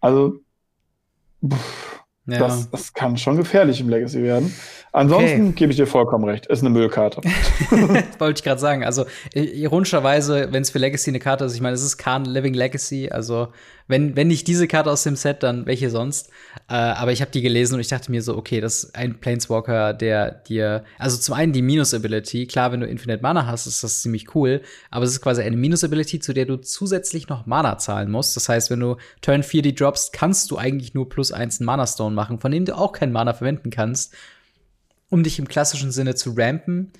[0.00, 0.40] also,
[1.46, 2.38] pff, ja.
[2.38, 4.54] das, das kann schon gefährlich im Legacy werden.
[4.92, 5.52] Ansonsten okay.
[5.54, 6.46] gebe ich dir vollkommen recht.
[6.46, 7.20] Ist eine Müllkarte.
[8.18, 8.84] Wollte ich gerade sagen.
[8.84, 12.54] Also ironischerweise, wenn es für Legacy eine Karte ist, ich meine, es ist Khan Living
[12.54, 13.10] Legacy.
[13.10, 13.48] Also
[13.88, 16.28] wenn, wenn nicht diese Karte aus dem Set, dann welche sonst?
[16.68, 19.18] Äh, aber ich habe die gelesen und ich dachte mir so, okay, das ist ein
[19.18, 23.82] Planeswalker, der dir, also zum einen die Minus-Ability, klar, wenn du Infinite Mana hast, ist
[23.82, 24.60] das ziemlich cool,
[24.90, 28.36] aber es ist quasi eine Minus-Ability, zu der du zusätzlich noch Mana zahlen musst.
[28.36, 31.66] Das heißt, wenn du Turn 4 die droppst, kannst du eigentlich nur plus eins einen
[31.66, 34.14] Mana-Stone machen, von dem du auch keinen Mana verwenden kannst,
[35.08, 36.92] um dich im klassischen Sinne zu rampen.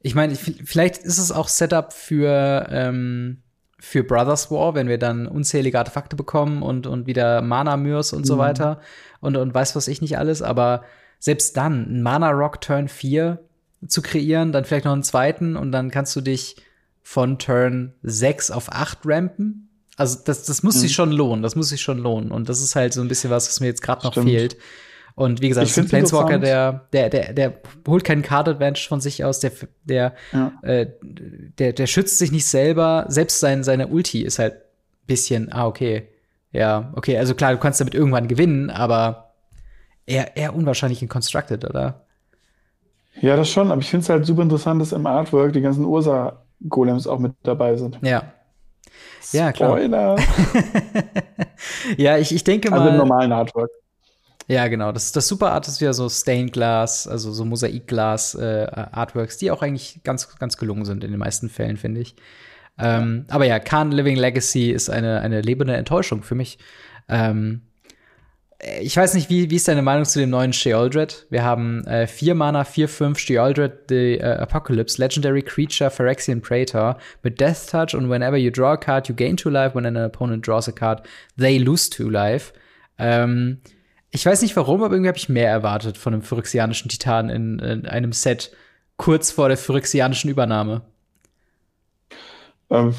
[0.00, 3.42] Ich meine, vielleicht ist es auch Setup für, ähm,
[3.80, 8.26] für Brothers War, wenn wir dann unzählige Artefakte bekommen und, und wieder Mana-Myrs und mhm.
[8.26, 8.80] so weiter
[9.20, 10.42] und, und weiß was ich nicht alles.
[10.42, 10.82] Aber
[11.18, 13.38] selbst dann, ein Mana-Rock Turn 4
[13.86, 16.56] zu kreieren, dann vielleicht noch einen zweiten und dann kannst du dich
[17.02, 19.68] von Turn 6 auf 8 rampen.
[19.96, 20.80] Also das, das muss mhm.
[20.80, 22.30] sich schon lohnen, das muss sich schon lohnen.
[22.30, 24.56] Und das ist halt so ein bisschen was, was mir jetzt gerade noch fehlt.
[25.20, 27.52] Und wie gesagt, ich das ist ein Planeswalker, der, der, der, der
[27.86, 29.52] holt keinen Card Advantage von sich aus, der,
[29.84, 30.52] der, ja.
[30.62, 33.04] äh, der, der schützt sich nicht selber.
[33.08, 36.08] Selbst sein, seine Ulti ist halt ein bisschen, ah, okay.
[36.52, 39.34] Ja, okay, also klar, du kannst damit irgendwann gewinnen, aber
[40.06, 42.06] eher, eher unwahrscheinlich in Constructed, oder?
[43.20, 45.84] Ja, das schon, aber ich finde es halt super interessant, dass im Artwork die ganzen
[45.84, 47.98] Ursa-Golems auch mit dabei sind.
[48.00, 48.22] Ja.
[49.32, 49.76] Ja, klar.
[49.76, 50.16] Spoiler.
[51.98, 52.78] ja, ich, ich denke mal.
[52.78, 53.70] Also im normalen Artwork.
[54.50, 54.90] Ja, genau.
[54.90, 59.48] Das, das Super Art ist wieder so Stained Glass, also so Mosaikglas äh, Artworks, die
[59.52, 62.16] auch eigentlich ganz, ganz gelungen sind in den meisten Fällen, finde ich.
[62.76, 66.58] Ähm, aber ja, Khan Living Legacy ist eine, eine lebende Enttäuschung für mich.
[67.08, 67.60] Ähm,
[68.80, 71.26] ich weiß nicht, wie, wie ist deine Meinung zu dem neuen Sheoldred?
[71.30, 76.98] Wir haben äh, vier Mana, vier, fünf Sheoldred, The uh, Apocalypse, Legendary Creature, Phyrexian Praetor
[77.22, 79.76] mit Death Touch und whenever you draw a card, you gain two life.
[79.76, 81.06] When an opponent draws a card,
[81.38, 82.52] they lose two life.
[82.98, 83.60] Ähm,
[84.10, 87.58] ich weiß nicht warum, aber irgendwie habe ich mehr erwartet von einem phyrexianischen Titan in,
[87.60, 88.52] in, einem Set
[88.96, 90.82] kurz vor der phyrexianischen Übernahme.
[92.70, 92.94] Ähm,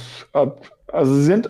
[0.87, 1.49] also sie sind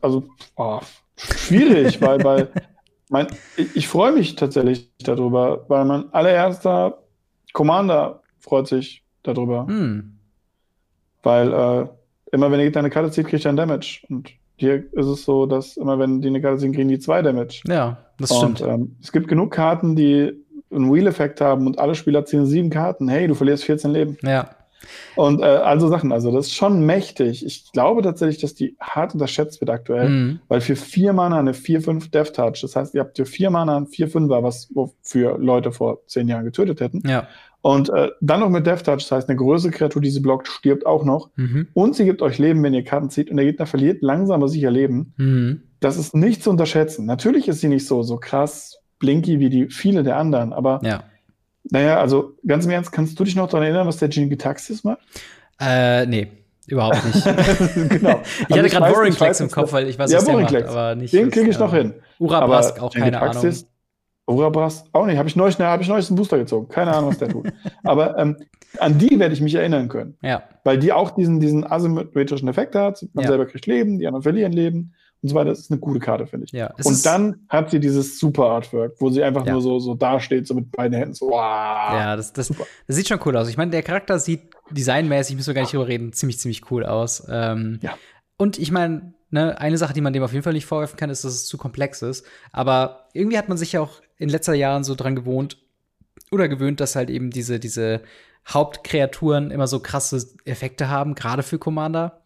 [0.00, 0.24] also
[0.56, 0.80] oh,
[1.16, 2.48] schwierig, weil, weil
[3.08, 6.98] mein, ich, ich freue mich tatsächlich darüber, weil mein allererster
[7.52, 9.66] Commander freut sich darüber.
[9.66, 10.18] Hm.
[11.22, 11.86] Weil äh,
[12.32, 14.00] immer wenn ihr deine Karte zieht, kriegt ihr ein Damage.
[14.08, 17.22] Und hier ist es so, dass immer wenn die eine Karte ziehen, kriegen die zwei
[17.22, 17.62] Damage.
[17.66, 18.70] Ja, das und, stimmt.
[18.72, 20.32] Ähm, es gibt genug Karten, die
[20.70, 23.08] einen Wheel-Effekt haben und alle Spieler ziehen sieben Karten.
[23.08, 24.16] Hey, du verlierst 14 Leben.
[24.22, 24.50] Ja.
[25.14, 27.44] Und äh, also Sachen, also das ist schon mächtig.
[27.44, 30.40] Ich glaube tatsächlich, dass die hart unterschätzt wird aktuell, mhm.
[30.48, 33.76] weil für vier Mana eine 4-5 Death Touch, das heißt, ihr habt für vier Mana
[33.76, 37.02] ein 4-5er, was wofür Leute vor zehn Jahren getötet hätten.
[37.06, 37.28] Ja.
[37.60, 40.48] Und äh, dann noch mit Death Touch, das heißt, eine größere Kreatur, die sie blockt,
[40.48, 41.30] stirbt auch noch.
[41.36, 41.68] Mhm.
[41.74, 44.48] Und sie gibt euch Leben, wenn ihr Karten zieht und der Gegner verliert langsam aber
[44.48, 45.14] sicher Leben.
[45.16, 45.62] Mhm.
[45.82, 47.04] Das ist nicht zu unterschätzen.
[47.04, 51.02] Natürlich ist sie nicht so, so krass blinky wie die viele der anderen, aber ja
[51.70, 54.84] naja, also ganz im Ernst, kannst du dich noch daran erinnern, was der Gene Gitaxis
[54.84, 54.98] macht?
[55.60, 56.28] Äh, nee.
[56.66, 57.24] Überhaupt nicht.
[57.88, 58.20] genau.
[58.48, 60.94] ich hatte gerade Warring Flex im Kopf, weil ich weiß, ja, was der macht, aber
[60.94, 61.12] nicht.
[61.12, 61.94] Den kriege ich noch hin.
[62.18, 63.54] Urabrask auch keine Ahnung.
[64.26, 65.18] Urabrask auch nicht.
[65.18, 66.68] Habe ich neulich, hab ich neulich einen Booster gezogen.
[66.68, 67.52] Keine Ahnung, was der tut.
[67.82, 68.36] aber ähm,
[68.78, 70.16] an die werde ich mich erinnern können.
[70.22, 70.44] Ja.
[70.62, 73.04] Weil die auch diesen, diesen asymmetrischen Effekt hat.
[73.12, 73.30] Man ja.
[73.30, 75.50] selber kriegt Leben, die anderen verlieren Leben und so weiter.
[75.50, 76.52] Das ist eine gute Karte, finde ich.
[76.52, 79.52] Ja, und dann hat sie dieses super Artwork, wo sie einfach ja.
[79.52, 81.34] nur so, so dasteht, so mit beiden Händen so, wow.
[81.36, 83.48] Ja, das, das, das sieht schon cool aus.
[83.48, 86.84] Ich meine, der Charakter sieht designmäßig, müssen wir gar nicht drüber reden, ziemlich, ziemlich cool
[86.84, 87.26] aus.
[87.30, 87.96] Ähm, ja.
[88.36, 91.10] Und ich meine, ne, eine Sache, die man dem auf jeden Fall nicht vorwerfen kann,
[91.10, 92.26] ist, dass es zu komplex ist.
[92.50, 95.58] Aber irgendwie hat man sich ja auch in letzter Jahren so dran gewohnt
[96.30, 98.02] oder gewöhnt, dass halt eben diese, diese
[98.48, 102.21] Hauptkreaturen immer so krasse Effekte haben, gerade für Commander.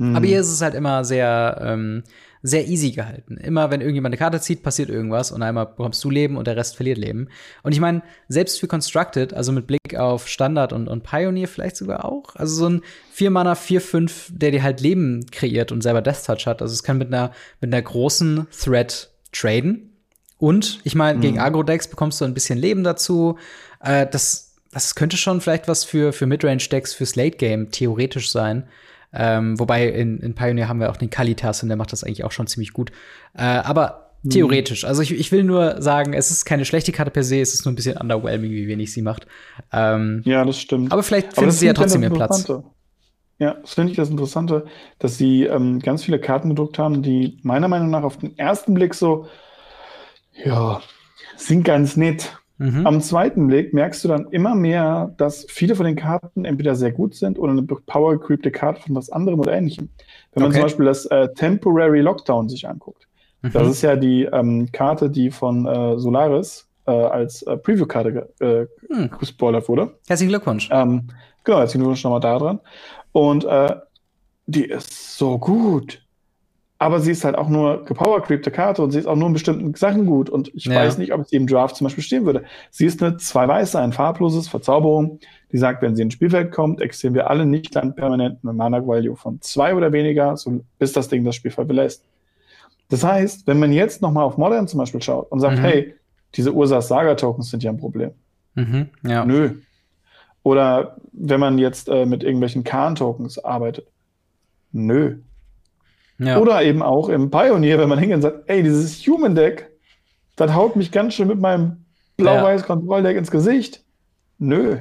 [0.00, 0.16] Mhm.
[0.16, 2.02] Aber hier ist es halt immer sehr, ähm,
[2.42, 3.36] sehr easy gehalten.
[3.36, 6.56] Immer wenn irgendjemand eine Karte zieht, passiert irgendwas und einmal bekommst du Leben und der
[6.56, 7.28] Rest verliert Leben.
[7.62, 11.76] Und ich meine, selbst für Constructed, also mit Blick auf Standard und, und Pioneer vielleicht
[11.76, 12.82] sogar auch, also so ein
[13.14, 16.62] 4-Mana, 4-5, der dir halt Leben kreiert und selber Death Touch hat.
[16.62, 19.92] Also es kann mit einer, mit einer großen Threat traden.
[20.38, 21.22] Und ich meine, mhm.
[21.22, 23.36] gegen Agro-Decks bekommst du ein bisschen Leben dazu.
[23.80, 28.66] Äh, das, das könnte schon vielleicht was für, für Midrange-Decks fürs Late-Game theoretisch sein.
[29.12, 32.24] Ähm, wobei in, in Pioneer haben wir auch den Kalitas und der macht das eigentlich
[32.24, 32.92] auch schon ziemlich gut.
[33.34, 34.30] Äh, aber mhm.
[34.30, 34.84] theoretisch.
[34.84, 37.64] Also ich, ich will nur sagen, es ist keine schlechte Karte per se, es ist
[37.64, 39.26] nur ein bisschen underwhelming, wie wenig sie macht.
[39.72, 40.92] Ähm, ja, das stimmt.
[40.92, 42.48] Aber vielleicht finden sie ja trotzdem ihren Platz.
[43.38, 44.66] Ja, das finde ich das Interessante,
[44.98, 48.74] dass sie ähm, ganz viele Karten gedruckt haben, die meiner Meinung nach auf den ersten
[48.74, 49.28] Blick so,
[50.44, 50.82] ja,
[51.36, 52.36] sind ganz nett.
[52.60, 52.86] Mhm.
[52.86, 56.92] Am zweiten Blick merkst du dann immer mehr, dass viele von den Karten entweder sehr
[56.92, 59.88] gut sind oder eine power-creepte Karte von was anderem oder ähnlichem.
[60.34, 60.58] Wenn man okay.
[60.58, 63.08] zum Beispiel das äh, Temporary Lockdown sich anguckt.
[63.40, 63.52] Mhm.
[63.52, 68.66] Das ist ja die ähm, Karte, die von äh, Solaris äh, als äh, Preview-Karte äh,
[68.92, 69.10] mhm.
[69.18, 69.94] gespoilert wurde.
[70.06, 70.68] Herzlichen Glückwunsch.
[70.70, 71.08] Ähm,
[71.44, 72.60] genau, herzlichen Glückwunsch nochmal da dran.
[73.12, 73.74] Und äh,
[74.44, 76.02] die ist so gut
[76.80, 79.74] aber sie ist halt auch nur gepowercreepte Karte und sie ist auch nur in bestimmten
[79.74, 80.30] Sachen gut.
[80.30, 80.76] Und ich ja.
[80.76, 82.44] weiß nicht, ob sie im Draft zum Beispiel stehen würde.
[82.70, 85.18] Sie ist eine zwei weiße, ein farbloses Verzauberung,
[85.52, 88.86] die sagt, wenn sie ins Spielfeld kommt, existieren wir alle nicht dann permanent mit Mana
[88.86, 92.02] Value von zwei oder weniger, so bis das Ding das Spielfeld belässt.
[92.88, 95.62] Das heißt, wenn man jetzt nochmal auf Modern zum Beispiel schaut und sagt, mhm.
[95.62, 95.94] hey,
[96.34, 98.12] diese Ursas Saga Tokens sind ja ein Problem.
[98.54, 99.26] Mhm, ja.
[99.26, 99.56] Nö.
[100.42, 103.86] Oder wenn man jetzt äh, mit irgendwelchen Khan Tokens arbeitet.
[104.72, 105.18] Nö
[106.20, 106.38] Ja.
[106.38, 109.70] Oder eben auch im Pioneer, wenn man hingeht und sagt, ey, dieses Human Deck,
[110.36, 111.84] das haut mich ganz schön mit meinem
[112.18, 113.82] blau-weiß Kontrolldeck ins Gesicht.
[114.38, 114.76] Nö.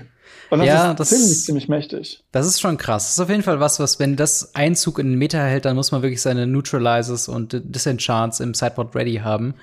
[0.49, 2.23] Und das ja, ist das ziemlich, ziemlich mächtig.
[2.31, 3.05] Das ist schon krass.
[3.05, 5.75] Das ist auf jeden Fall was, was, wenn das Einzug in den Meta hält, dann
[5.75, 9.53] muss man wirklich seine Neutralizes und Disenchants im Sideboard ready haben.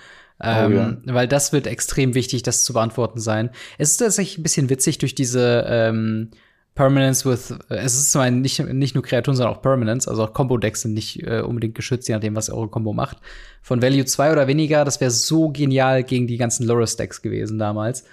[0.41, 1.15] Ähm, oh, ja.
[1.15, 3.51] Weil das wird extrem wichtig, das zu beantworten sein.
[3.79, 6.31] Es ist tatsächlich ein bisschen witzig durch diese ähm,
[6.77, 10.33] Permanence with, äh, es ist zwar nicht, nicht nur Kreaturen, sondern auch Permanence, also auch
[10.33, 13.17] Combo-Decks sind nicht äh, unbedingt geschützt, je nachdem, was eure Combo macht.
[13.63, 18.05] Von Value 2 oder weniger, das wäre so genial gegen die ganzen Loris-Decks gewesen damals.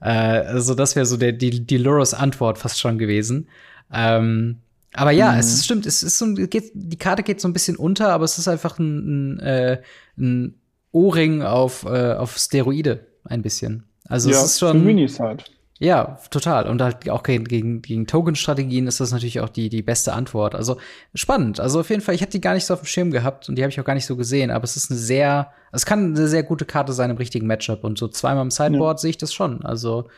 [0.00, 3.48] Äh, also das wäre so der, die, die Loris-Antwort fast schon gewesen.
[3.92, 4.58] Ähm,
[4.92, 5.38] aber ja, mhm.
[5.38, 8.36] es stimmt, es ist so, geht, die Karte geht so ein bisschen unter, aber es
[8.36, 9.82] ist einfach ein, ein, äh,
[10.18, 10.54] ein
[10.90, 13.84] O-Ring auf, äh, auf Steroide, ein bisschen.
[14.08, 14.84] Also ja, es ist schon.
[14.84, 15.52] Minis halt.
[15.80, 16.68] Ja, total.
[16.68, 20.54] Und halt auch gegen, gegen, gegen Token-Strategien ist das natürlich auch die, die beste Antwort.
[20.54, 20.78] Also
[21.14, 21.60] spannend.
[21.60, 23.56] Also auf jeden Fall, ich hätte die gar nicht so auf dem Schirm gehabt und
[23.56, 26.16] die habe ich auch gar nicht so gesehen, aber es ist eine sehr, es kann
[26.16, 27.84] eine sehr gute Karte sein im richtigen Matchup.
[27.84, 29.02] Und so zweimal im Sideboard ja.
[29.02, 29.64] sehe ich das schon.
[29.64, 30.08] Also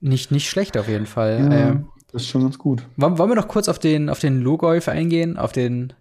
[0.00, 1.38] nicht, nicht schlecht auf jeden Fall.
[1.38, 1.76] Ja, äh,
[2.12, 2.82] das ist schon ganz gut.
[2.96, 5.92] Wollen, wollen wir noch kurz auf den, auf den Lugolf eingehen, auf den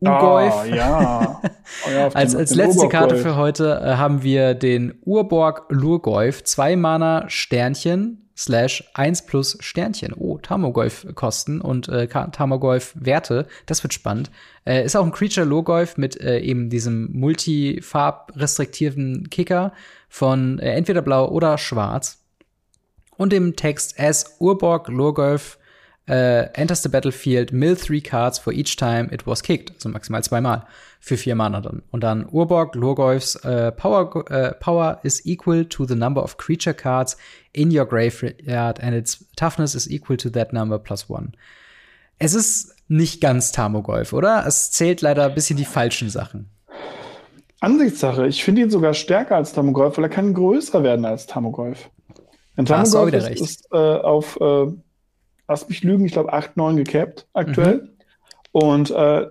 [0.00, 0.54] Urgolf.
[0.62, 1.40] Oh, ja.
[1.42, 1.48] Oh,
[1.90, 6.44] ja als als letzte Karte für heute äh, haben wir den Urborg Lurgolf.
[6.44, 10.14] Zwei Mana Sternchen slash 1 plus Sternchen.
[10.16, 13.46] Oh, Tamogolf Kosten und äh, Tamogolf Werte.
[13.66, 14.30] Das wird spannend.
[14.64, 19.72] Äh, ist auch ein Creature Lurgolf mit äh, eben diesem multifarb-restriktiven Kicker
[20.08, 22.24] von äh, entweder blau oder schwarz.
[23.16, 25.58] Und dem Text as Urborg Lurgolf
[26.10, 29.70] Uh, enters the battlefield, mill three cards for each time it was kicked.
[29.74, 30.66] Also maximal zweimal
[30.98, 31.82] für vier Mana dann.
[31.92, 36.74] Und dann Urborg, Lurgolfs uh, power, uh, power is equal to the number of creature
[36.74, 37.16] cards
[37.52, 41.30] in your graveyard and its toughness is equal to that number plus one.
[42.18, 44.44] Es ist nicht ganz Tamogolf, oder?
[44.44, 46.50] Es zählt leider ein bisschen die falschen Sachen.
[47.60, 48.26] Ansichtssache.
[48.26, 51.88] Ich finde ihn sogar stärker als Tamogolf, weil er kann größer werden als Tamogolf.
[52.56, 54.66] Ein Tamogolf ist, ist äh, auf äh,
[55.50, 57.82] lass mich lügen, ich glaube 8, 9 gecapped aktuell.
[57.82, 57.88] Mhm.
[58.52, 59.26] Und äh,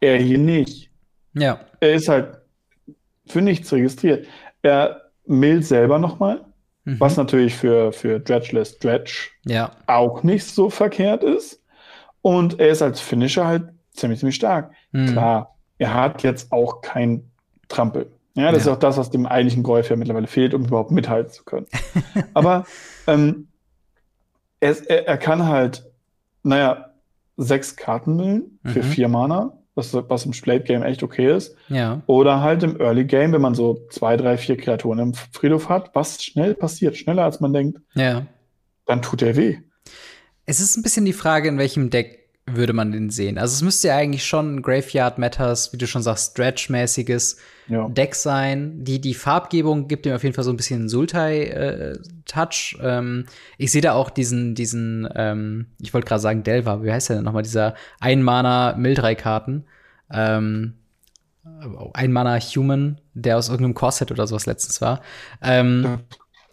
[0.00, 0.90] er hier nicht.
[1.34, 1.60] Ja.
[1.80, 2.38] Er ist halt
[3.26, 4.26] für nichts registriert.
[4.62, 6.44] Er mailt selber nochmal,
[6.84, 6.98] mhm.
[6.98, 9.72] was natürlich für, für Dredgeless Dredge ja.
[9.86, 11.62] auch nicht so verkehrt ist.
[12.22, 14.72] Und er ist als Finisher halt ziemlich, ziemlich stark.
[14.90, 15.06] Mhm.
[15.12, 17.30] Klar, er hat jetzt auch kein
[17.68, 18.10] Trampel.
[18.34, 18.72] Ja, das ja.
[18.72, 21.66] ist auch das, was dem eigentlichen Golf ja mittlerweile fehlt, um überhaupt mithalten zu können.
[22.34, 22.64] Aber
[23.06, 23.48] ähm,
[24.62, 25.84] er, er, er kann halt,
[26.42, 26.92] naja,
[27.36, 28.86] sechs Karten millen für mhm.
[28.86, 31.56] vier Mana, was, was im Late Game echt okay ist.
[31.68, 32.02] Ja.
[32.06, 35.90] Oder halt im Early Game, wenn man so zwei, drei, vier Kreaturen im Friedhof hat,
[35.94, 38.26] was schnell passiert, schneller als man denkt, ja.
[38.86, 39.58] dann tut er weh.
[40.46, 43.38] Es ist ein bisschen die Frage, in welchem Deck würde man den sehen.
[43.38, 47.36] Also es müsste ja eigentlich schon Graveyard Matters, wie du schon sagst, Stretch-mäßiges
[47.68, 47.88] ja.
[47.88, 48.84] Deck sein.
[48.84, 52.78] Die, die Farbgebung gibt ihm auf jeden Fall so ein bisschen Sultai-Touch.
[52.80, 53.26] Äh, ähm,
[53.58, 57.16] ich sehe da auch diesen, diesen, ähm, ich wollte gerade sagen Delva, wie heißt der
[57.16, 59.64] denn nochmal, dieser Ein-Mana Mildrei-Karten.
[60.12, 60.74] Ähm,
[61.94, 65.00] ein Mana Human, der aus irgendeinem Corset oder sowas letztens war.
[65.40, 66.00] Ähm.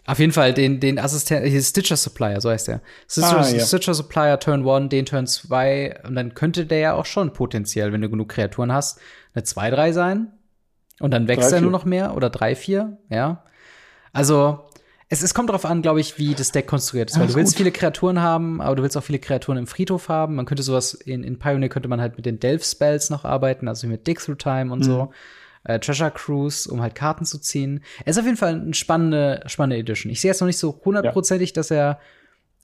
[0.10, 2.82] Auf jeden Fall den, den Assistent, Stitcher Supplier, so heißt der.
[3.07, 3.64] Stitcher, ah, ja.
[3.64, 5.99] Stitcher Supplier Turn 1, den Turn 2.
[6.07, 8.99] Und dann könnte der ja auch schon potenziell, wenn du genug Kreaturen hast,
[9.36, 10.32] eine 2-3 sein.
[10.99, 13.43] Und dann wächst er nur noch mehr oder 3-4, ja.
[14.12, 14.66] Also,
[15.10, 17.20] es, es kommt darauf an, glaube ich, wie das Deck konstruiert ist.
[17.20, 17.57] Weil du willst gut.
[17.57, 20.34] viele Kreaturen haben, aber du willst auch viele Kreaturen im Friedhof haben.
[20.34, 23.86] Man könnte sowas, in, in Pioneer könnte man halt mit den Delph-Spells noch arbeiten, also
[23.86, 24.84] mit Dig Through Time und mhm.
[24.84, 25.12] so
[25.64, 27.84] äh, Treasure Cruise, um halt Karten zu ziehen.
[28.05, 30.12] Er ist auf jeden Fall eine spannende, spannende Edition.
[30.12, 31.53] Ich sehe jetzt noch nicht so hundertprozentig, ja.
[31.53, 31.99] dass er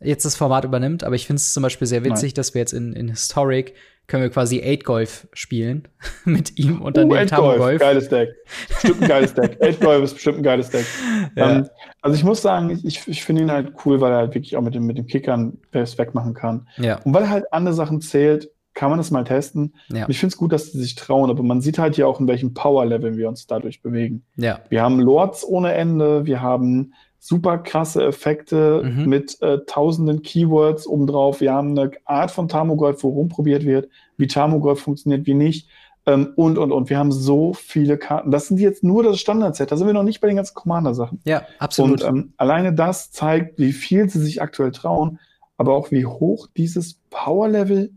[0.01, 2.35] jetzt das Format übernimmt, aber ich finde es zum Beispiel sehr witzig, Nein.
[2.35, 3.75] dass wir jetzt in, in Historic
[4.07, 5.87] können wir quasi 8 Golf spielen
[6.25, 7.79] mit ihm und dann uh, dem Tamo Golf.
[7.79, 8.29] Geiles Deck.
[8.67, 9.57] Bestimmt ein geiles Deck.
[9.61, 10.85] 8 Golf ist bestimmt ein geiles Deck.
[11.35, 11.51] Ja.
[11.51, 11.69] Um, ähm,
[12.01, 14.61] also ich muss sagen, ich, ich finde ihn halt cool, weil er halt wirklich auch
[14.61, 16.67] mit dem, mit dem Kickern Base wegmachen kann.
[16.77, 16.99] Ja.
[17.03, 19.73] Und weil er halt andere Sachen zählt, kann man das mal testen.
[19.87, 20.07] Ja.
[20.07, 22.27] Ich finde es gut, dass sie sich trauen, aber man sieht halt hier auch, in
[22.27, 24.23] welchem Power-Level wir uns dadurch bewegen.
[24.35, 24.59] Ja.
[24.69, 29.09] Wir haben Lords ohne Ende, wir haben super krasse Effekte mhm.
[29.09, 31.41] mit äh, tausenden Keywords obendrauf.
[31.41, 35.67] Wir haben eine Art von Tamogolf, wo rumprobiert wird, wie Tamogolf funktioniert, wie nicht.
[36.05, 36.89] Ähm, und, und, und.
[36.91, 38.29] Wir haben so viele Karten.
[38.29, 39.71] Das sind jetzt nur das Standard-Set.
[39.71, 41.19] Da sind wir noch nicht bei den ganzen Commander-Sachen.
[41.25, 42.03] Ja, absolut.
[42.03, 45.17] Und ähm, alleine das zeigt, wie viel sie sich aktuell trauen,
[45.57, 47.91] aber auch wie hoch dieses Power-Level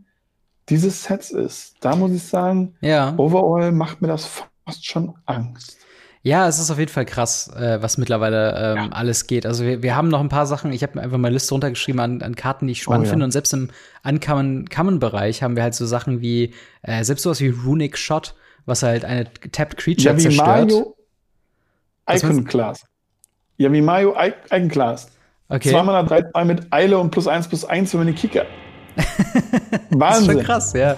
[0.69, 1.75] dieses Sets ist.
[1.81, 3.13] Da muss ich sagen, ja.
[3.17, 4.25] overall macht mir das
[4.65, 5.77] fast schon Angst.
[6.21, 8.89] Ja, es ist auf jeden Fall krass, äh, was mittlerweile ähm, ja.
[8.91, 9.45] alles geht.
[9.45, 11.53] Also wir, wir haben noch ein paar Sachen, ich habe mir einfach mal eine Liste
[11.53, 13.09] runtergeschrieben an, an Karten, die ich spannend oh, ja.
[13.11, 13.25] finde.
[13.25, 13.69] Und selbst im
[14.03, 18.35] Uncommon-Bereich haben wir halt so Sachen wie, äh, selbst sowas wie Runic Shot,
[18.65, 20.47] was halt eine Tapped Creature ja, wie zerstört.
[20.47, 20.95] Mario
[22.09, 22.85] Icon Class.
[23.57, 25.09] Ja, wie Mario Icon Class.
[25.47, 25.69] Okay.
[25.69, 28.45] Zweimal drei, zwei mit Eile und plus eins plus eins für meine Kicker.
[29.89, 29.99] Wahnsinn.
[29.99, 30.95] das ist schon krass, ja.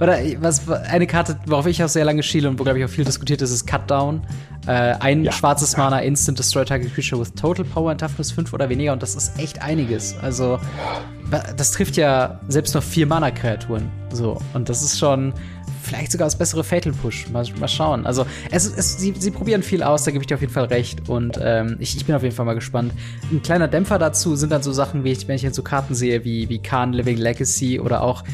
[0.00, 2.88] Oder was eine Karte, worauf ich auch sehr lange schiele und wo, glaube ich, auch
[2.88, 4.22] viel diskutiert ist, ist Cut Down.
[4.66, 5.32] Äh, ein ja.
[5.32, 9.02] schwarzes Mana Instant Destroy Target Creature with Total Power and Toughness 5 oder weniger und
[9.02, 10.16] das ist echt einiges.
[10.22, 10.58] Also,
[11.56, 13.90] das trifft ja selbst noch vier Mana-Kreaturen.
[14.10, 15.34] So, und das ist schon
[15.82, 17.28] vielleicht sogar das bessere Fatal Push.
[17.30, 18.06] Mal, mal schauen.
[18.06, 20.64] Also, es, es, sie, sie probieren viel aus, da gebe ich dir auf jeden Fall
[20.64, 21.08] recht.
[21.08, 22.92] Und ähm, ich, ich bin auf jeden Fall mal gespannt.
[23.30, 25.94] Ein kleiner Dämpfer dazu sind dann so Sachen, wie ich, wenn ich jetzt so Karten
[25.94, 28.24] sehe, wie, wie Khan Living Legacy oder auch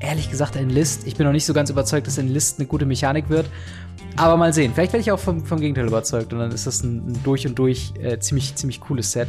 [0.00, 1.06] ehrlich gesagt Enlist.
[1.06, 3.46] Ich bin noch nicht so ganz überzeugt, dass Enlist eine gute Mechanik wird.
[4.16, 4.72] Aber mal sehen.
[4.74, 7.46] Vielleicht werde ich auch vom, vom Gegenteil überzeugt und dann ist das ein, ein durch
[7.46, 9.28] und durch äh, ziemlich, ziemlich cooles Set.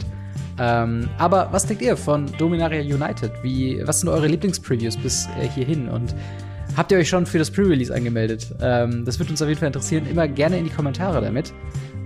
[0.60, 3.32] Ähm, aber was denkt ihr von Dominaria United?
[3.44, 5.90] Wie, was sind eure Lieblingspreviews bis äh, hierhin?
[5.90, 6.16] Und
[6.78, 8.48] habt ihr euch schon für das Pre-Release angemeldet?
[8.62, 10.08] Ähm, das würde uns auf jeden Fall interessieren.
[10.10, 11.52] Immer gerne in die Kommentare damit.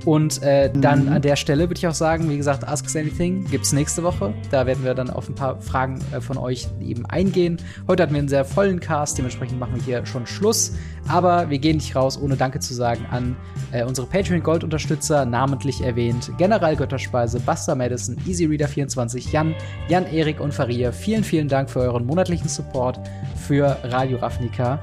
[0.06, 1.14] Und äh, dann mhm.
[1.14, 4.02] an der Stelle würde ich auch sagen, wie gesagt, Ask Us Anything gibt es nächste
[4.04, 4.34] Woche.
[4.50, 7.58] Da werden wir dann auf ein paar Fragen äh, von euch eben eingehen.
[7.88, 10.74] Heute hatten wir einen sehr vollen Cast, dementsprechend machen wir hier schon Schluss.
[11.08, 13.36] Aber wir gehen nicht raus, ohne Danke zu sagen an
[13.72, 19.54] äh, unsere Patreon-Gold-Unterstützer, namentlich erwähnt General Götterspeise, Buster Madison, EasyReader24, Jan,
[19.88, 20.92] Jan, Erik und Faria.
[20.92, 23.00] Vielen, vielen Dank für euren monatlichen Support
[23.36, 24.80] für Radio Ravnica.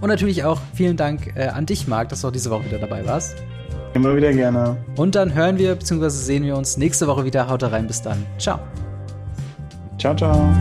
[0.00, 2.78] Und natürlich auch vielen Dank äh, an dich, Marc, dass du auch diese Woche wieder
[2.78, 3.36] dabei warst.
[3.94, 4.76] Immer wieder gerne.
[4.96, 6.08] Und dann hören wir bzw.
[6.08, 7.48] sehen wir uns nächste Woche wieder.
[7.48, 8.26] Haut rein, bis dann.
[8.38, 8.58] Ciao.
[9.98, 10.52] Ciao, ciao.